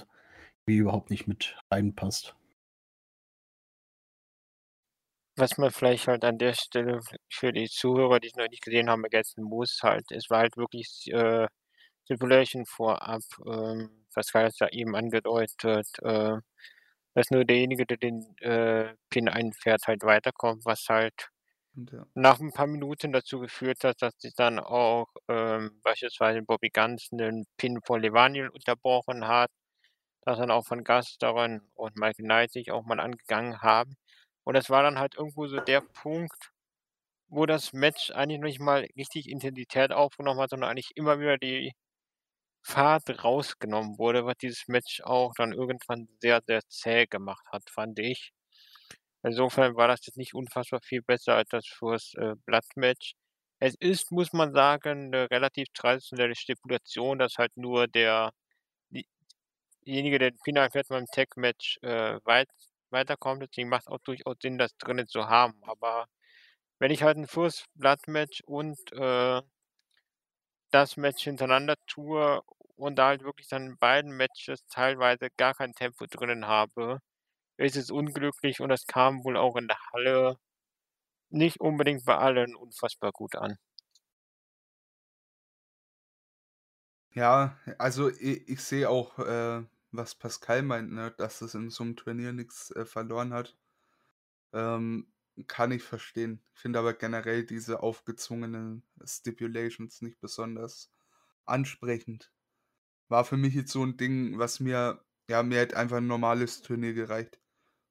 [0.66, 2.36] wie überhaupt nicht mit reinpasst.
[5.38, 7.00] Was man vielleicht halt an der Stelle
[7.30, 10.56] für die Zuhörer, die es noch nicht gesehen haben, ergänzen muss halt, es war halt
[10.58, 11.46] wirklich, äh,
[12.04, 16.36] Stipulation vorab, ähm, Pascal hat's ja eben angedeutet, äh,
[17.14, 21.30] dass nur derjenige, der den, äh, Pin einfährt, halt weiterkommt, was halt
[21.76, 22.06] ja.
[22.14, 27.12] nach 'n paar Minuten dazu geführt hat, dass sich dann auch, ähm, beispielsweise Bobby Guns
[27.12, 29.50] 'nen Pin von Levaniel unterbrochen hat,
[30.26, 33.96] dass dann auch von Gasteren und Michael Knight sich auch mal angegangen haben.
[34.46, 36.50] Und das war dann halt irgendwo so der Punkt,
[37.28, 41.38] wo das Match eigentlich noch nicht mal richtig Intensität aufgenommen hat, sondern eigentlich immer wieder
[41.38, 41.72] die
[42.62, 47.98] Fahrt rausgenommen wurde, was dieses Match auch dann irgendwann sehr, sehr zäh gemacht hat, fand
[48.00, 48.32] ich.
[49.24, 52.34] Insofern war das jetzt nicht unfassbar viel besser als das First, äh,
[52.76, 53.14] Match.
[53.60, 58.32] Es ist, muss man sagen, 'ne relativ traditionelle Stipulation, dass halt nur der
[58.90, 59.06] die
[59.86, 62.48] derjenige, der den Pin einfährt beim Tag Match, äh, weit
[62.92, 63.42] weiterkommt.
[63.42, 65.54] Deswegen macht's auch durchaus Sinn, das drinnen zu haben.
[65.64, 66.06] Aber
[66.80, 69.42] wenn ich halt 'n First Blood Match und, äh
[70.72, 72.40] das Match hintereinander tue
[72.76, 76.98] und da halt wirklich dann in beiden Matches teilweise gar kein Tempo drinnen habe,
[77.58, 80.36] ist es unglücklich und das kam wohl auch in der Halle
[81.30, 83.58] nicht unbedingt bei allen unfassbar gut an.
[87.14, 89.62] Ja, also i ich sehe auch, äh,
[89.92, 93.58] was Pascal meint, ne, dass es in so 'nem Turnier nix, äh, verloren hat.
[94.52, 95.12] Ähm,
[95.48, 96.42] kann ich verstehen.
[96.54, 100.92] Ich finde aber generell diese aufgezwungenen Stipulations nicht besonders
[101.46, 102.32] ansprechend,
[103.08, 106.62] war für mich jetzt so ein Ding, was mir ja, mir hätte einfach ein normales
[106.62, 107.40] Turnier gereicht.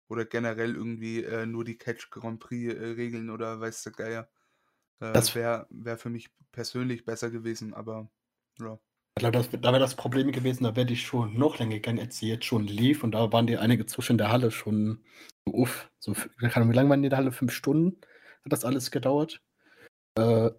[0.10, 4.32] Oder generell irgendwie, äh, nur die Catch Grand Prix, äh, Regeln oder weiß der Geier.
[5.02, 8.12] Äh, Das wäre wäre für mich persönlich besser gewesen, aber
[8.60, 8.80] ja.
[9.22, 12.18] Glaube, das, da wäre das Problem gewesen, da wäre ich schon noch länger gegangen, als
[12.18, 13.04] sie jetzt schon lief.
[13.04, 15.04] Und da waren die einige Zuschauer in der Halle schon
[15.46, 15.92] so, uff.
[16.00, 17.32] So, wie lange waren die in der Halle?
[17.32, 18.02] Fünf Stunden
[18.44, 19.40] hat das alles gedauert.
[20.18, 20.50] Äh,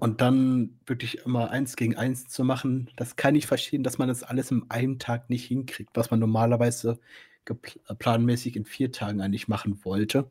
[0.00, 4.08] und dann wirklich immer eins gegen eins zu machen, das kann ich verstehen, dass man
[4.08, 7.00] das alles in einem Tag nicht hinkriegt, was man normalerweise
[7.48, 10.30] äh, planmäßig in vier Tagen eigentlich machen wollte.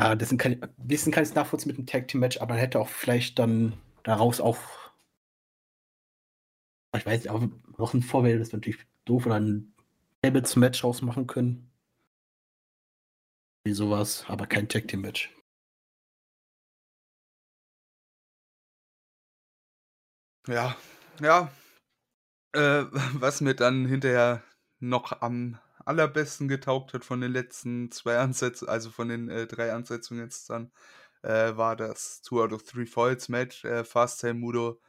[0.00, 2.54] Ja, dessen kann, ich- dessen kann ich es nachvollziehen mit dem Tag Team Match, aber
[2.54, 4.58] man hätte auch vielleicht dann daraus auch
[6.98, 7.42] ich weiß nicht, auch
[7.78, 9.74] noch ein Vorbild ist natürlich doof oder ein
[10.22, 11.70] Tables Match ausmachen können.
[13.66, 15.30] Wie sowas, aber kein Tag Team Match.
[20.48, 20.76] Ja,
[21.20, 21.50] ja.
[22.54, 22.84] Äh,
[23.20, 24.42] was mir dann hinterher
[24.80, 29.72] noch am allerbesten getaugt hat von den letzten 2 Ansätzen, also von den, äh, 3
[29.72, 30.70] Ansetzungen jetzt dann,
[31.22, 33.64] äh, war das Two out of Three Falls Match.
[33.64, 34.80] Äh, Fast-Time Mudo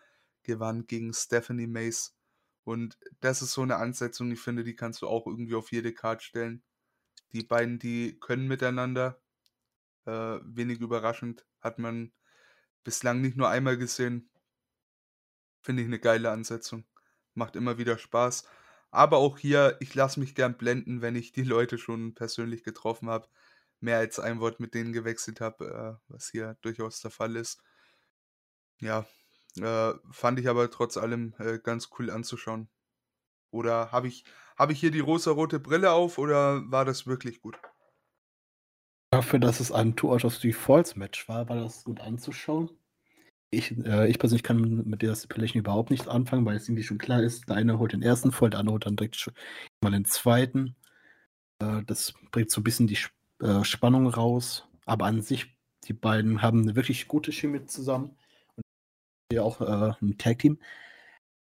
[0.45, 2.15] gewann gegen Stephanie Mace.
[2.63, 5.93] Und das ist so eine Ansetzung, ich finde, die kannst du auch irgendwie auf jede
[5.93, 6.63] Card stellen.
[7.34, 9.22] Die beiden, die können miteinander.
[10.05, 12.11] Äh, wenig überraschend, hat man
[12.84, 14.30] bislang nicht nur einmal gesehen.
[15.61, 16.85] Finde ich eine geile Ansetzung.
[17.34, 18.47] Macht immer wieder Spaß.
[18.91, 23.09] Aber auch hier, ich lasse mich gern blenden, wenn ich die Leute schon persönlich getroffen
[23.09, 23.27] habe.
[23.81, 27.61] Mehr als ein Wort mit denen gewechselt habe, äh, was hier durchaus der Fall ist.
[28.80, 29.05] Ja,
[29.60, 32.68] äh, fand ich aber trotz allem äh, ganz cool anzuschauen.
[33.52, 34.26] Oder habe ich,
[34.57, 37.57] habe ich hier die rosa-rote Brille auf oder war das wirklich gut?
[39.11, 42.69] Dafür, dass es ein Two out of Three Falls Match war, war das gut anzuschauen.
[43.49, 46.98] Ich, äh, ich persönlich kann mit der Stipulation überhaupt nichts anfangen, weil es irgendwie schon
[46.98, 49.32] klar ist, der eine holt den ersten voll, der andere holt dann direkt
[49.82, 50.76] mal den zweiten.
[51.60, 52.98] Äh, das bringt so ein bisschen die
[53.40, 54.68] äh, Spannung raus.
[54.86, 55.56] Aber an sich,
[55.86, 58.18] die beiden haben eine wirklich gute Chemie zusammen.
[59.31, 60.60] Hier auch äh, ein Tag Team.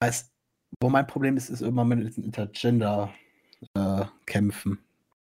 [0.00, 0.32] Weiß,
[0.80, 4.78] wo mein Problem ist, ist immer mit diesen Intergender-Kämpfen.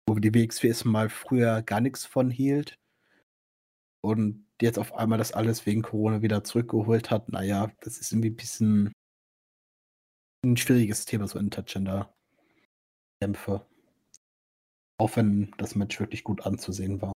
[0.08, 2.76] wo die WXW es mal früher gar nichts von hielt.
[4.02, 7.28] Und jetzt auf einmal das alles wegen Corona wieder zurückgeholt hat.
[7.28, 8.92] Naja, das ist irgendwie ein bisschen
[10.44, 13.66] ein schwieriges Thema, so Intergender-Kämpfe.
[14.98, 17.12] Auch wenn das Match wirklich gut anzusehen war.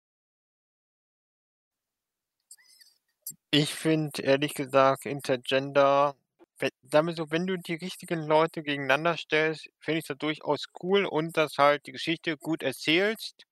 [3.57, 6.17] Ich finde ehrlich gesagt Intergender,
[6.59, 10.65] we sagen wir so, wenn du die richtigen Leute gegeneinander stellst, finde ich das durchaus
[10.83, 13.47] cool und dass halt die Geschichte gut erzählst,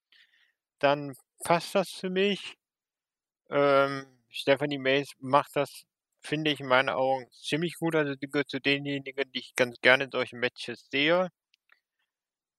[0.81, 1.15] dann
[1.45, 2.57] passt das für mich.
[3.51, 5.85] Ähm, Stephanie Mace macht das,
[6.21, 7.95] finde ich in meinen Augen ziemlich gut.
[7.95, 11.29] Also die gehört zu denjenigen, die ich ganz gerne in solchen Matches sehe.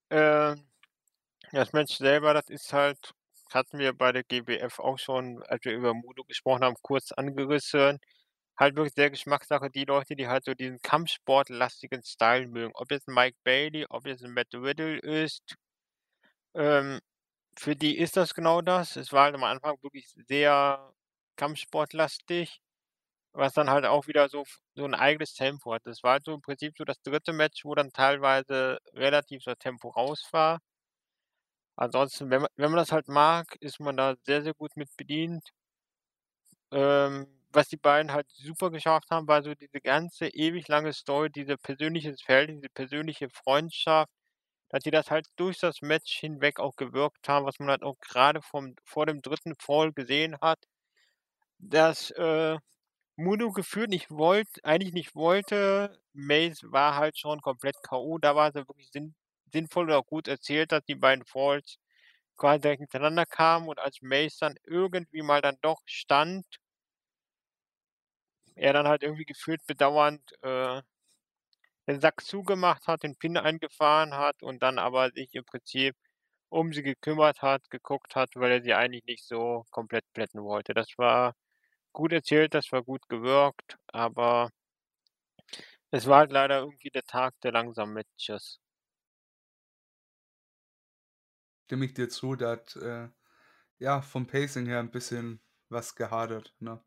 [0.09, 0.65] Ähm,
[1.51, 3.13] das Match selber, das ist halt
[3.55, 7.99] hatten wir bei der GWF auch schon, als wir über Mudo gesprochen haben, kurz angerissen.
[8.59, 12.73] Halt wirklich sehr Geschmackssache, die Leute, die halt so diesen kampfsportlastigen Style mögen.
[12.75, 15.55] Ob jetzt 'n Mike Bailey, ob jetzt 'n Matt Riddle ist.
[16.55, 16.99] Ähm,
[17.57, 18.95] für die ist das genau das.
[18.97, 20.93] Es war halt am Anfang wirklich sehr
[21.37, 22.61] kampfsportlastig,
[23.33, 25.83] was dann halt auch wieder so so 'n eigenes Tempo hat.
[25.85, 29.57] Das war halt so im Prinzip so das dritte Match, wo dann teilweise relativ das
[29.59, 30.59] Tempo raus war.
[31.75, 34.89] Ansonsten, wenn man wenn man das halt mag, ist man da sehr, sehr gut mit
[34.97, 35.43] bedient.
[36.71, 41.29] Ähm, was die beiden halt super geschafft haben, war so diese ganze ewig lange Story,
[41.29, 44.11] diese persönliches Verhältnis, diese persönliche Freundschaft,
[44.69, 47.99] dass die das halt durch das Match hinweg auch gewirkt haben, was man halt auch
[48.01, 50.59] grade vom vor dem dritten Fall gesehen hat,
[51.59, 52.57] dass, äh,
[53.17, 55.99] Mudo gefühlt nicht wollt eigentlich nicht wollte.
[56.13, 58.17] Mace war halt schon komplett K.O.
[58.19, 59.15] Da war ja wirklich sinn
[59.53, 61.77] sinnvoll oder gut erzählt, dass die beiden Falls
[62.37, 66.45] quasi direkt hintereinander kamen und als Mace dann irgendwie mal dann doch stand
[68.55, 70.81] er dann halt irgendwie gefühlt bedauernd, äh,
[71.87, 75.95] den Sack zugemacht hat, den Pin eingefahren hat und dann aber sich im Prinzip
[76.49, 80.73] um sie gekümmert hat, geguckt hat, weil er sie eigentlich nicht so komplett plätten wollte.
[80.73, 81.35] Das war
[81.93, 84.49] gut erzählt, das war gut gewirkt, aber
[85.91, 88.59] es war halt leider irgendwie der Tag der langsamen Matches.
[91.73, 93.09] Stimme ich dir zu, da hat, äh,
[93.79, 96.83] ja, vom Pacing her 'n bisschen was gehadert, ne?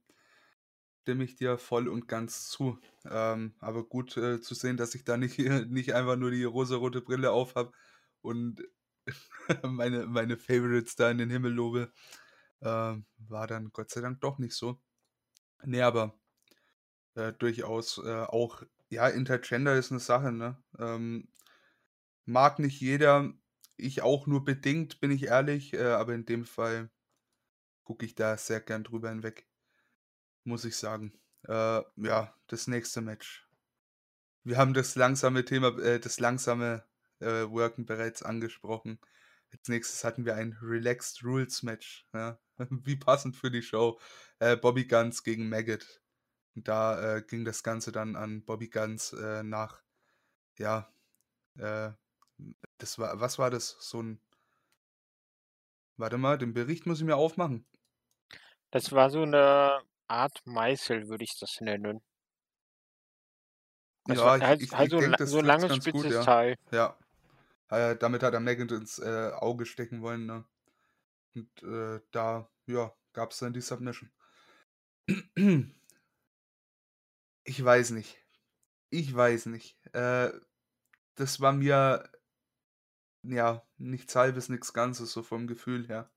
[1.02, 2.78] Stimme ich dir voll und ganz zu.
[3.04, 5.38] Ähm, aber gut, äh, zu sehen, dass ich da nicht
[5.70, 7.72] nicht einfach nur die rosarote Brille aufhabe
[8.22, 8.62] und
[9.64, 11.92] meine meine Favorites da in den Himmel lobe,
[12.62, 14.80] ähm, war dann Gott sei Dank doch nicht so.
[15.64, 16.18] Ne, aber,
[17.14, 20.62] äh, durchaus, äh, auch Ja, Intergender ist 'ne Sache, ne?
[20.78, 21.28] Ähm,
[22.26, 23.32] mag nicht jeder,
[23.76, 26.90] ich auch nur bedingt, bin ich ehrlich, äh, aber in dem Fall
[27.84, 29.46] gucke ich da sehr gern drüber hinweg,
[30.44, 31.12] muss ich sagen.
[31.46, 33.48] Äh, ja, das nächste Match.
[34.44, 36.84] Wir haben das langsame Thema äh, das langsame,
[37.20, 38.98] äh, Worken bereits angesprochen.
[39.52, 42.38] Als Nächstes hatten wir ein Relaxed Rules Match, ja.
[42.70, 44.00] Wie passend für die Show.
[44.38, 46.02] Äh, Bobby Guns gegen Maggot.
[46.54, 49.82] Und da, äh, ging das Ganze dann an Bobby Guns, nach
[50.58, 50.90] ja,
[51.58, 51.92] äh,
[52.78, 53.76] das war was war das?
[53.80, 54.20] So 'n
[55.98, 57.66] Warte mal, den Bericht muss ich mir aufmachen.
[58.72, 62.00] Das war so 'ne Art Meißel, würde ich das nennen.
[64.08, 65.74] Das Ja, war ich halt ich halt ich so la das so 'n trifft's langes,
[65.74, 66.30] ganz gut, spitzes ja.
[66.30, 66.56] Teil.
[66.70, 66.96] Ja.
[67.70, 70.46] Äh, damit hat er Maggot ins, äh, Auge stecken wollen, ne?
[71.36, 74.10] Und, äh, da, ja, gab's dann die Submission.
[77.48, 78.18] Ich weiß nicht.
[78.90, 79.78] Ich weiß nicht.
[79.94, 80.32] Äh,
[81.16, 82.10] das war mir
[83.28, 86.10] ja, nichts Halbes, nix Ganzes, so vom Gefühl her.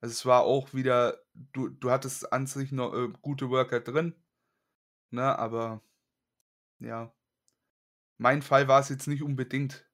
[0.00, 4.14] Also, es war auch wieder du du hattest an sich noch, äh, gute Worker drin,
[5.10, 5.82] ne, aber
[6.80, 7.12] ja.
[8.22, 9.86] Mein Fall war's jetzt nicht unbedingt.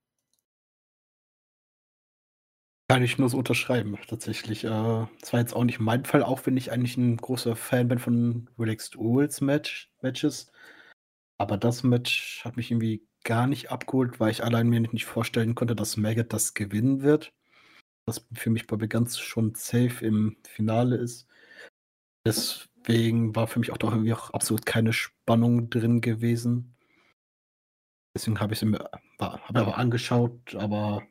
[2.90, 4.62] Kann ich nur so unterschreiben, tatsächlich.
[4.64, 7.88] Äh, das war jetzt auch nicht mein Fall, auch wenn ich eigentlich 'n großer Fan
[7.88, 10.52] bin von Relaxed Rules Match Matches.
[11.38, 15.54] Aber das Match hat mich irgendwie gar nicht abgeholt, weil ich allein mir nicht vorstellen
[15.56, 17.32] konnte, dass Maggot das gewinnen wird.
[18.06, 21.28] Was für mich Bobby Guns schon safe im Finale ist.
[22.26, 26.76] Deswegen war für mich auch doch irgendwie auch absolut keine Spannung drin gewesen.
[28.16, 28.54] Deswegen habe
[29.18, 31.02] wa habe mir aber angeschaut, aber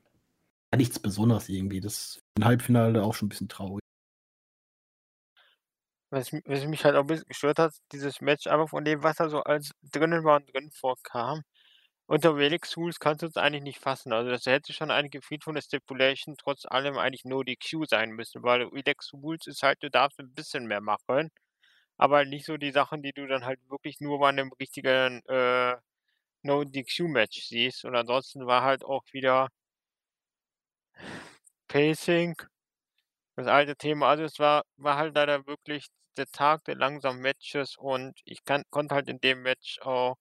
[0.76, 1.82] nichts Besonderes irgendwie.
[1.82, 3.82] Das Halbfinale auch schon 'n bisschen traurig.
[6.12, 9.18] Was was mich halt auch 'n bisschen gestört hat, dieses Match einfach von dem, was
[9.18, 11.42] da so alles drinnen war und drin vorkam.
[12.10, 14.14] Unter Relaxed Rules kannst du es eigentlich nicht fassen.
[14.14, 18.62] Also, das hätte schon eine der Stipulation trotz allem eigentlich No DQ sein müssen, weil
[18.64, 21.32] Relaxed Rules ist halt, du darfst 'n bisschen mehr machen,
[21.98, 25.78] aber nicht so die Sachen, die du dann halt wirklich nur bei 'nem richtigen, äh,
[26.44, 27.86] No DQ Match siehst.
[27.86, 29.50] Und ansonsten war halt auch wieder
[31.70, 32.36] Pacing,
[33.38, 34.10] das alte Thema.
[34.10, 35.88] Also, es war war halt leider wirklich
[36.18, 40.18] der Tag der langsamen Matches und ich kann konnte halt in dem Match auch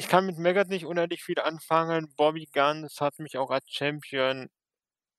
[0.00, 2.12] ich kann mit Maggot nicht unendlich viel anfangen.
[2.16, 4.48] Bobby Guns hat mich auch als Champion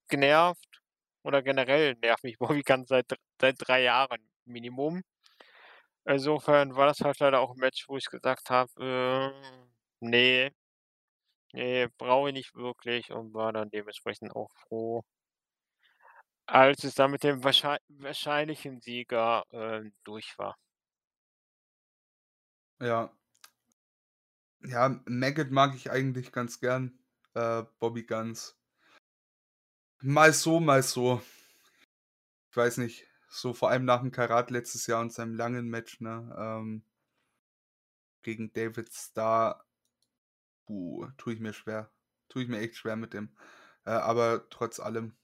[0.10, 0.82] genervt
[1.24, 3.08] oder generell nervt mich Bobby Guns seit
[3.41, 5.03] seit 3 Jahren Minimum.
[6.06, 10.52] Insofern war das halt leider auch 'n Match, wo ich gesagt habe, äh, ne
[11.53, 15.03] ne, brauche ich nicht wirklich und war dann dementsprechend auch froh
[16.49, 20.56] als es dann mit dem wahrschei wahrscheinlichen Sieger, ähm, durch war.
[22.82, 23.12] Ja.
[24.64, 27.00] Ja, Maggot mag ich eigentlich ganz gern,
[27.34, 28.56] äh, Bobby Guns.
[30.04, 31.22] Mal so, mal so.
[32.52, 36.36] Ich weiß nicht, so vor allem nach'm Karat letztes Jahr und seinem langen Match, ne,
[36.38, 36.84] ähm
[38.24, 39.66] gegen David Starr,
[40.66, 41.92] puh, tue ich mir schwer.
[42.30, 43.36] Tue ich mir echt schwer mit dem.
[43.86, 45.16] Äh, aber trotz allem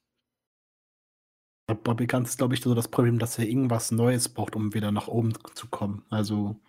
[1.84, 4.92] Bobby Guns ist, glaube ich, so das Problem, dass er irgendwas Neues braucht, um wieder
[4.92, 6.06] nach oben zu kommen.
[6.10, 6.60] Also,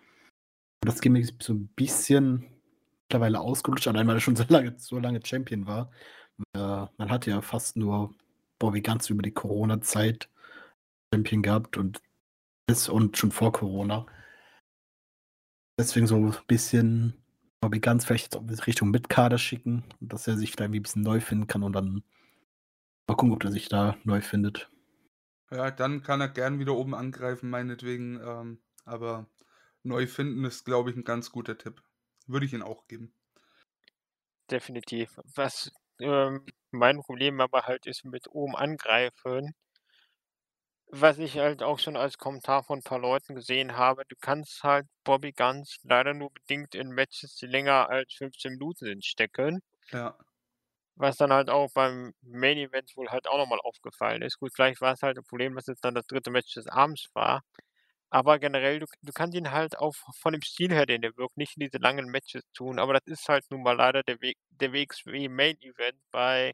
[0.81, 2.58] das Gimmick ist so 'n bisschen
[3.09, 5.91] mittlerweile ausgelutscht, allein weil er schon so lange so lange Champion war.
[6.55, 6.59] Äh,
[6.97, 8.15] man hatte ja fast nur
[8.59, 10.29] Bobby Guns über die Corona-Zeit
[11.13, 12.01] Champion gehabt und
[12.67, 14.05] bis und schon vor Corona.
[15.79, 17.13] Deswegen so bisschen
[17.61, 18.35] Bobby Guns vielleicht
[18.67, 22.03] Richtung Mid-Kader schicken, dass er sich da irgendwie 'n bisschen neu finden kann und dann
[23.09, 24.69] mal gucken, ob der sich da neu findet.
[25.51, 29.27] Ja, dann kann er gern wieder oben angreifen, meinetwegen, ähm, aber
[29.83, 31.81] neu finden ist, glaube ich, 'n ganz guter Tipp.
[32.29, 33.11] Würde ich ihm auch geben.
[34.51, 35.19] Definitiv.
[35.35, 39.53] Was, ähm, mein Problem aber halt ist mit oben angreifen
[40.91, 44.63] was ich halt auch schon als Kommentar von 'n paar Leuten gesehen habe, du kannst
[44.63, 49.61] halt Bobby Guns leider nur bedingt in Matches, die länger als 15 Minuten sind, stecken.
[49.91, 50.19] Ja.
[50.97, 54.39] Was dann halt auch beim Main Event wohl halt auch noch mal aufgefallen ist.
[54.39, 56.29] Gut, vielleicht war's halt 'n Problem, dass es dann das 3.
[56.31, 57.41] Match des Abends war.
[58.13, 61.37] Aber generell, du du kannst ihn halt auch von dem Stil her, den er wirkt,
[61.37, 64.37] nicht in diese langen Matches tun, aber das ist halt nun mal leider der Weg
[64.49, 66.53] der WXW Main Event bei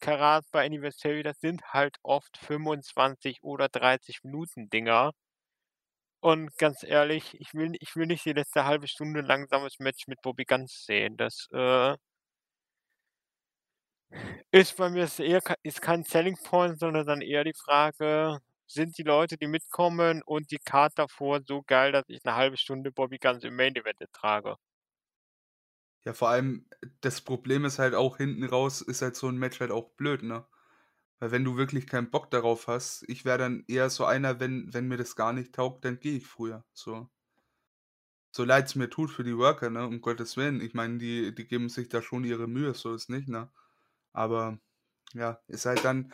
[0.00, 5.12] Karat, bei Anniversary, das sind halt oft 25 oder 30 Minuten Dinger.
[6.24, 10.22] Und ganz ehrlich, ich will ich will nicht die letzte 1/2 Stunde langsames Match mit
[10.22, 11.18] Bobby Guns sehen.
[11.18, 11.96] Das, äh
[14.54, 18.38] ist bei mir eher ist kein Selling Point, sondern dann eher die Frage,
[18.74, 22.58] sind die Leute, die mitkommen und die Card davor so geil, dass ich 'ne 1/2
[22.58, 24.56] Stunde Bobby Guns im Main Event ertrage.
[26.02, 26.66] Ja, vor allem,
[27.00, 30.22] das Problem ist halt auch hinten raus ist halt so 'n Match halt auch blöd,
[30.22, 30.44] ne?
[31.20, 34.72] Weil wenn du wirklich keinen Bock darauf hast ich wäre dann eher so einer, wenn
[34.74, 37.10] wenn mir das gar nicht taugt, dann gehe ich früher, so.
[38.36, 40.60] So leid's mir tut für die Worker, ne, um Gottes Willen.
[40.60, 43.52] Ich meine, die die geben sich da schon ihre Mühe, so ist nicht, ne?
[44.12, 44.58] Aber
[45.14, 46.12] ja, ist halt dann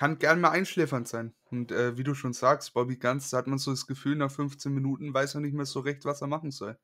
[0.00, 1.34] kann gern mal einschläfernd sein.
[1.50, 4.30] Und, äh, wie du schon sagst, Bobby Guns, da hat man so das Gefühl, nach
[4.32, 6.78] 15 Minuten weiß er nicht mehr so recht, was er machen soll.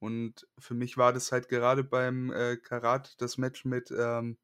[0.00, 4.36] Und für mich war das halt gerade beim, äh, Karat das Match mit, ähm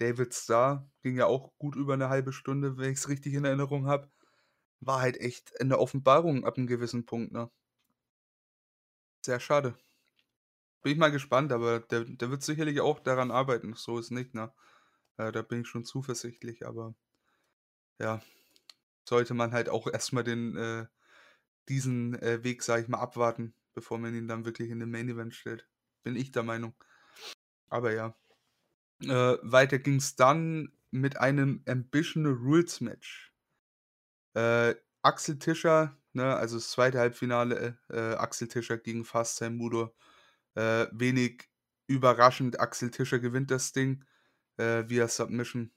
[0.00, 3.86] David Starr, ging ja auch gut über 'ne 1/2 Stunde, wenn ich's richtig in Erinnerung
[3.86, 4.10] habe.
[4.80, 7.50] War halt echt 'ne Offenbarung ab 'nem gewissen Punkt, ne?
[9.24, 9.76] Sehr schade.
[10.84, 14.34] Bin ich mal gespannt, aber der der wird sicherlich auch daran arbeiten, so ist nicht,
[14.34, 14.52] ne?
[15.18, 16.94] Äh, da bin ich schon zuversichtlich, aber
[17.98, 18.22] ja,
[19.04, 20.86] sollte man halt auch erst mal den äh,
[21.68, 25.08] diesen, äh, Weg, sage ich mal, abwarten, bevor man ihn dann wirklich in den Main
[25.08, 25.66] Event stellt.
[26.02, 26.74] Bin ich der Meinung.
[27.68, 28.16] Aber ja.
[29.02, 33.32] Äh, weiter ging's dann mit einem Ambition Rules Match.
[34.34, 36.92] Äh, Axel Tischer, ne, also das 2.
[36.92, 39.94] Halbfinale, äh, Axel Tischer gegen Fast Time Mudo.
[40.54, 41.50] Wenig
[41.86, 44.06] überraschend, Axel Tischer gewinnt das Ding,
[44.58, 45.70] äh, via Submission.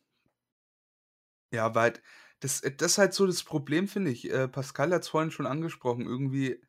[1.54, 2.02] Ja, halt
[2.42, 4.30] das äh, das ist halt so das Problem, finde ich.
[4.32, 6.62] Äh, Pascal hat's vorhin schon angesprochen, irgendwie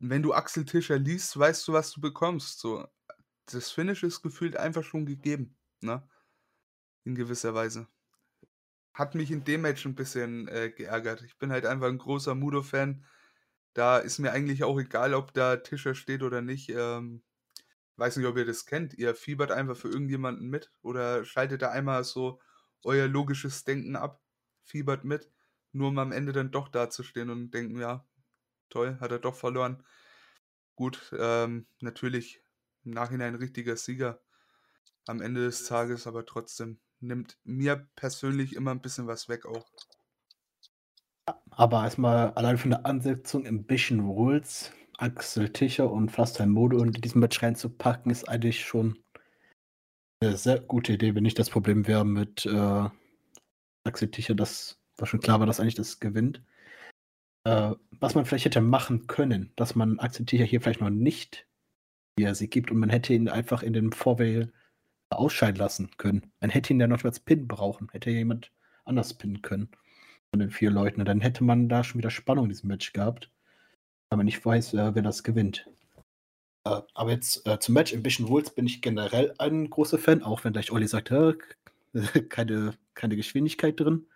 [0.00, 2.86] wenn du Axel Tischer liest, weißt du, was du bekommst, so.
[3.46, 6.08] Das Finish ist gefühlt einfach schon gegeben, ne?
[7.04, 7.88] In gewisser Weise.
[8.94, 11.22] Hat mich in dem Match 'n bisschen, äh, geärgert.
[11.22, 13.04] Ich bin halt einfach 'n großer Mudo-Fan.
[13.74, 16.70] Da ist mir eigentlich auch egal, ob da Tischer steht oder nicht.
[16.70, 17.22] Ähm,
[17.96, 18.94] weiß nicht, ob ihr das kennt.
[18.94, 22.40] Ihr fiebert einfach für irgendjemanden mit oder schaltet da einmal so
[22.84, 24.22] euer logisches Denken ab,
[24.64, 25.30] fiebert mit,
[25.72, 28.06] nur um am Ende dann doch dazustehen und denken: „Ja,
[28.70, 29.84] toll, hat er doch verloren.“
[30.76, 32.42] Gut, ähm, natürlich
[32.84, 34.22] im Nachhinein richtiger Sieger
[35.06, 39.72] am Ende des Tages, aber trotzdem nimmt mir persönlich immer 'n bisschen was weg auch.
[41.50, 46.92] Aber erst mal allein von der Ansetzung Ambition Rules, Axel Tischer und Time Mudo in
[46.92, 48.98] diesem Match reinzupacken, ist eigentlich schon
[50.22, 52.88] 'ne sehr gute Idee, wenn nicht das Problem wäre mit, äh,
[53.84, 56.42] Axel Tischer, dass dass schon klar war, dass eigentlich das gewinnt.
[57.44, 61.46] Äh, was man vielleicht hätte machen können, dass man Axel Tischer hier vielleicht noch nicht
[62.18, 64.48] hier Sieg gibt und man hätte ihn einfach in den Four-Way
[65.10, 66.32] ausscheiden lassen können.
[66.40, 68.52] Man hätte ihn ja noch als Pin brauchen, hätte jemand
[68.84, 69.70] anders pinnen können
[70.32, 72.92] von den 4 Leuten und dann hätte man da schon wieder Spannung in diesem Match
[72.92, 73.30] gehabt,
[74.10, 75.66] weil man nicht weiß, äh, wer das gewinnt.
[76.64, 80.44] Äh, aber jetzt, äh, zum Match Ambition Rules bin ich generell ein großer Fan, auch
[80.44, 81.34] wenn gleich Olli sagt: „Hä,
[82.28, 84.06] keine keine Geschwindigkeit drin.“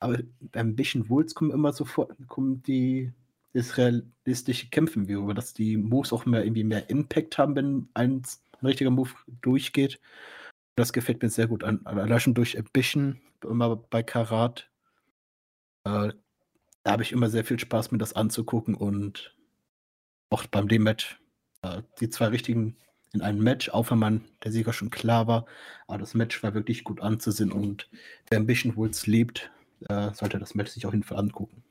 [0.00, 3.12] Aber bei Ambition Rules kommen immer sofort kommen die
[3.54, 8.42] realistische Kämpfen wieder rüber, dass die Moves auch mehr irgendwie mehr Impact haben, wenn eins
[8.62, 9.10] 'n richtiger Move
[9.42, 10.00] durchgeht.
[10.76, 11.80] Das gefällt mir sehr gut an.
[11.86, 14.70] Allein schon durch Ambition immer bei Karat.
[15.84, 16.12] Äh,
[16.82, 19.34] da habe ich immer sehr viel Spaß, mir das anzugucken und
[20.30, 21.20] auch beim dem Match,
[21.62, 22.76] äh, die 2 richtigen
[23.12, 25.46] in einem Match, auch wenn man der Sieger schon klar war.
[25.86, 27.88] Aber das Match war wirklich gut anzusehen und
[28.28, 29.50] wer Ambition Rules liebt,
[29.88, 31.62] äh, sollte das Match sich auf jeden Fall angucken.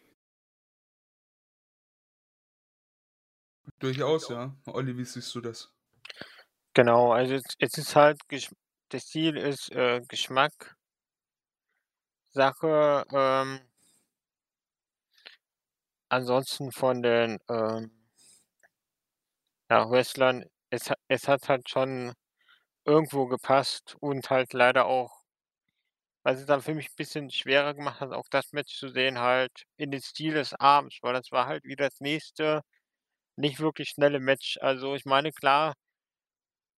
[3.79, 4.55] Durchaus, ja.
[4.65, 5.71] Olli, wie siehst du das?
[6.73, 8.19] Genau, also es ist halt
[8.89, 10.75] das Ziel ist, äh, Geschmack
[12.33, 13.66] Sache, ähm
[16.09, 17.91] ansonsten von den, ähm
[19.69, 22.13] ja, Wrestlern, es es hat halt schon
[22.85, 25.23] irgendwo gepasst und halt leider auch
[26.25, 29.63] was es dann für mich bisschen schwerer gemacht hat, auch das Match zu sehen halt
[29.77, 32.61] in den Stil des Abends, weil das war halt wieder das nächste
[33.37, 34.57] nicht wirklich schnelle Match.
[34.61, 35.75] Also, ich meine, klar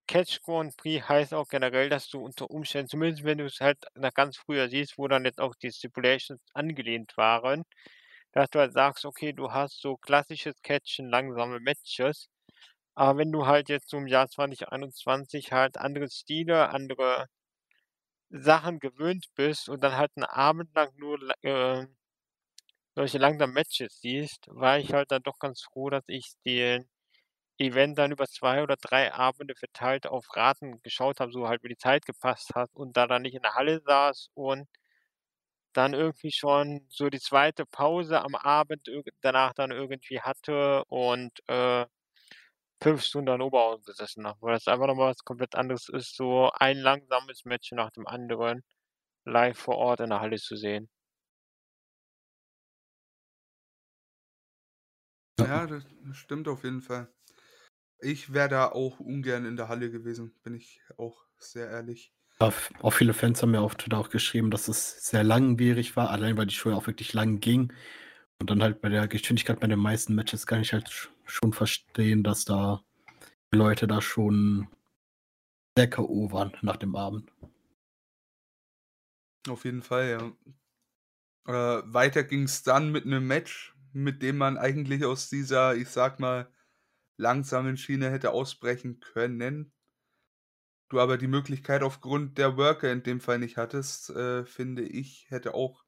[0.10, 4.14] Catch Grand Prix heißt auch generell, dass du unter Umständen zumindest wenn du's halt nach
[4.14, 7.64] ganz früher siehst, wo dann jetzt auch die Stipulations angelehnt waren,
[8.34, 12.30] dass du halt sagst: „Okay, du hast so klassisches Catchen, langsame Matches.“
[12.96, 17.28] Aber wenn du halt jetzt so im Jahr 2021 halt andere Stile, andere
[18.32, 21.86] Sachen gewöhnt bist und dann halt 'n Abend lang nur äh,
[22.96, 26.88] solche langsamen Matches siehst, war ich halt dann doch ganz froh, dass ich den
[27.60, 31.70] Event dann über 2 oder 3 Abende verteilt auf Raten geschaut habe, so halt wie
[31.70, 34.68] die Zeit gepasst hat und da dann nicht in der Halle saß und
[35.74, 38.88] dann irgendwie schon so die zweite Pause am Abend
[39.22, 41.86] danach dann irgendwie hatte und äh,
[42.82, 46.52] fünf Stunden an Oberhausen gesessen habe, weil das einfach nochmal was komplett anderes ist, so
[46.54, 48.64] ein langsames Match nach dem anderen
[49.26, 50.90] live vor Ort in der Halle zu sehen.
[55.40, 57.12] Ja, das stimmt auf jeden Fall.
[58.00, 62.14] Ich wäre da auch ungern in der Halle gewesen, bin ich auch sehr ehrlich.
[62.42, 66.38] Auch viele Fans haben mir auf Twitter auch geschrieben, dass es sehr langwierig war, allein
[66.38, 67.74] weil die Show auch wirklich lang ging.
[68.40, 72.24] Und dann halt bei der Geschwindigkeit bei den meisten Matches kann ich halt schon verstehen,
[72.24, 72.82] dass da
[73.52, 74.70] Leute da schon
[75.78, 76.32] sehr K.O.
[76.32, 77.30] waren nach dem Abend.
[79.50, 80.32] Auf jeden Fall, ja.
[81.46, 85.90] Äh, weiter ging es dann mit einem Match, mit dem man eigentlich aus dieser, ich
[85.90, 86.50] sag mal,
[87.18, 89.74] langsamen Schiene hätte ausbrechen können.
[90.90, 95.28] Du aber die Möglichkeit aufgrund der Worker in dem Fall nicht hattest, äh, finde ich,
[95.30, 95.84] hätte auch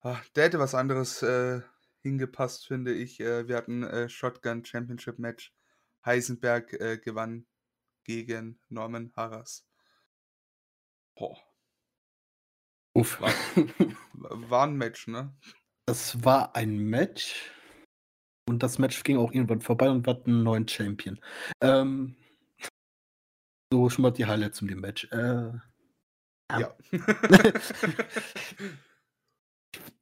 [0.00, 1.62] ach, der hätte was anderes, äh,
[2.02, 3.20] hingepasst, finde ich.
[3.20, 5.54] Äh, wir hatten, äh, Shotgun Championship Match.
[6.04, 7.46] Heisenberg, äh, gewann
[8.04, 9.62] gegen Norman Harras.
[11.16, 11.48] Boah.
[12.96, 13.20] Uff.
[13.20, 13.32] War
[14.50, 15.32] war 'n Match, ne?
[15.88, 17.50] Das war ein Match
[18.48, 21.18] und das Match ging auch irgendwann vorbei und wir hatten 'n neuen Champion.
[21.62, 22.16] Ähm
[23.72, 25.04] so schon mal die Highlights zum dem Match.
[25.12, 25.52] Äh,
[26.50, 26.74] Ja.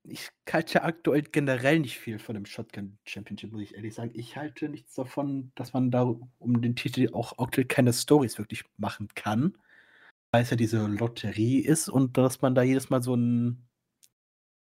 [0.09, 4.13] Ich halte aktuell generell nicht viel von dem Shotgun Championship, muss ich ehrlich sagen.
[4.15, 6.03] Ich halte nichts davon, dass man da
[6.39, 9.59] um den Titel auch aktuell keine Storys wirklich machen kann,
[10.33, 13.67] weil es ja diese Lotterie ist und dass man da jedes Mal so 'n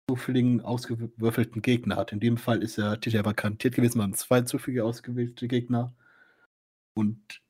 [0.09, 2.11] zufälligen ausgewürfelten Gegner hat.
[2.11, 5.93] In dem Fall ist der Titel ja vakantiert gewesen, waren 2 zufällige ausgewählte Gegner.
[6.95, 7.41] Und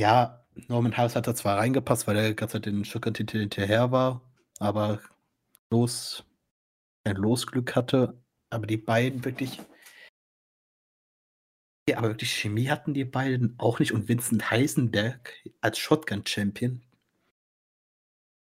[0.00, 3.90] ja, Norman Harras hat da zwar reingepasst, weil er die ganze Zeit den Shotgun-Titel hinterher
[3.92, 4.22] war,
[4.58, 5.00] aber
[5.70, 6.24] los
[7.04, 8.20] kein Losglück hatte,
[8.50, 9.60] aber die beiden wirklich
[11.88, 16.82] ja, aber wirklich Chemie hatten die beiden auch nicht und Vincent Heisenberg als Shotgun-Champion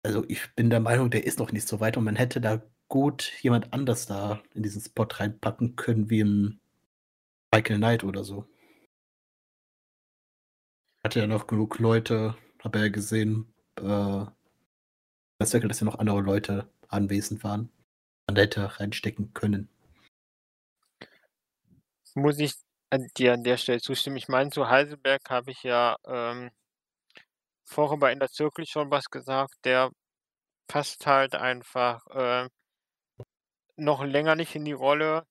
[0.06, 2.61] also, ich bin der Meinung, der ist noch nicht so weit und man hätte da
[2.88, 6.60] gut jemand anders da in diesen Spot reinpacken können wie 'n
[7.53, 8.48] Michael Knight oder so.
[11.06, 14.26] Hatte ja noch genug Leute, habe ja gesehen, äh
[15.42, 17.72] dass ja noch andere Leute anwesend waren.
[18.28, 19.70] Man hätte reinstecken können.
[22.16, 22.54] Muss ich
[23.18, 24.18] dir an der Stelle zustimmen.
[24.18, 26.52] Ich meine, zu Heisenberg habe ich ja, ähm
[27.68, 29.54] vorher bei Inner Circle schon was gesagt.
[29.64, 29.92] Der
[30.68, 32.50] passt halt einfach, äh
[33.78, 35.26] noch länger nicht in die Rolle.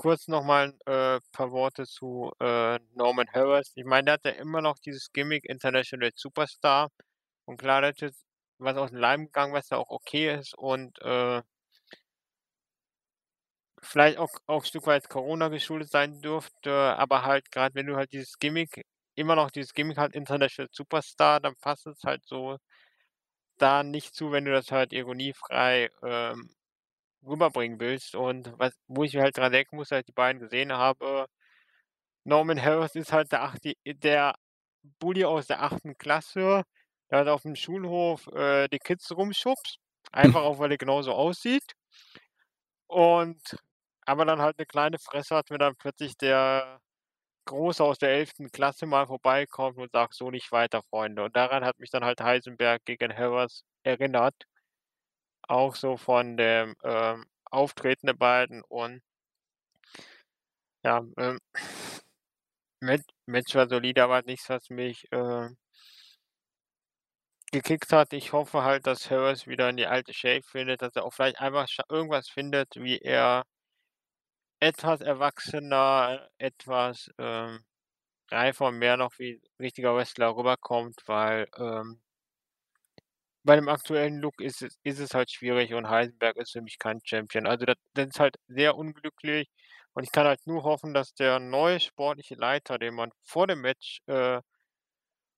[0.00, 3.72] Kurz noch mal 'n, äh, paar Worte zu, äh, Norman Harras.
[3.74, 6.90] Ich meine, der hat ja immer noch dieses Gimmick International Superstar
[7.46, 8.24] und klar, hat jetzt
[8.58, 11.42] was aus dem Leim gegangen, was ja auch okay ist und, äh
[13.82, 17.96] vielleicht auch auch 'n Stück weit Corona geschuldet sein dürfte, aber halt grad wenn du
[17.96, 18.84] halt dieses Gimmick
[19.14, 22.58] immer noch dieses Gimmick halt International Superstar, dann passt es halt so
[23.60, 26.48] da nicht zu, wenn du das halt ironiefrei, ähm,
[27.26, 28.14] rüberbringen willst.
[28.14, 31.26] Und was wo ich halt dran denken musste, als ich die beiden gesehen habe
[32.26, 34.34] Norman Harras ist halt der achte der
[35.00, 35.96] Bully aus der 8.
[35.98, 36.62] Klasse,
[37.10, 39.78] der halt aufm Schulhof, äh, die Kids rumschubst,
[40.12, 41.72] einfach auch, weil er genauso aussieht.
[42.90, 43.42] Und
[44.06, 46.80] aber dann halt 'ne kleine Fresse hat, wenn dann plötzlich der
[47.46, 48.50] Große aus der 11.
[48.52, 52.20] Klasse mal vorbeikommt und sagt: „So nicht weiter, Freunde.“ Und daran hat mich dann halt
[52.22, 54.34] Heisenberg gegen Harras erinnert.
[55.50, 59.00] Auch so von dem, ähm, Auftreten der beiden und
[60.84, 61.38] ja, ähm,
[62.80, 65.48] Mat Match war solide, aber nichts, was mich, äh
[67.52, 68.12] gekickt hat.
[68.12, 71.40] Ich hoffe halt, dass Harras wieder in die alte Shape findet, dass er auch vielleicht
[71.40, 73.44] einfach irgendwas findet, wie er
[74.62, 77.64] etwas erwachsener, etwas, ähm,
[78.30, 82.00] reifer und mehr noch wie richtiger Wrestler rüberkommt, weil, ähm
[83.48, 86.78] bei dem aktuellen Look ist es ist es halt schwierig und Heisenberg ist für mich
[86.78, 87.46] kein Champion.
[87.48, 89.48] Also, da das ist halt sehr unglücklich
[89.94, 93.62] und ich kann halt nur hoffen, dass der neue sportliche Leiter, den man vor dem
[93.62, 94.42] Match, äh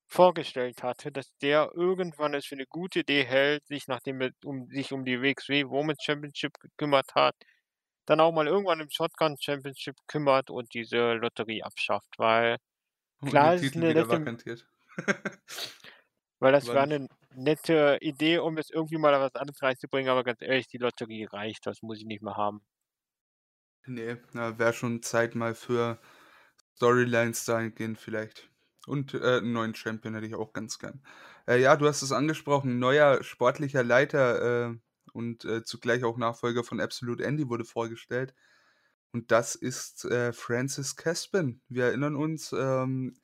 [0.09, 4.67] vorgestellt hatte, dass der irgendwann es für 'ne gute Idee hält, sich nachdem er um
[4.67, 7.35] sich um die WXW Women's Championship gekümmert hat,
[8.05, 12.57] dann auch mal irgendwann im Shotgun Championship kümmert und diese Lotterie abschafft, weil
[13.25, 14.67] klar ist 'ne nette vakantiert.
[16.41, 20.23] weil das war nicht 'ne nette Idee, um jetzt irgendwie mal was anderes reinzubringen, aber
[20.23, 22.61] ganz ehrlich, die Lotterie reicht, das muss ich nicht mehr haben.
[23.87, 25.99] Ne, na, wäre schon Zeit mal für
[26.77, 28.49] Storylines dahingehend vielleicht.
[28.87, 31.03] Und, äh, 'n neuen Champion hätte ich auch ganz gern.
[31.47, 34.77] Äh, ja, du hast es angesprochen, neuer sportlicher Leiter, äh,
[35.13, 38.35] und, äh, zugleich auch Nachfolger von Absolute Andy wurde vorgestellt.
[39.13, 41.61] Und das ist, äh, Francis Caspin.
[41.69, 43.15] Wir erinnern uns, ähm,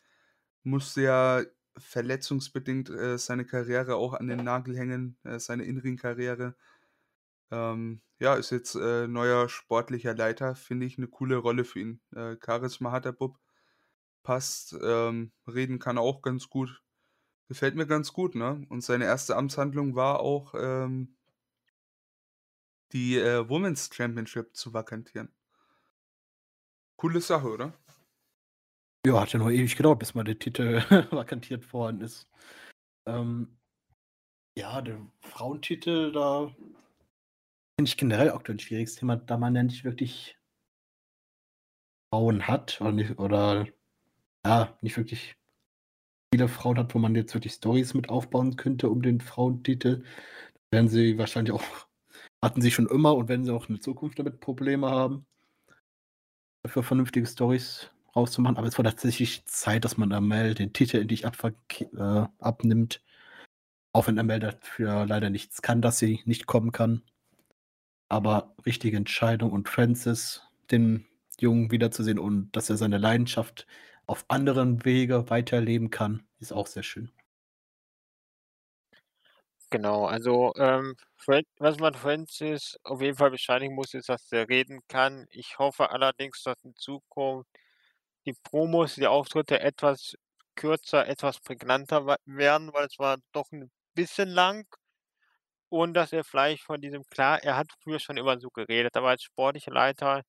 [0.63, 1.43] musste ja
[1.79, 6.55] verletzungsbedingt, äh, seine Karriere auch an den Nagel hängen, äh, seine In-Ring-Karriere.
[7.51, 12.01] Ähm, ja, ist jetzt, äh, neuer sportlicher Leiter, finde ich 'ne coole Rolle für ihn.
[12.15, 13.39] Äh, Charisma hat der Bub,
[14.23, 16.83] passt, ähm, reden kann auch ganz gut.
[17.49, 18.65] Gefällt mir ganz gut, ne?
[18.69, 21.15] Und seine erste Amtshandlung war auch, ähm
[22.93, 25.29] die, äh, Women's Championship zu vakantieren.
[26.99, 27.73] Coole Sache, oder?
[29.07, 30.81] Ja, hat ja noch ewig gedauert, bis mal der Titel
[31.11, 32.29] vakantiert worden ist.
[33.07, 33.57] Ähm,
[34.57, 36.47] ja, der Frauentitel, da
[37.79, 40.37] finde ich generell aktuell 'n schwieriges Thema, da man ja nicht wirklich
[42.13, 43.65] Frauen hat oder nicht oder
[44.45, 45.37] ja, nicht wirklich
[46.33, 50.03] viele Frauen hat, wo man jetzt wirklich Storys mit aufbauen könnte um den Frauentitel.
[50.69, 51.63] Werden sie wahrscheinlich auch
[52.43, 55.25] hatten sie schon immer und werden sie auch in Zukunft damit Probleme haben
[56.65, 58.57] für vernünftige Storys rauszumachen.
[58.57, 63.01] Aber es war tatsächlich Zeit, dass man Amel den Titel endlich äh, abnimmt.
[63.93, 67.03] Auch wenn Amel dafür leider nichts kann, dass sie nicht kommen kann.
[68.09, 70.41] Aber richtige Entscheidung und Francis,
[70.71, 71.05] den
[71.39, 73.67] Jungen wiederzusehen und dass er seine Leidenschaft
[74.07, 77.11] auf anderen Wege weiterleben kann, ist auch sehr schön.
[79.69, 80.95] Genau, also, ähm,
[81.59, 85.27] was man Francis auf jeden Fall bescheinigen muss, ist, dass der reden kann.
[85.29, 87.49] Ich hoffe allerdings, dass in Zukunft
[88.27, 90.15] die Promos, die Auftritte etwas
[90.55, 94.67] kürzer, etwas prägnanter werden, weil es war doch 'n bisschen lang.
[95.71, 99.09] Und dass er vielleicht von diesem klar, er hat früher schon immer so geredet, aber
[99.09, 100.23] als sportlicher Leiter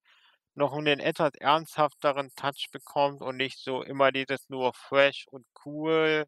[0.54, 6.26] noch 'nen etwas ernsthafteren Touch bekommt und nicht so immer dieses nur fresh und cool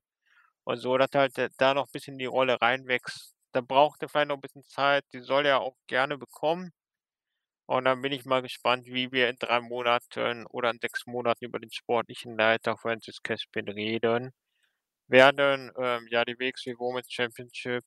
[0.64, 3.34] und so, dass halt da noch bisschen in die Rolle reinwächst.
[3.52, 6.72] Da braucht er vielleicht noch 'n bisschen Zeit, die soll er auch gerne bekommen.
[7.70, 11.44] Und dann bin ich mal gespannt, wie wir in 3 Monaten oder in 6 Monaten
[11.44, 14.32] über den sportlichen Leiter Francis Caspin reden
[15.08, 15.72] werden.
[15.78, 17.84] Ähm, ja, die WXW Women's Championship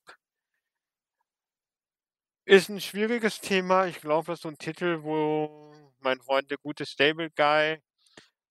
[2.46, 3.86] ist 'n schwieriges Thema.
[3.86, 7.78] Ich glaube, das ist so 'n Titel, wo mein Freund, der gute Stable Guy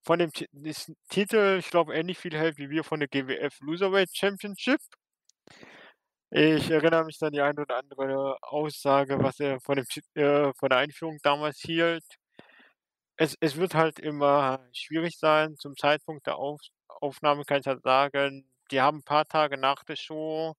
[0.04, 0.32] von dem
[1.10, 4.82] Titel, ich glaube, ähnlich viel hält wie wir von der GWF Loserweight Championship.
[6.36, 9.86] Ich erinnere mich an die ein oder andere Aussage, was er von dem
[10.16, 12.04] äh, von der Einführung damals hielt.
[13.20, 15.56] Es es wird halt immer schwierig sein.
[15.58, 19.84] Zum Zeitpunkt der Auf Aufnahme kann ich halt sagen, die haben 'n paar Tage nach
[19.84, 20.56] der Show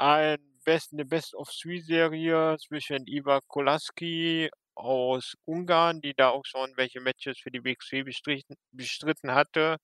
[0.00, 7.38] ein Best 'ne Best-of-3-Serie zwischen Iva Kolasky aus Ungarn, die da auch schon welche Matches
[7.38, 9.76] für die WXW bestrichen bestritten hatte,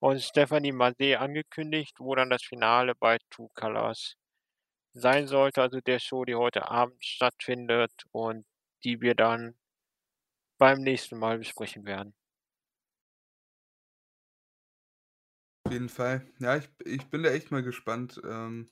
[0.00, 4.16] und Stephanie Maze angekündigt, wo dann das Finale bei True Colours
[4.94, 8.46] sein sollte, also der Show, die heute Abend stattfindet und
[8.84, 9.56] die wir dann
[10.60, 12.14] beim nächsten Mal besprechen werden.
[15.66, 16.26] Auf jeden Fall.
[16.38, 18.70] Ja, ich ich bin da echt mal gespannt, ähm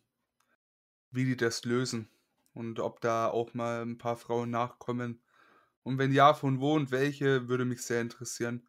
[1.10, 2.10] wie die das lösen
[2.54, 5.22] und ob da auch mal 'n paar Frauen nachkommen.
[5.82, 8.68] Und wenn ja, von wo und welche, würde mich sehr interessieren.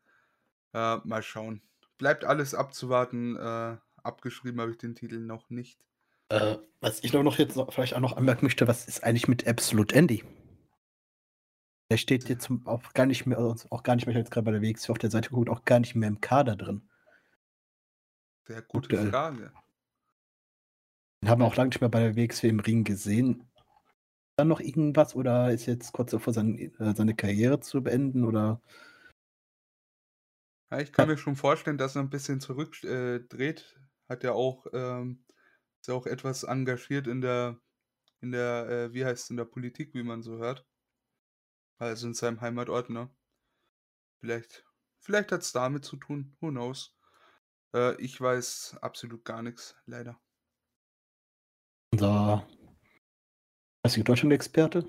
[0.74, 1.69] Äh, mal schauen.
[2.00, 3.36] Bleibt alles abzuwarten.
[3.36, 5.84] Äh, abgeschrieben habe ich den Titel noch nicht.
[6.30, 9.28] Äh, was ich nur noch jetzt noch vielleicht auch noch anmerken möchte, was ist eigentlich
[9.28, 10.24] mit Absolute Andy?
[11.92, 14.62] Der steht jetzt auch gar nicht mehr auch gar nicht mehr, jetzt grad bei der
[14.62, 16.88] WXW auf der Seite geguckt, auch gar nicht mehr im Kader drin.
[18.48, 19.10] Sehr gute Aktuell.
[19.10, 19.52] Frage.
[21.22, 23.50] Den haben wir auch lange nicht mehr bei der WXW im Ring gesehen.
[24.38, 28.62] Dann noch irgendwas oder ist jetzt kurz davor, sein äh, seine Karriere zu beenden oder
[30.72, 33.20] Ja, ich kann mir schon vorstellen, dass er 'n bisschen zurück äh.
[34.08, 35.24] Hat ja auch, ähm
[35.82, 37.60] ist ja auch etwas engagiert in der
[38.22, 40.66] in der, äh wie heißt's, in der Politik, wie man so hört.
[41.82, 43.10] Also, in seinem Heimatort, ne?
[44.24, 44.66] Vielleicht
[45.00, 46.98] vielleicht hat's damit zu tun, who knows?
[47.76, 50.20] Äh, ich weiß absolut gar nix, leider.
[51.94, 52.46] Unser
[53.86, 54.86] einziger Deutschland-Experte?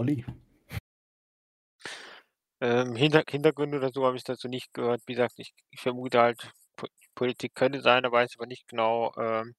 [0.00, 0.24] Olli.
[2.62, 5.02] Ähm, Hinter Hintergründe oder so habe ich dazu nicht gehört.
[5.06, 6.38] Wie gesagt, ich ich vermute halt,
[6.76, 6.86] Po
[7.16, 9.54] Politik könnte sein, da weiß ich aber nicht genau, ähm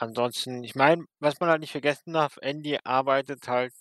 [0.00, 3.72] ansonsten ich meine, was man halt nicht vergessen darf, Andy arbeitet halt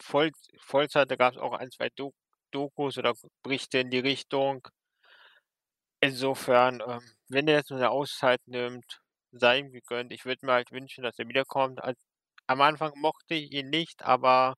[0.00, 0.30] Voll
[0.60, 1.10] Vollzeit.
[1.10, 2.12] Da gab's auch 1, 2 Do
[2.50, 4.66] Dokus oder Berichte in die Richtung.
[6.04, 9.00] Insofern, ähm, wenn er jetzt so 'ne Auszeit nimmt,
[9.30, 10.12] sei ihm gegönnt.
[10.12, 11.80] Ich würde mir halt wünschen, dass er wiederkommt.
[11.82, 11.94] Al
[12.48, 14.54] am Anfang mochte ich ihn nicht, aber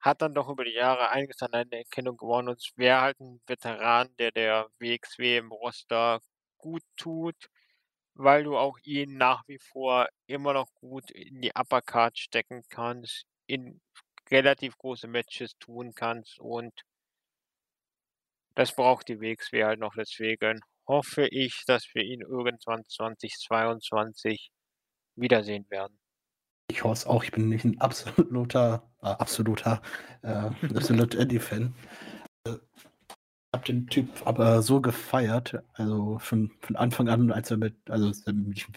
[0.00, 4.08] hat dann doch über die Jahre einiges an Anerkennung gewonnen und wäre halt 'n Veteran,
[4.18, 6.20] der der WXW im Roster
[6.58, 7.36] guttut,
[8.14, 12.62] weil du auch ihn nach wie vor immer noch gut in die Upper Card stecken
[12.70, 13.80] kannst, in
[14.30, 16.82] relativ große Matches tun kannst und
[18.54, 19.94] das braucht die WXW halt noch.
[19.96, 24.52] Deswegen hoffe ich, dass wir ihn irgendwann 2022
[25.16, 25.98] wiedersehen werden.
[26.70, 27.24] Ich hoffe es auch.
[27.24, 29.82] Ich bin nicht ein absoluter, äh, absoluter,
[30.22, 31.74] äh, absoluter Eddie-Fan.
[32.46, 32.52] Äh,
[33.52, 38.12] habe den Typ aber so gefeiert, also schon von Anfang an, als er mit, also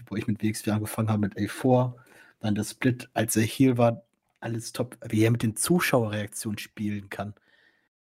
[0.09, 1.93] wo ich mit WXW angefangen habe mit A4,
[2.39, 4.03] dann der Split, als er hier war,
[4.39, 7.35] alles top, wie er mit den Zuschauerreaktionen spielen kann.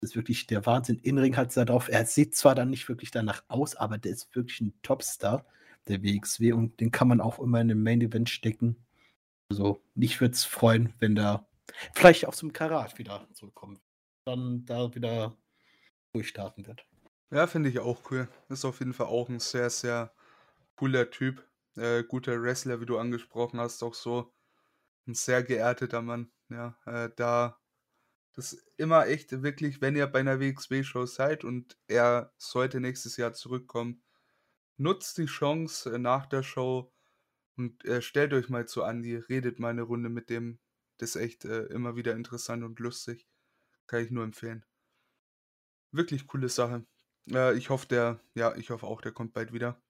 [0.01, 0.99] Das ist wirklich der Wahnsinn.
[0.99, 1.89] Inring hat es da drauf.
[1.89, 5.45] Er sieht zwar dann nicht wirklich danach aus, aber der ist wirklich ein Topstar,
[5.87, 8.77] der WXW, und den kann man auch immer in den Main Event stecken.
[9.49, 11.47] Also, mich würde es freuen, wenn der
[11.93, 13.81] vielleicht auch zum Karat wieder zurückkommt.
[14.25, 15.37] Dann da wieder
[16.13, 16.85] durchstarten wird.
[17.31, 18.27] Ja, finde ich auch cool.
[18.49, 20.13] Ist auf jeden Fall auch ein sehr, sehr
[20.75, 21.47] cooler Typ.
[21.75, 24.33] Äh, guter Wrestler, wie du angesprochen hast, auch so
[25.07, 26.31] ein sehr geerdeter Mann.
[26.49, 27.59] Ja, äh, da
[28.35, 33.33] das immer echt wirklich, wenn ihr bei einer WXW-Show seid und er sollte nächstes Jahr
[33.33, 34.03] zurückkommen,
[34.77, 36.93] nutzt die Chance äh, nach der Show
[37.57, 40.59] und äh, stellt euch mal zu Andi, redet mal eine Runde mit dem.
[40.97, 43.27] Das ist echt äh, immer wieder interessant und lustig.
[43.87, 44.65] Kann ich nur empfehlen
[45.95, 46.85] wirklich coole Sache.
[47.31, 49.81] Äh, ich hoffe, der, ja, ich hoffe auch, der kommt bald wieder.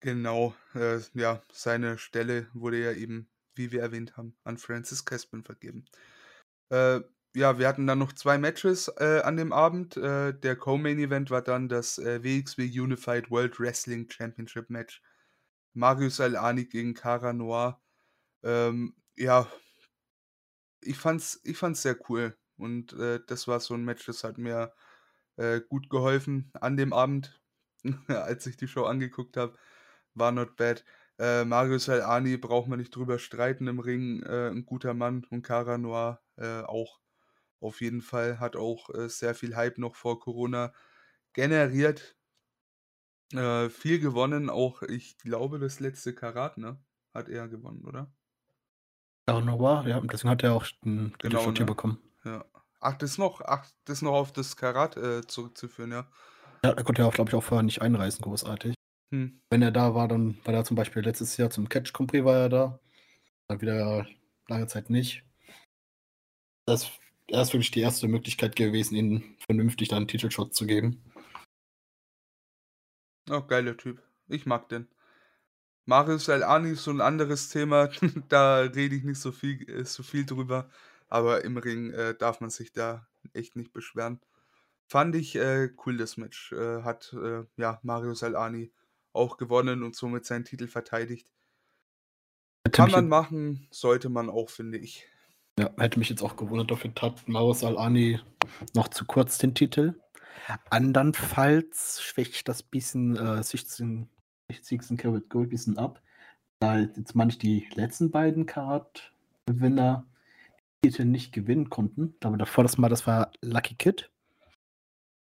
[0.00, 5.44] Genau, äh, ja, seine Stelle wurde ja eben, wie wir erwähnt haben, an Francis Caspin
[5.44, 5.86] vergeben.
[6.70, 7.00] Äh,
[7.34, 9.96] ja, wir hatten dann noch zwei Matches äh, an dem Abend.
[9.96, 15.02] Äh, der Co-Main-Event war dann das äh, WXW Unified World Wrestling Championship Match.
[15.74, 17.80] Marius Al-Ani gegen Cara Noir.
[18.42, 19.46] Ähm, ja,
[20.80, 22.36] ich fand's, ich fand's sehr cool.
[22.56, 24.72] Und äh, das war so ein Match, das hat mir
[25.36, 27.42] äh, gut geholfen an dem Abend,
[28.08, 29.56] als ich die Show angeguckt habe.
[30.14, 30.84] War not bad.
[31.18, 34.22] Äh, Marius Al-Ani braucht man nicht drüber streiten im Ring.
[34.22, 37.00] Äh, ein guter Mann und Cara Noir äh, auch
[37.60, 38.40] auf jeden Fall.
[38.40, 40.72] Hat auch äh, sehr viel Hype noch vor Corona
[41.32, 42.16] generiert.
[43.32, 46.78] Äh, viel gewonnen, auch ich glaube das letzte Karat, ne?
[47.12, 48.12] Hat er gewonnen, oder?
[49.26, 51.64] Cara Noir, ja, deswegen hat er auch einen genau, ne?
[51.64, 51.98] bekommen.
[52.24, 52.44] Ja.
[52.80, 56.06] Ach, das noch, ach, das noch auf das Karat äh, zurückzuführen, ja.
[56.62, 58.74] Ja, er konnte ja auch, glaube ich, auch vorher nicht einreisen, großartig.
[59.10, 59.40] Hm.
[59.50, 62.36] Wenn er da war, dann war er zum Beispiel letztes Jahr zum Catch Compris war
[62.36, 62.80] er da.
[63.48, 64.06] Dann wieder
[64.48, 65.24] lange Zeit nicht.
[66.66, 66.90] Das,
[67.28, 71.02] das ist wirklich die erste Möglichkeit gewesen, ihm vernünftig dann einen Titelshot zu geben.
[73.30, 74.02] Oh, geiler Typ.
[74.28, 74.88] Ich mag den.
[75.86, 77.88] Marius Al-Ani ist so ein anderes Thema.
[78.28, 80.70] da rede ich nicht so viel, äh, so viel drüber.
[81.08, 84.20] Aber im Ring äh, darf man sich da echt nicht beschweren.
[84.86, 86.52] Fand ich äh, cool, das Match.
[86.52, 88.72] Äh, hat äh, ja Mario Salani
[89.12, 91.30] auch gewonnen und somit seinen Titel verteidigt.
[92.72, 95.06] Kann man machen, sollte man auch, finde ich.
[95.58, 98.20] Ja, hätte mich jetzt auch gewundert, dafür hat Mario Salani
[98.74, 99.94] noch zu kurz den Titel.
[100.70, 104.08] Andernfalls schwächt das bisschen äh, 16,
[104.50, 106.02] 16 Karat Gold bisschen ab.
[106.60, 110.06] Da jetzt manch die letzten beiden Karat-Gewinner
[110.84, 112.14] Titel nicht gewinnen konnten.
[112.22, 114.10] Aber davor das Mal, das war Lucky Kid.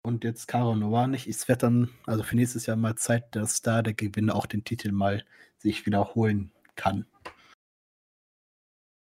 [0.05, 1.27] Und jetzt Caro Noir nicht.
[1.27, 4.65] Es wird dann, also für nächstes Jahr mal Zeit, dass da der Gewinner auch den
[4.65, 5.23] Titel mal
[5.57, 7.05] sich wiederholen kann.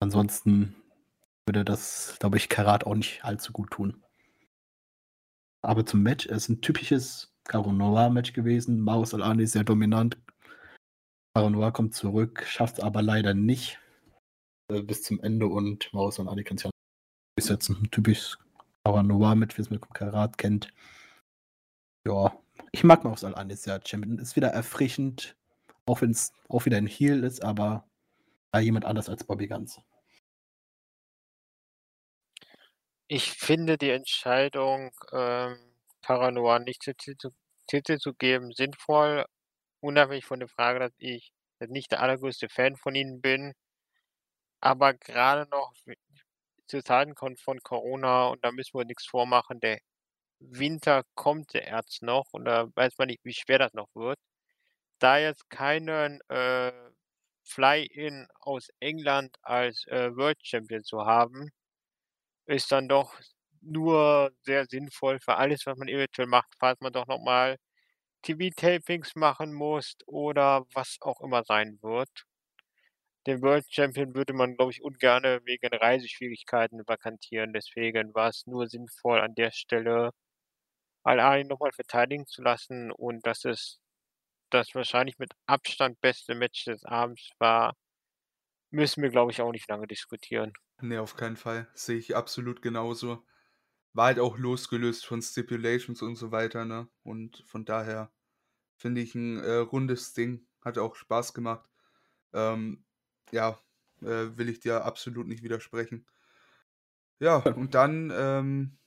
[0.01, 0.74] Ansonsten
[1.47, 4.03] würde das, glaube ich, Karat auch nicht allzu gut tun.
[5.67, 8.81] Aber zum Match, es ist ein typisches Caro Noir-Match gewesen.
[8.81, 10.17] Maus Alani sehr dominant.
[11.35, 13.81] Caro Noir kommt zurück, schafft es aber leider nicht
[14.71, 16.71] äh, bis zum Ende und und Adi kann es ja
[17.37, 17.89] durchsetzen.
[17.91, 18.39] Typisch
[18.85, 20.73] aber Noir mit, wie es mit Karat kennt.
[22.07, 22.33] Ja,
[22.71, 24.21] ich mag Al ist ja Champion.
[24.21, 25.35] Ist wieder erfrischend,
[25.85, 27.85] auch wenn es auch wieder ein Heal ist, aber
[28.55, 29.81] ja, jemand anders als Bobby Ganz.
[33.09, 35.59] Ich finde die Entscheidung, ähm,
[36.03, 39.24] Paranoia nicht zu Titel, zu geben, sinnvoll,
[39.81, 43.55] unabhängig von der Frage, dass ich nicht der allergrößte Fan von ihnen bin.
[44.62, 45.73] Aber gerade noch
[46.66, 49.78] zu Zeiten von Corona und da müssen wir nichts vormachen, der
[50.41, 54.19] Winter kommt erst noch und da weiß man nicht, wie schwer das noch wird.
[55.01, 56.73] Da jetzt keinen, äh,
[57.45, 61.51] Fly-in aus England als, äh, World Champion zu haben,
[62.47, 63.14] ist dann doch
[63.62, 67.56] nur sehr sinnvoll für alles, was man eventuell macht, falls man doch noch mal
[68.23, 72.10] TV-Tapings machen muss oder was auch immer sein wird.
[73.27, 77.52] Den World Champion würde man, glaube ich, ungerne wegen Reiseschwierigkeiten vakantieren.
[77.52, 80.12] Deswegen war es nur sinnvoll, an der Stelle
[81.05, 83.81] Al-Ahly nochmal verteidigen zu lassen und dass es
[84.51, 87.74] das wahrscheinlich mit Abstand beste Match des Abends war,
[88.70, 90.52] müssen wir, glaube ich, auch nicht lange diskutieren.
[90.81, 91.69] Ne, auf keinen Fall.
[91.74, 93.24] Sehe ich absolut genauso.
[93.94, 96.89] War halt auch losgelöst von Stipulations und so weiter, ne?
[97.03, 98.12] Und von daher
[98.77, 100.47] finde ich ein äh, rundes Ding.
[100.62, 101.70] Hat auch Spaß gemacht.
[102.35, 102.86] Ähm,
[103.32, 103.61] ja,
[104.03, 106.07] Äh, will ich dir absolut nicht widersprechen.
[107.20, 108.78] Ja, und dann, ähm,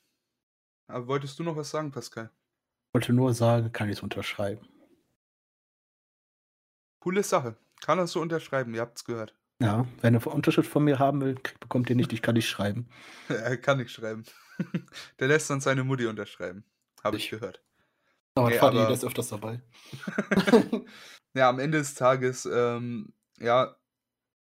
[0.87, 2.31] äh, wolltest du noch was sagen, Pascal?
[2.89, 4.67] Ich wollte nur sagen, kann ich es unterschreiben.
[6.99, 7.57] Coole Sache.
[7.81, 9.37] Kann das so unterschreiben, ihr habt es gehört.
[9.61, 12.87] Ja, wenn er Unterschrift von mir haben will, bekommt ihr nicht, ich kann nicht schreiben.
[13.27, 14.23] er kann nicht schreiben.
[15.19, 16.63] Der lässt dann seine Mutti unterschreiben.
[17.03, 17.61] Habe ich gehört.
[18.35, 18.93] Aber nee, Vati aber...
[18.93, 19.61] ist öfters dabei.
[21.33, 23.75] ja, am Ende des Tages, ähm, ja,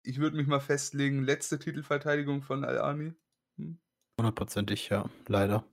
[0.03, 3.13] ich würde mich mal festlegen, letzte Titelverteidigung von Al-Ami.
[3.57, 3.79] Hm?
[4.19, 4.97] Hundertprozentig, hm?
[4.97, 5.63] ja, leider.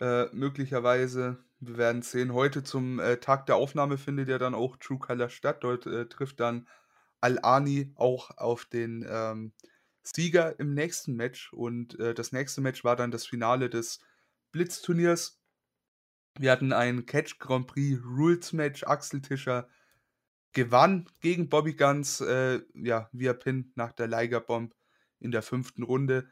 [0.00, 4.76] Äh, möglicherweise, wir werden sehen, heute zum äh, Tag der Aufnahme findet ja dann auch
[4.76, 5.64] True Color statt.
[5.64, 6.68] Dort äh, trifft dann
[7.24, 9.52] Al-Ani auch auf den ähm,
[10.02, 11.52] Sieger im nächsten Match.
[11.54, 14.00] Und äh, das nächste Match war dann das Finale des
[14.52, 15.40] Blitzturniers.
[16.38, 18.84] Wir hatten ein Catch Grand Prix Rules Match.
[18.84, 19.68] Axel Tischer
[20.52, 24.74] gewann gegen Bobby Guns, äh, ja, via Pin nach der Liger Bomb
[25.18, 26.28] in der fünften Runde.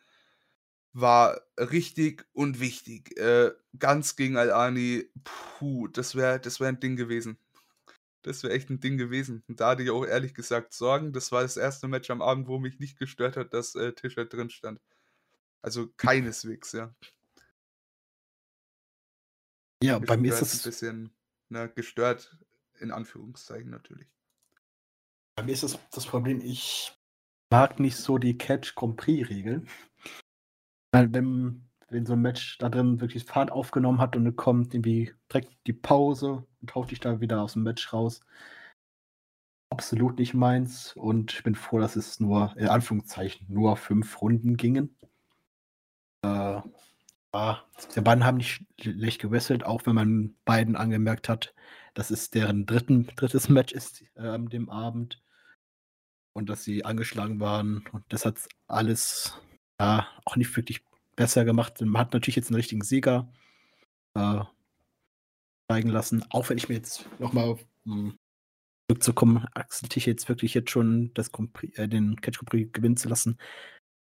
[0.92, 3.18] War richtig und wichtig.
[3.18, 7.38] Äh, Guns gegen Al-Ani, puh, das wäre das wär ein Ding gewesen.
[8.22, 9.42] Das wäre echt ein Ding gewesen.
[9.48, 11.12] Und da hatte ich auch ehrlich gesagt Sorgen.
[11.12, 14.24] Das war das erste Match am Abend, wo mich nicht gestört hat, dass äh, Tischer
[14.24, 14.80] drin stand.
[15.60, 16.94] Also keineswegs, ja.
[19.82, 21.16] Ja, bei mir ist es ein bisschen
[21.48, 22.36] ne, gestört,
[22.78, 24.08] in Anführungszeichen natürlich.
[25.34, 26.92] Bei mir ist es das Problem, ich
[27.50, 29.68] mag nicht so die Catch Grand Prix Regeln.
[30.92, 34.74] Weil wenn wenn so ein Match da drin wirklich Fahrt aufgenommen hat und dann kommt
[34.74, 38.20] irgendwie direkt die Pause und taucht dich da wieder aus dem Match raus.
[39.70, 44.56] Absolut nicht meins und ich bin froh, dass es nur, in Anführungszeichen, nur fünf Runden
[44.56, 44.96] gingen.
[46.22, 46.60] Äh,
[47.96, 51.54] die beiden haben nicht schlecht gewesselt, auch wenn man beiden angemerkt hat,
[51.94, 55.22] dass es deren dritten, drittes Match ist äh, an dem Abend
[56.34, 58.36] und dass sie angeschlagen waren und das hat
[58.66, 59.38] alles
[59.80, 60.82] ja, auch nicht wirklich
[61.16, 61.80] besser gemacht.
[61.80, 63.28] Man hat natürlich jetzt einen richtigen Sieger
[64.14, 64.40] äh,
[65.68, 66.24] zeigen lassen.
[66.30, 68.18] Auch wenn ich mir jetzt nochmal um
[68.88, 71.30] zurückzukommen, Axel Tich jetzt wirklich jetzt schon das
[71.74, 73.38] äh, den Catch Compris gewinnen zu lassen,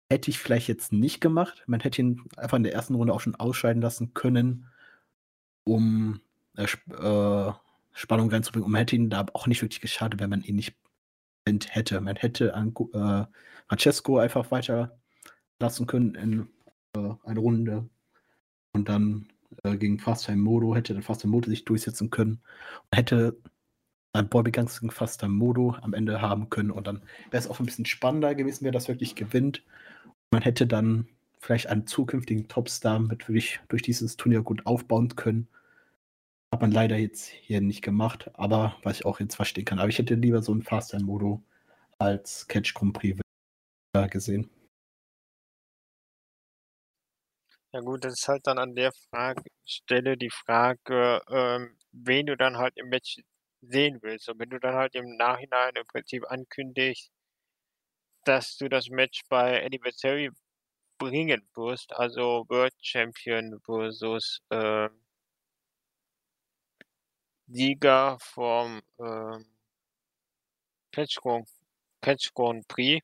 [0.10, 1.64] hätte ich vielleicht jetzt nicht gemacht.
[1.68, 4.68] Man hätte ihn einfach in der ersten Runde auch schon ausscheiden lassen können,
[5.64, 6.20] um
[6.58, 7.54] äh, äh,
[7.94, 8.66] Spannung reinzubringen.
[8.66, 10.76] Und man hätte ihn da auch nicht wirklich geschadet, wenn man ihn nicht
[11.48, 12.02] hätte.
[12.02, 13.26] Man hätte an äh,
[13.68, 15.00] Francesco einfach weiter
[15.60, 16.50] lassen können in
[16.96, 17.90] äh, eine Runde
[18.74, 19.28] und dann
[19.64, 22.42] äh, gegen Fast Modo hätte dann Fast Modo sich durchsetzen können
[22.92, 23.38] und hätte
[24.14, 27.02] ein Guns gegen Fast Modo am Ende haben können und dann
[27.32, 29.64] wäre es auch ein bisschen spannender gewesen, wer das wirklich gewinnt.
[30.32, 31.08] Man hätte dann
[31.40, 35.48] vielleicht einen zukünftigen Topstar mit wirklich durch dieses Turnier gut aufbauen können.
[36.52, 39.80] Hat man leider jetzt hier nicht gemacht, aber was ich auch jetzt verstehen kann.
[39.80, 41.44] Aber ich hätte lieber so ein Fast Modo
[42.00, 43.20] als Catch Grand Prix
[44.10, 44.50] gesehen.
[47.76, 48.94] Ja gut, das ist halt dann an der
[49.66, 53.18] Stelle die Frage, ähm, wen du dann halt im Match
[53.62, 54.30] sehen willst.
[54.30, 57.12] Und wenn du dann halt im Nachhinein im Prinzip ankündigst,
[58.24, 60.30] dass du das Match bei Anniversary
[60.98, 64.88] bringen wirst, also World Champion versus äh,
[67.48, 69.40] Sieger vom äh,
[70.94, 71.18] Catch
[72.34, 73.02] Grand Prix,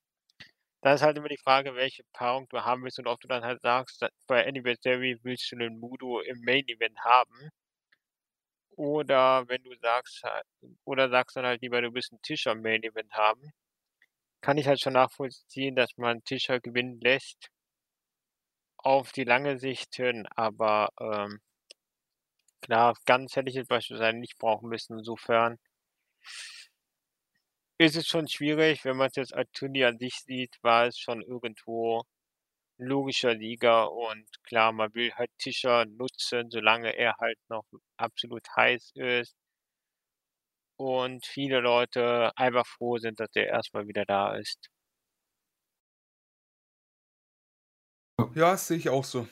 [0.81, 3.43] da ist halt immer die Frage, welche Paarung du haben willst und ob du dann
[3.43, 7.49] halt sagst, bei Anniversary willst du einen Mudo im Main Event haben.
[8.77, 10.23] Oder wenn du sagst
[10.85, 13.51] oder sagst dann halt lieber, du willst einen Tischer im Main Event haben.
[14.41, 17.49] Kann ich halt schon nachvollziehen, dass man Tischer gewinnen lässt
[18.79, 21.39] auf die lange Sicht hin, aber, ähm
[22.63, 24.99] klar, ganz hätte ich jetzt beispielsweise nicht brauchen müssen.
[24.99, 25.57] Insofern
[27.81, 30.97] ist es schon schwierig, wenn man es jetzt als Turnier an sich sieht, war es
[30.99, 32.01] schon irgendwo
[32.79, 37.65] 'n logischer Liga und klar, man will halt Tischer nutzen, solange er halt noch
[37.97, 39.35] absolut heiß ist.
[40.77, 44.67] Und viele Leute einfach froh sind, dass er erstmal wieder da ist.
[48.35, 49.27] Ja, sehe ich auch so.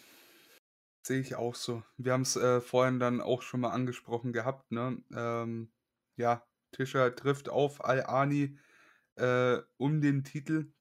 [1.05, 1.83] Sehe ich auch so.
[1.97, 5.01] Wir haben's, äh, vorhin dann auch schon mal angesprochen gehabt, ne?
[5.13, 5.71] Ähm,
[6.17, 8.57] ja, Tischer trifft auf Al-Ani
[9.15, 10.71] äh, um den Titel.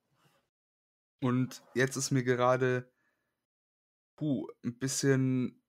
[1.21, 2.91] Und jetzt ist mir gerade
[4.17, 5.63] puh, ein bisschen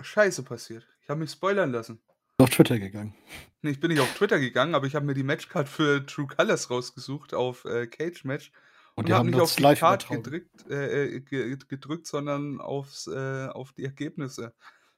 [0.00, 0.86] Scheiße passiert.
[1.02, 2.02] Ich habe mich spoilern lassen.
[2.38, 3.14] Auf Twitter gegangen.
[3.62, 6.26] Nee, ich bin nicht auf Twitter gegangen, aber ich habe mir die Matchcard für True
[6.26, 8.50] Colors rausgesucht auf äh, Cage Match
[8.94, 13.72] und, und habe nicht auf die Card gedrückt, äh, äh gedrückt, sondern aufs, äh, auf
[13.72, 14.54] die Ergebnisse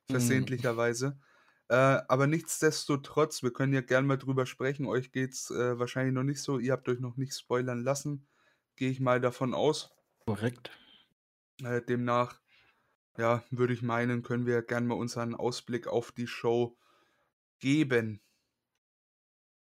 [0.08, 0.12] mhm.
[0.12, 1.10] versehentlicherweise.
[1.10, 1.31] Mm.
[1.68, 1.74] Äh,
[2.08, 4.86] aber nichtsdestotrotz, wir können ja gerne mal drüber sprechen.
[4.86, 6.58] Euch geht's äh, wahrscheinlich noch nicht so.
[6.58, 8.26] Ihr habt euch noch nicht spoilern lassen.
[8.76, 9.94] gehe ich mal davon aus.
[10.26, 10.70] Korrekt.
[11.62, 12.40] Äh, demnach,
[13.18, 16.78] ja, würde ich meinen, können wir gerne mal unseren Ausblick auf die Show
[17.58, 18.20] geben.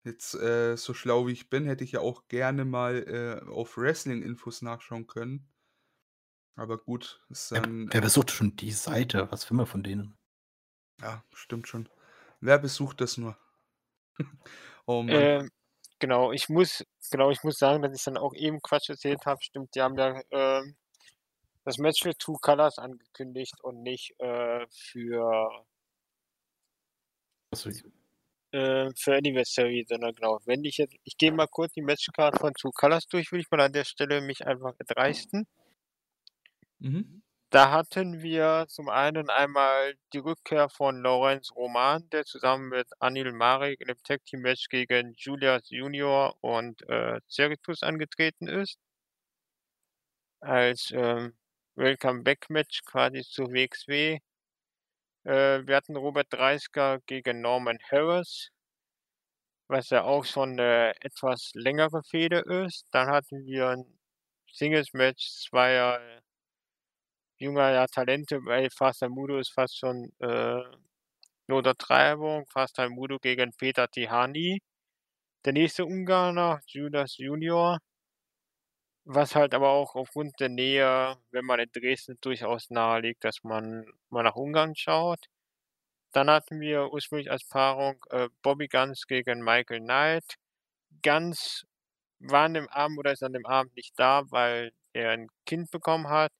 [0.03, 3.78] Jetzt, äh, so schlau wie ich bin, hätte ich ja auch gerne mal äh, auf
[3.78, 5.48] Wrestling-Infos nachschauen können.
[6.56, 7.88] Aber gut, ist dann.
[7.88, 9.28] Wer, wer besucht schon die Seite?
[9.32, 10.19] Was will man von denen?
[11.01, 11.89] Ja, stimmt schon.
[12.41, 13.38] Wer besucht das nur?
[14.85, 15.09] oh Mann.
[15.09, 15.51] Ähm,
[15.99, 19.41] genau, ich muss, genau, ich muss sagen, dass ich dann auch eben Quatsch erzählt habe.
[19.41, 20.76] Stimmt, die haben ja ähm,
[21.65, 25.65] das Match für Two Colors angekündigt und nicht äh, für.
[27.51, 27.69] Achso,
[28.51, 30.39] äh, für Anniversary, sondern genau.
[30.45, 33.51] Wenn ich jetzt, ich gehe mal kurz die Matchcard von Two Colors durch, würde ich
[33.51, 35.47] mal an der Stelle mich einfach erdreisten.
[36.80, 37.21] Mhm.
[37.51, 43.31] Da hatten wir zum einen einmal die Rückkehr von Lorenz Roman, der zusammen mit Anil
[43.34, 48.77] Marek in dem Tag Team Match gegen Julius Junior und äh, Ceritus angetreten ist.
[50.41, 51.38] Als ähm,
[51.76, 54.19] Welcome Back Match quasi zu WXW.
[55.23, 58.49] Äh, wir hatten Robert Dreisker gegen Norman Harris,
[59.67, 62.85] was ja auch schon eine etwas längere Fehde ist.
[62.91, 63.99] Dann hatten wir ein
[64.51, 65.99] Singles-Match zweier
[67.40, 72.45] junger ja, Talente, weil Fast Mudo ist fast schon äh, eine Untertreibung.
[72.48, 74.60] Fast Mudo gegen Peter Tihani.
[75.45, 77.80] Der nächste Ungarner, Judas Junior,
[79.06, 83.44] was halt aber auch aufgrund der Nähe, wenn man in Dresden durchaus nahe liegt, dass
[83.44, 85.26] man mal nach Ungarn schaut.
[86.14, 90.36] Dann hatten wir ursprünglich als Paarung äh, Bobby Guns gegen Michael Knight.
[91.03, 91.66] Guns
[92.20, 95.72] war an dem Abend oder ist an dem Abend nicht da, weil er ein Kind
[95.72, 96.32] bekommen hat.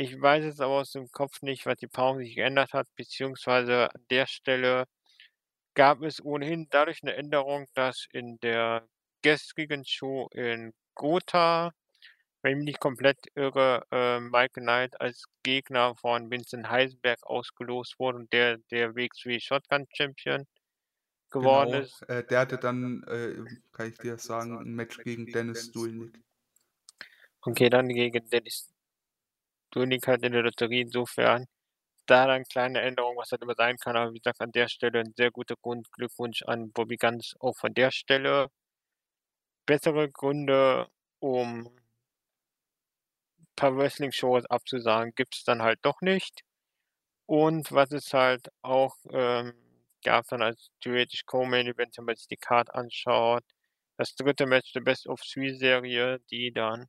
[0.00, 3.92] Ich weiß jetzt aber aus dem Kopf nicht, was die Paarung sich geändert hat, beziehungsweise
[3.92, 4.84] an der Stelle
[5.74, 8.88] gab es ohnehin dadurch eine Änderung, dass in der
[9.22, 11.72] gestrigen Show in Gotha
[12.42, 17.98] wenn ich mich nicht komplett irre, äh, Mike Knight als Gegner von Vincent Heisenberg ausgelost
[17.98, 20.46] wurde und der der WXW Shotgun Champion
[21.30, 22.02] geworden Genau, ist.
[22.08, 23.34] äh, der hatte dann, äh,
[23.72, 26.18] kann ich dir sagen, ein Match gegen Dennis Dulnik.
[27.46, 28.72] Okay, dann gegen Dennis
[29.70, 30.80] Dulnik halt in der Lotterie.
[30.82, 31.46] Insofern
[32.06, 33.96] da dann kleine Änderung, was halt immer sein kann.
[33.96, 35.90] Aber wie gesagt, an der Stelle ein sehr guter Grund.
[35.92, 38.48] Glückwunsch an Bobby Guns auch von der Stelle.
[39.66, 40.88] Bessere Gründe,
[41.20, 41.70] um
[43.56, 46.42] paar Wrestling-Shows abzusagen, gibt es dann halt doch nicht.
[47.26, 49.54] Und was es halt auch ähm,
[50.04, 53.44] gab dann als theoretisch Co-Main-Event, wenn man sich die Card anschaut,
[53.98, 56.86] das dritte Match der Best of Three-Serie, die dann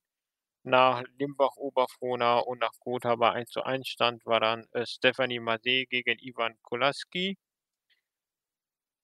[0.70, 5.40] nach Limbach, Oberfrohna und nach Gotha bei 1 zu 1 stand, war dann äh, Stephanie
[5.40, 7.38] Made gegen Ivan Kolaski,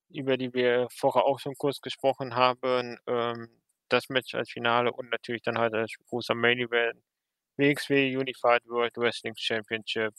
[0.10, 2.98] über die wir vorher auch schon kurz gesprochen haben.
[3.08, 7.02] Ähm, das Match als Finale und natürlich dann halt als großer Main Event
[7.58, 10.14] WXW Unified World Wrestling Championship.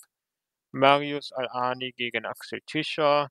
[0.72, 3.30] Marius Al-Ani gegen Axel Tischer.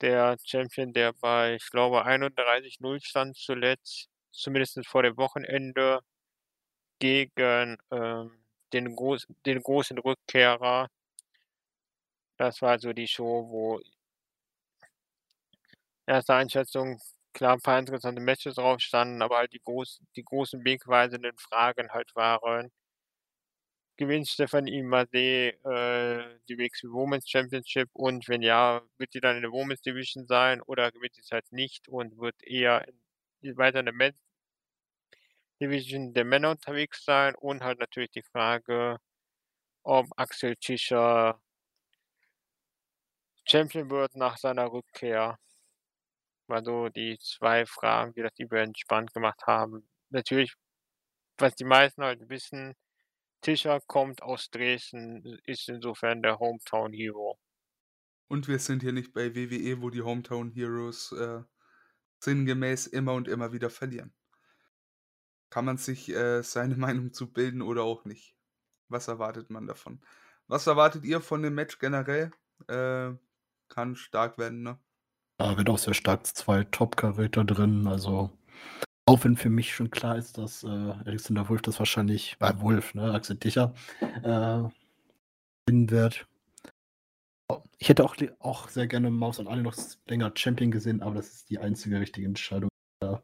[0.00, 6.00] Der Champion, der bei, ich glaube, 31-0 stand zuletzt, zumindest vor dem Wochenende,
[6.98, 8.30] gegen ähm,
[8.72, 10.88] den, Groß, den großen Rückkehrer.
[12.36, 13.80] Das war also die Show, wo
[16.06, 16.98] erste Einschätzung
[17.32, 21.90] klar ein paar interessante Matches drauf standen, aber halt die, groß, die großen wegweisenden Fragen
[21.90, 22.70] halt waren,
[23.96, 29.42] gewinnt Stephanie Made äh, die WXW Women's Championship und wenn ja, wird sie dann in
[29.42, 32.86] der Women's Division sein oder gewinnt sie es halt nicht und wird eher
[33.42, 34.16] weiter in der Men's
[35.60, 38.98] Division der Männer unterwegs sein und halt natürlich die Frage,
[39.84, 41.40] ob Axel Tischer
[43.46, 45.38] Champion wird nach seiner Rückkehr.
[46.46, 49.88] War so die zwei Fragen, die das Event spannend gemacht haben.
[50.10, 50.54] Natürlich,
[51.38, 52.74] was die meisten halt wissen,
[53.42, 57.38] Tischer kommt aus Dresden, ist insofern der Hometown Hero.
[58.28, 61.42] Und wir sind hier nicht bei WWE, wo die Hometown Heroes äh,
[62.20, 64.14] sinngemäß immer und immer wieder verlieren.
[65.54, 68.34] Kann man sich äh, seine Meinung zu bilden oder auch nicht?
[68.88, 70.00] Was erwartet man davon?
[70.48, 72.32] Was erwartet ihr von dem Match generell?
[72.66, 73.12] Äh,
[73.68, 74.80] kann stark werden, ne?
[75.38, 78.36] Da wird auch sehr stark zwei Top-Charakter drin, also
[79.06, 82.60] auch wenn für mich schon klar ist, dass äh, Alexander Wolf das wahrscheinlich, bei äh,
[82.60, 83.74] Wolf, ne, Axel Dicher,
[84.24, 84.64] äh,
[85.68, 86.26] wird.
[87.78, 89.76] Ich hätte auch, auch sehr gerne Maus und alle noch
[90.08, 92.70] länger Champion gesehen, aber das ist die einzige richtige Entscheidung,
[93.00, 93.22] da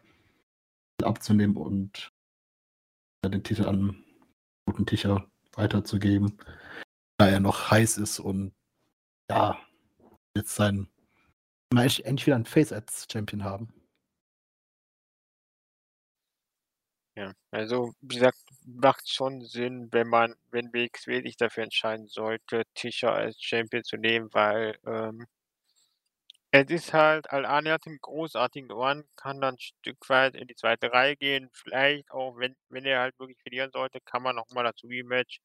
[1.02, 2.12] abzunehmen und
[3.28, 4.02] den Titel an
[4.66, 6.38] guten Ticher weiterzugeben,
[7.18, 8.52] da er noch heiß ist und
[9.30, 9.58] ja,
[10.36, 10.88] jetzt sein
[11.72, 13.72] endlich wieder ein Face als Champion haben.
[17.16, 22.62] Ja, also, wie gesagt, macht schon Sinn, wenn man wenn WXW sich dafür entscheiden sollte,
[22.74, 25.26] Tisha als Champion zu nehmen, weil, ähm
[26.52, 30.92] es ist halt Al-Ani hat 'n großartigen Run, kann dann Stück weit in die 2.
[30.92, 31.48] Reihe gehen.
[31.52, 35.40] Vielleicht auch, wenn wenn er halt wirklich verlieren sollte, kann man noch mal das Rematch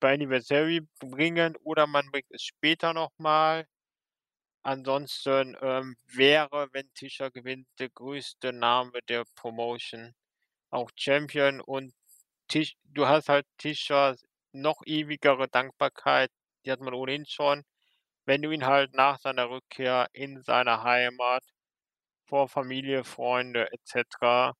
[0.00, 3.66] bei Anniversary bringen oder man bringt es später noch mal.
[4.64, 10.14] Ansonsten, ähm, wäre, wenn Tisha gewinnt, der größte Name der Promotion
[10.70, 11.94] auch Champion und
[12.48, 16.30] Tish du hast halt Tishas noch ewigere Dankbarkeit,
[16.66, 17.64] die hat man ohnehin schon,
[18.26, 21.44] wenn du ihn halt nach seiner Rückkehr in seiner Heimat
[22.26, 24.54] vor Familie, Freunde et cetera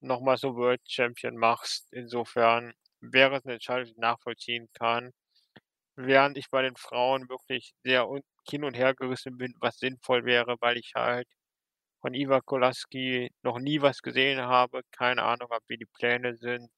[0.00, 1.92] noch mal so World Champion machst.
[1.92, 5.12] Insofern wäre es 'ne Entscheidung, die ich nachvollziehen kann.
[5.96, 8.08] Während ich bei den Frauen wirklich sehr
[8.50, 11.28] hin und hergerissen bin, was sinnvoll wäre, weil ich halt
[12.02, 14.82] von Iva Kolaski noch nie was gesehen habe.
[14.92, 16.70] Keine Ahnung habe, wie die Pläne sind.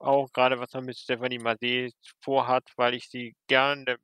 [0.00, 1.90] Auch grade, was er mit Stephanie Maze
[2.22, 3.98] vorhat, weil ich sie gern in der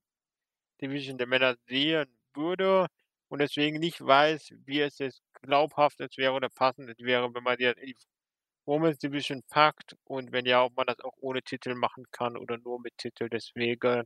[0.83, 2.87] Division der Männer sehen würde
[3.29, 7.43] und deswegen nicht weiß, wie es jetzt glaubhaft es wäre oder passend es wäre, wenn
[7.45, 7.97] man die in die
[8.67, 12.59] Women's Division packt und wenn ja, ob man das auch ohne Titel machen kann oder
[12.59, 13.29] nur mit Titel.
[13.31, 14.05] Deswegen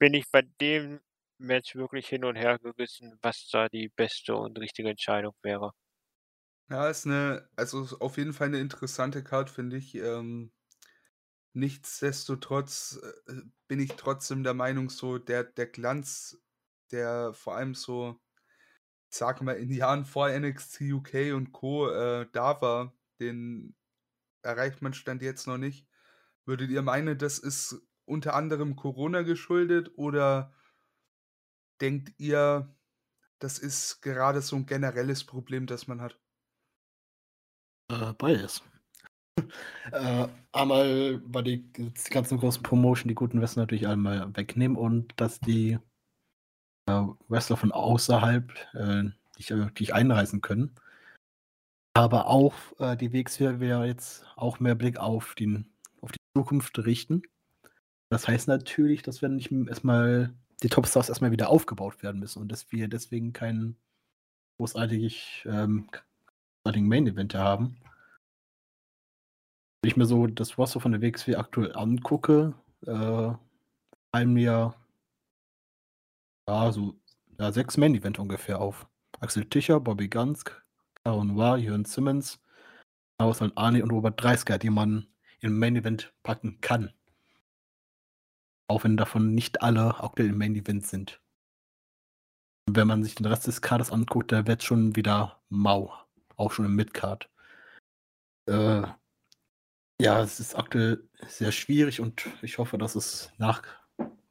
[0.00, 1.00] bin ich bei dem
[1.38, 5.72] Match wirklich hin und hergerissen, was da die beste und richtige Entscheidung wäre.
[6.70, 9.94] Ja, ist 'ne also, auf jeden Fall 'ne interessante Card, finde ich.
[9.94, 10.52] Ähm,
[11.58, 16.40] nichtsdestotrotz, äh, äh, bin ich trotzdem der Meinung, so der der Glanz,
[16.92, 18.20] der vor allem so,
[19.10, 23.76] sage mal, in Jahren vor NXT UK und Co., äh, da war, den
[24.42, 25.88] erreicht man Stand jetzt noch nicht.
[26.46, 30.54] Würdet ihr meinen, das ist unter anderem Corona geschuldet oder
[31.80, 32.76] denkt ihr,
[33.40, 36.20] das ist gerade so 'n generelles Problem, das man hat?
[37.90, 38.62] Äh, beides.
[39.92, 45.14] Äh, einmal, weil die die ganzen großen Promotion die guten Wrestler natürlich einmal wegnehmen und
[45.16, 45.78] dass die,
[46.86, 49.04] äh, Wrestler von außerhalb, äh,
[49.38, 50.74] nicht wirklich einreisen können.
[51.94, 55.66] Aber auch, äh, die will ja jetzt auch mehr Blick auf den
[56.00, 57.22] auf die Zukunft richten.
[58.10, 62.20] Das heißt natürlich, dass wenn nicht erst mal die Topstars erst mal wieder aufgebaut werden
[62.20, 63.76] müssen und dass wir deswegen keinen
[64.58, 65.88] großartig, ähm,
[66.62, 67.76] großartigen Main Event haben.
[69.82, 72.54] Wenn ich mir so das Roster von der WXW aktuell angucke,
[72.86, 73.32] äh,
[74.12, 74.74] fallen mir
[76.48, 76.94] ja, so,
[77.38, 78.88] ja, 6 Main Event ungefähr auf.
[79.20, 80.44] Axel Tischer, Bobby Guns,
[81.04, 82.40] Caro Noir, Jürgen Simmons,
[83.18, 85.06] Auzhan Ani und Robert Dreissker, die man
[85.40, 86.92] im Main Event packen kann.
[88.68, 91.20] Auch wenn davon nicht alle aktuell im Main Event sind.
[92.70, 95.92] Wenn man sich den Rest des Kaders anguckt, da wird's schon wieder mau,
[96.36, 97.30] auch schon im Mid-Card.
[98.46, 98.82] Äh,
[100.00, 103.62] ja, es ist aktuell sehr schwierig und ich hoffe, dass es nach,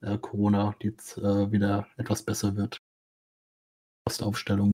[0.01, 2.79] äh, Corona jetzt, äh, wieder etwas besser wird.
[4.21, 4.71] Aufstellung.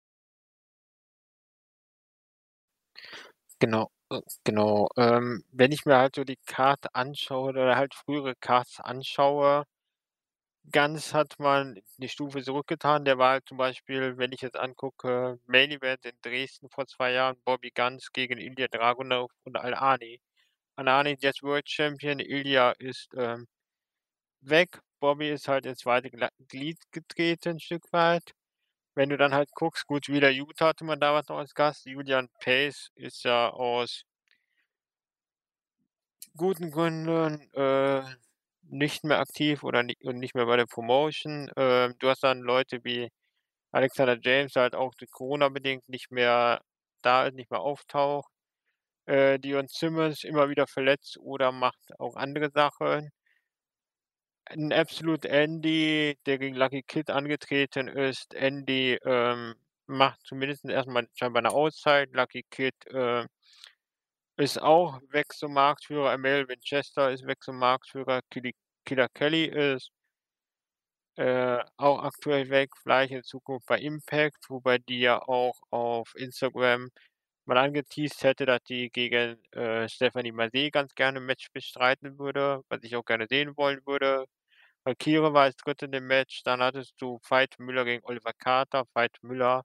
[3.61, 4.89] Genau, äh, genau.
[4.97, 9.65] Ähm, wenn ich mir halt so die Card anschaue oder halt frühere Cards anschaue
[10.71, 13.03] Guns hat mal 'ne Stufe zurückgetan.
[13.05, 17.11] Der war halt zum Beispiel, wenn ich jetzt angucke, Main Event in Dresden vor 2
[17.11, 20.19] Jahren, Bobby Guns gegen Ilja Dragunov und Al-Ani.
[20.77, 23.47] Al-Ani ist jetzt World Champion, Ilja ist, ähm,
[24.41, 24.79] weg.
[25.01, 26.09] Bobby ist halt ins zweite
[26.49, 28.33] Glied getreten 'n Stück weit.
[28.95, 31.85] Wenn du dann halt guckst, gut, Wheeler Yuta hatte man damals noch als Gast.
[31.87, 34.03] Julian Pace ist ja aus
[36.35, 38.03] guten Gründen, äh,
[38.63, 41.49] nicht mehr aktiv oder ni und nicht mehr bei der Promotion.
[41.57, 43.09] Ähm, du hast dann Leute wie
[43.73, 46.61] Alexander James, der halt auch durch Corona bedingt nicht mehr
[47.03, 48.32] da ist, nicht mehr auftaucht.
[49.07, 53.11] Äh, Dion Simmons immer wieder verletzt oder macht auch andere Sachen.
[54.49, 58.33] 'N Absolute Andy, der gegen Lucky Kid angetreten ist.
[58.33, 59.55] Andy, ähm,
[59.87, 62.09] macht zumindest erst mal scheinbar 'ne Auszeit.
[62.13, 63.25] Lucky Kid, äh,
[64.37, 66.13] ist auch weg zum Marktführer.
[66.13, 68.21] Emmanuel Winchester ist weg zum Marktführer.
[68.85, 69.89] Killer Kelly ist
[71.17, 76.89] äh, auch aktuell weg, vielleicht in Zukunft bei Impact, wobei die ja auch auf Instagram
[77.45, 82.63] mal angeteased hätte, dass die gegen, äh, Stephanie Maze ganz gerne 'n Match bestreiten würde,
[82.69, 84.25] was ich auch gerne sehen wollen würde.
[84.85, 86.43] Valkyrie war als Dritte in dem Match.
[86.43, 88.85] Dann hattest du Veit Müller gegen Oliver Carter.
[88.95, 89.63] Veit Müller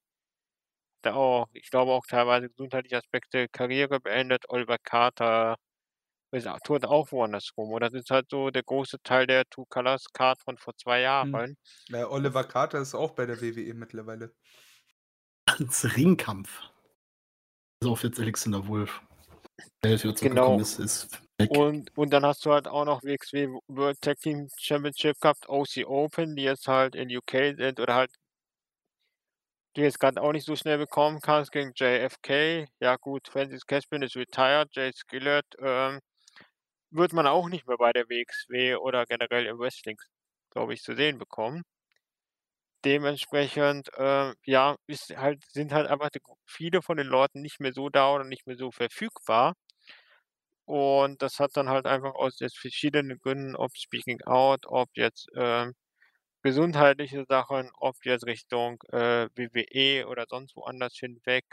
[1.04, 4.44] der auch ich glaube auch teilweise gesundheitliche Aspekte, Karriere beendet.
[4.48, 5.56] Oliver Carter
[6.32, 7.72] ist auch woanders rum.
[7.72, 11.00] Und das ist halt so der große Teil der Two Colors Card von vor 2
[11.22, 11.40] Mhm.
[11.40, 11.56] Jahren.
[11.88, 14.34] Ja, Oliver Carter ist auch bei der WWE mittlerweile.
[15.46, 16.60] Ans Ringkampf.
[17.80, 19.00] So, auf jetzt Alexander Wolf.
[19.82, 20.58] Der Genau.
[20.58, 21.20] ist, ist.
[21.50, 25.86] Und, und dann hast du halt auch noch WXW World Tag Team Championship gehabt, OC
[25.86, 28.10] Open, die jetzt halt in UK sind oder halt
[29.76, 32.66] die jetzt gerade auch nicht so schnell bekommen kannst gegen JFK.
[32.80, 36.00] Ja gut, Francis Caspian ist retired, Jay Skillett ähm,
[36.90, 39.96] wird man auch nicht mehr bei der WXW oder generell im Wrestling,
[40.50, 41.62] glaube ich, zu sehen bekommen.
[42.84, 46.10] Dementsprechend, äh, ja, ist halt, sind halt einfach
[46.46, 49.54] viele von den Leuten nicht mehr so da oder nicht mehr so verfügbar.
[50.66, 55.26] Und das hat dann halt einfach aus jetzt verschiedenen Gründen, ob Speaking Out, ob jetzt
[55.34, 55.74] ähm,
[56.42, 61.44] gesundheitliche Sachen, ob jetzt Richtung äh, WWE oder sonst woanders hinweg,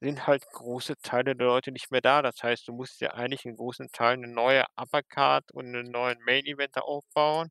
[0.00, 2.20] sind halt große Teile der Leute nicht mehr da.
[2.22, 6.18] Das heißt, du musst ja eigentlich in großen Teilen eine neue Uppercard und einen neuen
[6.24, 7.50] Main Event aufbauen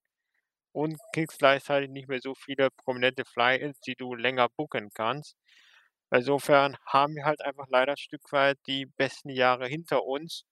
[0.73, 5.35] und kriegst gleichzeitig nicht mehr so viele prominente Fly-Ins, die du länger booken kannst.
[6.11, 10.43] Insofern haben wir halt einfach leider ein Stück weit die besten Jahre hinter uns,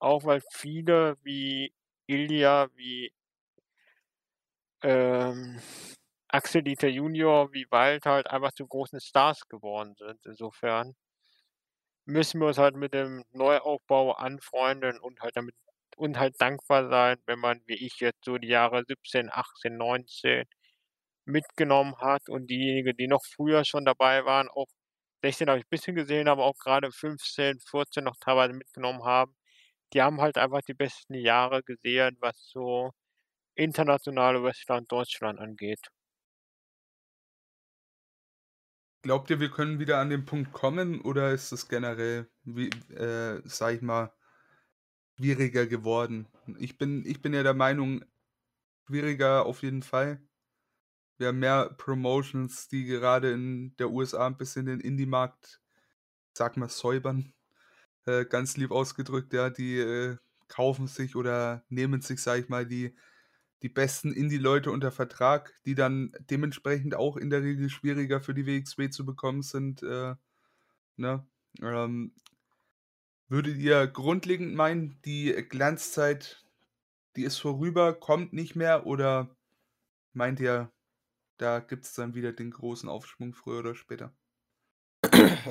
[0.00, 1.72] auch weil viele wie
[2.06, 3.12] Ilya, wie
[4.82, 5.60] ähm,
[6.28, 10.24] Axel Dieter Junior, wie Wald halt einfach zu großen Stars geworden sind.
[10.26, 10.94] Insofern
[12.06, 15.54] müssen wir uns halt mit dem Neuaufbau anfreunden und halt damit
[15.98, 20.44] und halt dankbar sein, wenn man, wie ich jetzt, so die Jahre 17, 18, 19
[21.26, 24.66] mitgenommen hat und diejenigen, die noch früher schon dabei waren, auch
[25.22, 29.34] 16 habe ich ein bisschen gesehen, aber auch gerade 15, 14 noch teilweise mitgenommen haben,
[29.94, 32.92] die haben halt einfach die besten Jahre gesehen, was so
[33.56, 35.80] internationale Wrestler in Deutschland angeht.
[39.02, 43.40] Glaubt ihr, wir können wieder an den Punkt kommen oder ist es generell, wie, äh,
[43.44, 44.12] sag ich mal,
[45.18, 46.26] schwieriger geworden?
[46.58, 48.04] Ich bin, ich bin ja der Meinung,
[48.86, 50.20] schwieriger auf jeden Fall.
[51.18, 55.60] Wir haben mehr Promotions, die gerade in der USA ein bisschen den Indie-Markt,
[56.32, 57.32] sag mal, säubern.
[58.06, 60.16] Äh, ganz lieb ausgedrückt, ja, die äh,
[60.46, 62.94] kaufen sich oder nehmen sich, sag ich mal, die
[63.62, 68.46] die besten Indie-Leute unter Vertrag, die dann dementsprechend auch in der Regel schwieriger für die
[68.46, 69.82] WXW zu bekommen sind.
[69.82, 70.14] Äh,
[70.96, 71.26] ne?
[71.60, 72.12] ähm,
[73.28, 76.44] würdet ihr grundlegend meinen, die Glanzzeit,
[77.16, 79.34] die ist vorüber, kommt nicht mehr oder
[80.12, 80.70] meint ihr,
[81.36, 84.12] da gibt es dann wieder den großen Aufschwung früher oder später?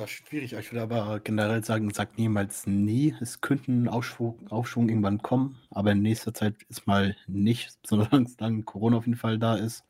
[0.06, 3.14] Schwierig, ich würde aber generell sagen, sagt niemals nie.
[3.20, 8.62] Es könnte ein Aufschwung, Aufschwung irgendwann kommen, aber in nächster Zeit ist mal nicht, solange
[8.64, 9.84] Corona auf jeden Fall da ist.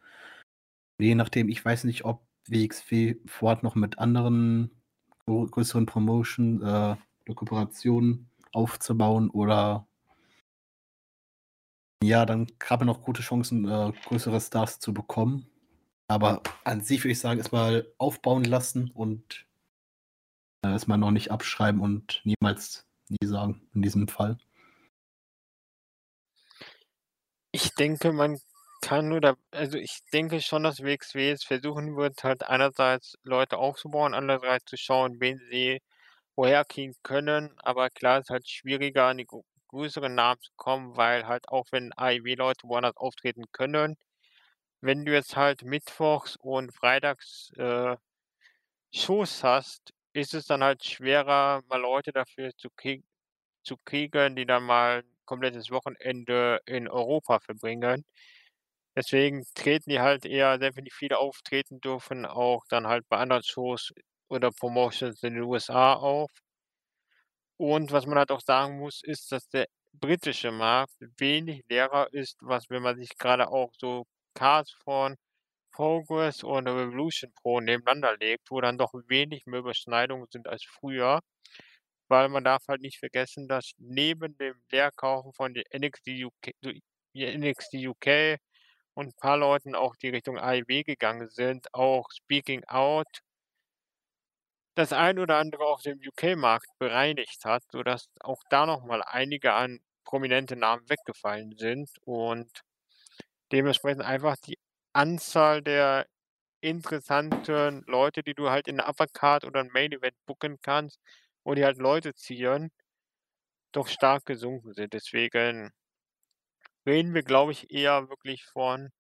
[1.01, 4.71] Je nachdem, ich weiß nicht, ob WXW vorhat, noch mit anderen
[5.27, 6.97] größeren Promotion äh,
[7.35, 9.87] Kooperationen aufzubauen oder
[12.03, 15.51] ja, dann haben wir noch gute Chancen, äh, größere Stars zu bekommen.
[16.07, 19.47] Aber an sich würde ich sagen, erstmal aufbauen lassen und
[20.65, 24.39] äh, erstmal noch nicht abschreiben und niemals nie sagen in diesem Fall.
[27.53, 28.39] Ich denke, man
[28.81, 33.59] kann nur da, also ich denke schon, dass WXW jetzt versuchen wird, halt einerseits Leute
[33.59, 35.81] aufzubauen, andererseits zu schauen, wen sie
[36.39, 37.53] woher kriegen können.
[37.59, 39.27] Aber klar, ist halt schwieriger, an die
[39.69, 43.97] größeren Namen zu kommen, weil halt auch wenn AEW-Leute woanders auftreten können,
[44.81, 47.97] wenn du jetzt halt mittwochs und freitags äh,
[48.95, 53.05] Shows hast, ist es dann halt schwerer, mal Leute dafür zu, krieg
[53.65, 58.05] zu kriegen, die dann mal ein komplettes Wochenende in Europa verbringen.
[58.97, 63.43] Deswegen treten die halt eher, wenn die viele auftreten dürfen, auch dann halt bei anderen
[63.45, 63.93] Shows
[64.29, 66.31] oder Promotions in den USA auf.
[67.57, 72.37] Und was man halt auch sagen muss, ist, dass der britische Markt wenig leerer ist,
[72.41, 75.17] was wenn man sich gerade auch so Cards von
[75.73, 81.21] Progress und Revolution Pro nebeneinander legt, wo dann doch wenig mehr Überschneidungen sind als früher.
[82.09, 86.53] Weil man darf halt nicht vergessen, dass neben dem Leerkaufen von der NXT UK,
[87.15, 88.39] NXT UK
[88.95, 93.21] und ein paar Leuten auch die Richtung AEW gegangen sind, auch Speaking Out
[94.79, 99.81] das ein oder andere auf dem UK-Markt bereinigt hat, sodass auch da nochmal einige an
[100.05, 102.63] prominente Namen weggefallen sind und
[103.51, 104.57] dementsprechend einfach die
[104.93, 106.07] Anzahl der
[106.61, 111.01] interessanten Leute, die du halt in der Uppercard oder ein Main Event booken kannst,
[111.45, 112.71] wo die halt Leute ziehen,
[113.73, 114.93] doch stark gesunken sind.
[114.93, 115.73] Deswegen
[116.87, 118.91] reden wir, glaube ich, eher wirklich von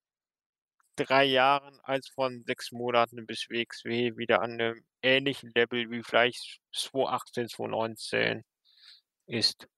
[0.97, 6.61] drei Jahren als von sechs Monaten bis WXW wieder an einem ähnlichen Level wie vielleicht
[6.75, 8.45] 2018, 2019
[9.27, 9.69] ist.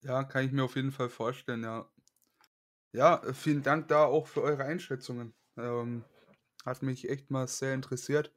[0.00, 1.90] Ja, kann ich mir auf jeden Fall vorstellen, ja.
[2.92, 5.34] Ja, äh, vielen Dank da auch für eure Einschätzungen.
[5.56, 6.04] Ähm,
[6.64, 8.34] hat mich echt mal sehr interessiert.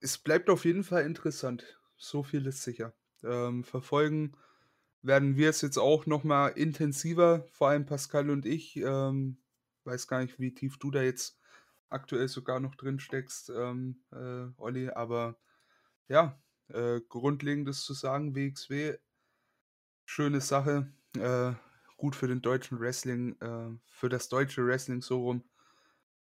[0.00, 1.78] Es bleibt auf jeden Fall interessant.
[1.96, 2.94] So viel ist sicher.
[3.24, 4.36] ähm, verfolgen
[5.02, 8.76] werden wir es jetzt auch noch mal intensiver, vor allem Pascal und ich.
[8.76, 9.38] Ähm,
[9.84, 11.40] weiß gar nicht, wie tief du da jetzt
[11.88, 15.36] aktuell sogar noch drin steckst, ähm, äh, Olli, aber
[16.08, 18.96] ja, äh, grundlegendes zu sagen, WXW,
[20.04, 21.52] schöne Sache, äh,
[21.96, 25.44] gut für den deutschen Wrestling, äh, für das deutsche Wrestling so rum.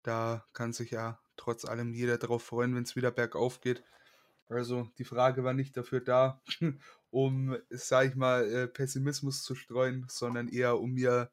[0.03, 3.83] Da kann sich ja trotz allem jeder darauf freuen, wenn es wieder bergauf geht.
[4.49, 6.43] Also die Frage war nicht dafür da,
[7.11, 11.31] um, sag ich mal, äh, Pessimismus zu streuen, sondern eher um mir,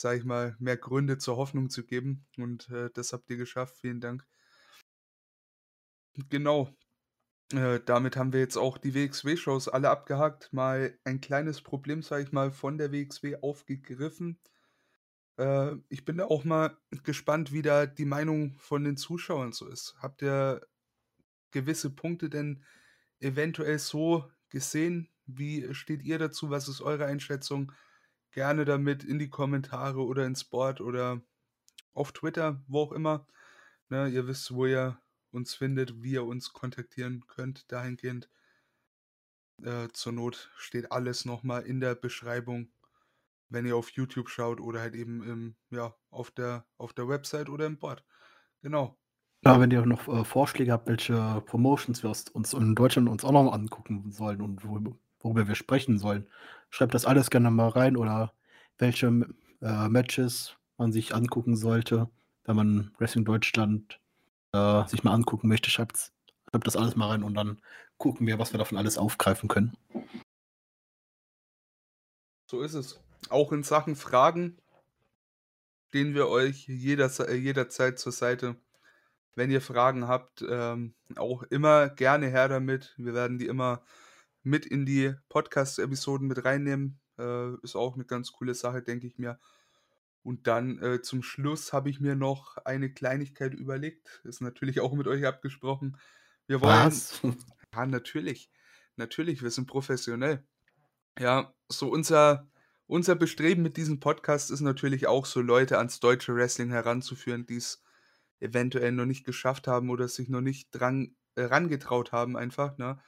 [0.00, 2.26] sag ich mal, mehr Gründe zur Hoffnung zu geben.
[2.36, 3.76] Und äh, das habt ihr geschafft.
[3.80, 4.26] Vielen Dank.
[6.28, 6.74] Genau.
[7.52, 10.52] Äh, damit haben wir jetzt auch die WXW-Shows alle abgehakt.
[10.52, 14.38] Mal ein kleines Problem, sag ich mal, von der WXW aufgegriffen.
[15.38, 19.66] Äh, ich bin da auch mal gespannt, wie da die Meinung von den Zuschauern so
[19.68, 19.96] ist.
[20.00, 20.60] Habt ihr
[21.50, 22.64] gewisse Punkte denn
[23.20, 25.08] eventuell so gesehen?
[25.26, 26.50] Wie steht ihr dazu?
[26.50, 27.72] Was ist eure Einschätzung?
[28.38, 31.20] Gerne damit in die Kommentare oder ins Board oder
[31.92, 33.26] auf Twitter, wo auch immer.
[33.88, 34.96] Ne, ihr wisst, wo ihr
[35.32, 38.30] uns findet, wie ihr uns kontaktieren könnt dahingehend.
[39.60, 42.70] Äh, zur Not steht alles nochmal in der Beschreibung,
[43.48, 47.48] wenn ihr auf YouTube schaut oder halt eben im, ja, auf der, auf der Website
[47.48, 48.04] oder im Board.
[48.62, 48.96] Genau.
[49.44, 53.32] Ja, wenn ihr noch äh, Vorschläge habt, welche Promotions wir uns in Deutschland uns auch
[53.32, 56.26] noch angucken sollen und worüber, worüber wir sprechen sollen,
[56.70, 58.32] schreibt das alles gerne mal rein oder
[58.78, 59.06] welche
[59.60, 62.08] äh, Matches man sich angucken sollte,
[62.44, 64.00] wenn man Wrestling Deutschland
[64.52, 66.12] äh, sich mal angucken möchte, schreibt,
[66.50, 67.60] schreibt das alles mal rein und dann
[67.98, 69.76] gucken wir, was wir davon alles aufgreifen können.
[72.46, 73.00] So ist es.
[73.28, 74.56] Auch in Sachen Fragen
[75.88, 78.56] stehen wir euch jeder, jederzeit zur Seite.
[79.34, 82.94] Wenn ihr Fragen habt, ähm, auch immer gerne her damit.
[82.96, 83.82] Wir werden die immer
[84.42, 87.00] mit in die Podcast-Episoden mit reinnehmen.
[87.18, 89.38] Äh, ist auch eine ganz coole Sache, denke ich mir.
[90.22, 94.20] Und dann äh, zum Schluss habe ich mir noch eine Kleinigkeit überlegt.
[94.24, 95.96] Ist natürlich auch mit euch abgesprochen.
[96.46, 96.86] Wir wollen.
[96.86, 97.20] Was?
[97.74, 98.50] Ja, natürlich.
[98.96, 100.42] Natürlich, wir sind professionell.
[101.18, 102.48] Ja, so unser,
[102.86, 107.56] unser Bestreben mit diesem Podcast ist natürlich auch so Leute ans deutsche Wrestling heranzuführen, die
[107.56, 107.82] es
[108.40, 112.98] eventuell noch nicht geschafft haben oder sich noch nicht dran äh, rangetraut haben einfach, ne?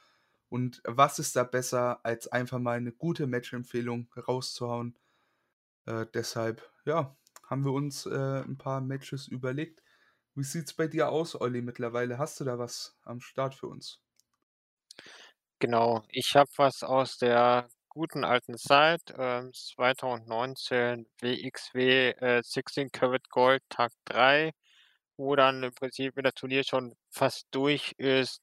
[0.51, 4.97] Und was ist da besser, als einfach mal eine gute Match-Empfehlung rauszuhauen?
[5.85, 7.15] Äh, deshalb, ja,
[7.49, 9.81] haben wir uns äh, ein paar Matches überlegt.
[10.35, 12.17] Wie sieht's bei dir aus, Olli, mittlerweile?
[12.17, 14.01] Hast du da was am Start für uns?
[15.59, 23.29] Genau, ich habe was aus der guten alten Zeit, ähm, 2019 WXW äh, 16 Karat
[23.29, 24.51] Gold Tag 3
[25.21, 28.41] wo dann im Prinzip, wenn das Turnier schon fast durch ist,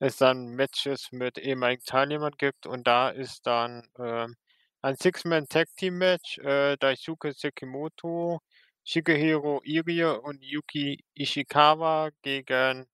[0.00, 4.36] es dann Matches mit ehemaligen Teilnehmern gibt und da ist dann ähm,
[4.82, 8.40] ein Six-Man-Tag-Team-Match, äh, Daisuke Sekimoto,
[8.84, 12.86] Shigehiro Irie und Yuki Ishikawa gegen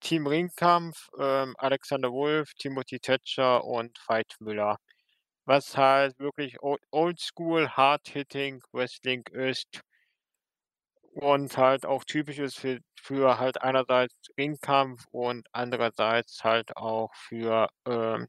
[0.00, 4.78] Team Ringkampf, ähm, Alexander Wolf, Timothy Thatcher und Veit Müller.
[5.46, 6.56] Was halt wirklich
[6.90, 9.82] Oldschool Hard-Hitting Wrestling ist
[11.12, 17.68] und halt auch typisch ist für für halt einerseits Ringkampf und andererseits halt auch für,
[17.86, 18.28] ähm,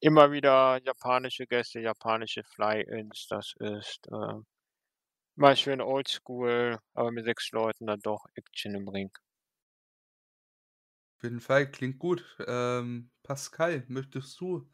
[0.00, 3.26] immer wieder japanische Gäste, japanische Fly-ins.
[3.30, 4.46] Das ist, ähm,
[5.36, 9.10] mal schön oldschool, aber mit 6 Leuten dann doch Action im Ring.
[11.18, 12.36] Auf jeden Fall, klingt gut.
[12.46, 14.70] Ähm, Pascal, möchtest du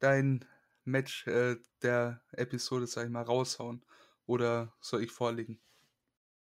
[0.00, 0.44] dein
[0.84, 3.84] Match, äh, der Episode, sag ich mal, raushauen
[4.26, 5.60] oder soll ich vorlegen?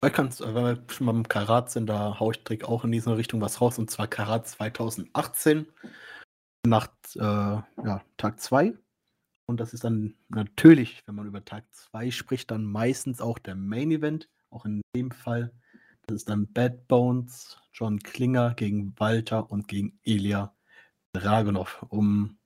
[0.05, 2.91] Ich kann's, äh, wenn wir schon beim Karat sind, da haue ich direkt auch in
[2.91, 5.67] diese Richtung was raus, und zwar Karat 2018
[6.65, 8.73] nach äh, ja, Tag 2.
[9.45, 13.55] Und das ist dann natürlich, wenn man über Tag 2 spricht, dann meistens auch der
[13.55, 15.51] Main Event, auch in dem Fall.
[16.07, 20.55] Das ist dann Bad Bones, John Klinger gegen Walter und gegen Ilya
[21.13, 22.37] Dragunov, um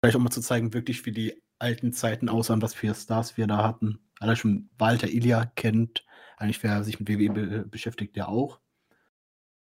[0.00, 3.46] vielleicht auch mal zu zeigen, wirklich wie die alten Zeiten aussahen, was für Stars wir
[3.46, 3.98] da hatten.
[4.20, 6.04] Allein schon Walter Ilya kennt
[6.42, 8.60] eigentlich, wer sich mit WWE be beschäftigt, der auch.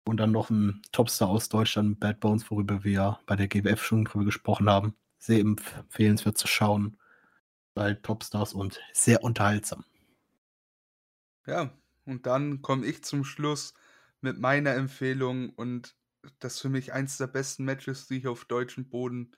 [0.06, 3.84] Und dann noch ein Topstar aus Deutschland, Bad Bones, worüber wir ja bei der GWF
[3.84, 4.96] schon drüber gesprochen haben.
[5.18, 6.98] Sehr empfehlenswert zu schauen.
[7.76, 9.86] Weil Topstars und sehr unterhaltsam.
[11.46, 11.72] Ja,
[12.06, 13.74] und dann komme ich zum Schluss
[14.22, 15.96] mit meiner Empfehlung und
[16.40, 19.36] das für mich eins der besten Matches, die ich auf deutschem Boden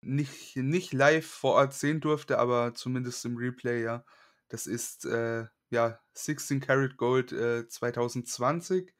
[0.00, 4.04] nicht, nicht live vor Ort sehen durfte, aber zumindest im Replay, ja.
[4.48, 8.94] Das ist äh, ja, 16 Karat Gold äh, 2020,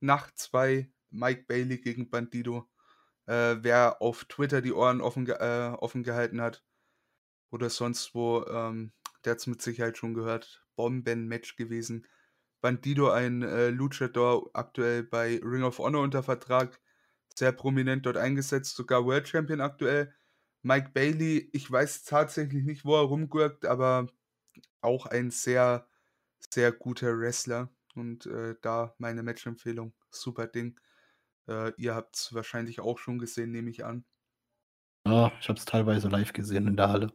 [0.00, 2.68] Nacht 2, Mike Bailey gegen Bandido.
[3.26, 6.64] Äh, wer auf Twitter die Ohren offen, äh, offen gehalten hat
[7.50, 8.92] oder sonst wo, ähm,
[9.24, 10.64] der hat es mit Sicherheit schon gehört.
[10.76, 12.06] Bomben-Match gewesen.
[12.60, 16.80] Bandido, ein äh, Luchador, aktuell bei Ring of Honor unter Vertrag,
[17.36, 20.14] sehr prominent dort eingesetzt, sogar World Champion aktuell.
[20.62, 24.06] Mike Bailey, ich weiß tatsächlich nicht, wo er rumgurkt, aber
[24.80, 25.88] auch ein sehr,
[26.50, 27.68] sehr guter Wrestler.
[27.94, 29.92] Und äh, da meine Match-Empfehlung.
[30.10, 30.78] Super Ding.
[31.48, 34.04] Äh, ihr habt es wahrscheinlich auch schon gesehen, nehme ich an.
[35.06, 37.12] Ja, ich habe es teilweise live gesehen in der Halle.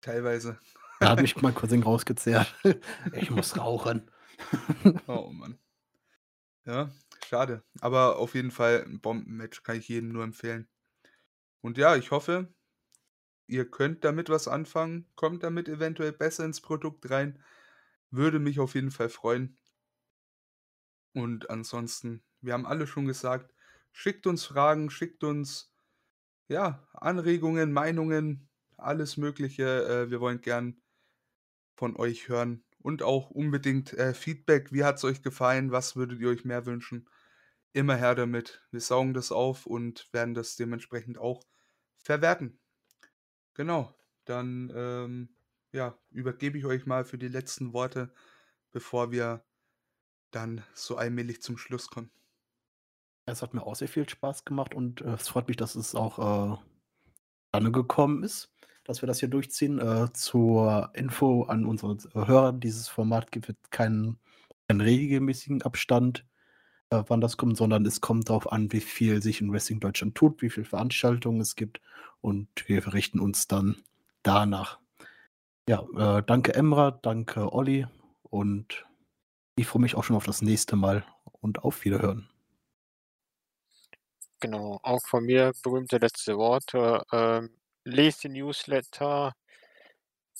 [0.00, 0.58] Teilweise.
[1.00, 2.54] Da hat mich mein Cousin rausgezehrt.
[3.12, 4.10] Ich muss rauchen.
[5.06, 5.58] oh Mann.
[6.64, 6.90] Ja,
[7.26, 7.62] schade.
[7.80, 10.68] Aber auf jeden Fall ein Bombenmatch kann ich jedem nur empfehlen.
[11.60, 12.52] Und ja, ich hoffe,
[13.46, 17.42] ihr könnt damit was anfangen, kommt damit eventuell besser ins Produkt rein.
[18.12, 19.58] Würde mich auf jeden Fall freuen.
[21.14, 23.54] Und ansonsten, wir haben alle schon gesagt,
[23.90, 25.74] schickt uns Fragen, schickt uns
[26.48, 29.86] ja, Anregungen, Meinungen, alles Mögliche.
[29.86, 30.80] Äh, wir wollen gern
[31.74, 34.72] von euch hören und auch unbedingt äh, Feedback.
[34.72, 35.72] Wie hat es euch gefallen?
[35.72, 37.08] Was würdet ihr euch mehr wünschen?
[37.72, 38.62] Immer her damit.
[38.70, 41.42] Wir saugen das auf und werden das dementsprechend auch
[41.96, 42.60] verwerten.
[43.54, 43.94] Genau,
[44.24, 45.31] dann ähm,
[45.72, 48.12] ja, übergebe ich euch mal für die letzten Worte,
[48.70, 49.44] bevor wir
[50.30, 52.10] dann so allmählich zum Schluss kommen.
[53.26, 55.94] Es hat mir auch sehr viel Spaß gemacht und äh, es freut mich, dass es
[55.94, 56.60] auch
[57.52, 58.52] äh, gekommen ist,
[58.84, 59.78] dass wir das hier durchziehen.
[59.78, 64.18] Äh, zur Info an unsere Hörer, dieses Format gibt keinen,
[64.66, 66.26] keinen regelmäßigen Abstand,
[66.90, 70.14] äh, wann das kommt, sondern es kommt darauf an, wie viel sich in Wrestling Deutschland
[70.16, 71.80] tut, wie viele Veranstaltungen es gibt
[72.20, 73.76] und wir verrichten uns dann
[74.24, 74.81] danach.
[75.68, 77.86] Ja, äh, danke Emra, danke Olli
[78.22, 78.84] und
[79.54, 81.04] ich freue mich auch schon auf das nächste Mal
[81.40, 82.28] und auf Wiederhören.
[84.40, 87.04] Genau, auch von mir berühmte letzte Worte.
[87.12, 89.34] Ähm, lest die Newsletter,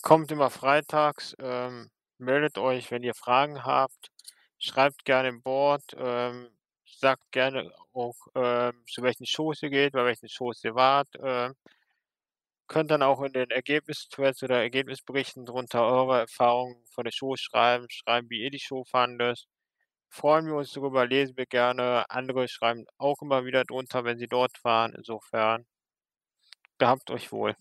[0.02, 4.10] kommt immer freitags, ähm, meldet euch, wenn ihr Fragen habt,
[4.58, 6.48] schreibt gerne im Board, ähm,
[6.84, 11.08] sagt gerne auch, ähm, zu welchen Shows ihr geht, bei welchen Shows ihr wart.
[12.68, 17.86] Könnt dann auch in den Ergebnisthreads oder Ergebnisberichten drunter eure Erfahrungen von der Show schreiben,
[17.90, 19.46] schreiben, wie ihr die Show fandet.
[20.08, 22.04] Freuen wir uns darüber, lesen wir gerne.
[22.10, 24.94] Andere schreiben auch immer wieder drunter, wenn sie dort waren.
[24.94, 25.66] Insofern,
[26.78, 27.56] gehabt euch wohl.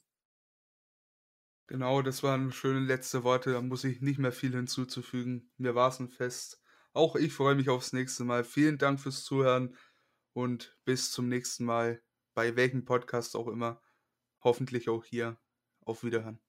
[1.67, 3.53] Genau, das waren schöne letzte Worte.
[3.53, 5.51] Da muss ich nicht mehr viel hinzuzufügen.
[5.57, 6.61] Mir war es ein Fest.
[6.93, 8.43] Auch ich freue mich aufs nächste Mal.
[8.43, 9.77] Vielen Dank fürs Zuhören
[10.33, 12.01] und bis zum nächsten Mal,
[12.33, 13.81] bei welchem Podcast auch immer
[14.43, 15.37] hoffentlich auch hier.
[15.85, 16.39] Auf Wiederhören.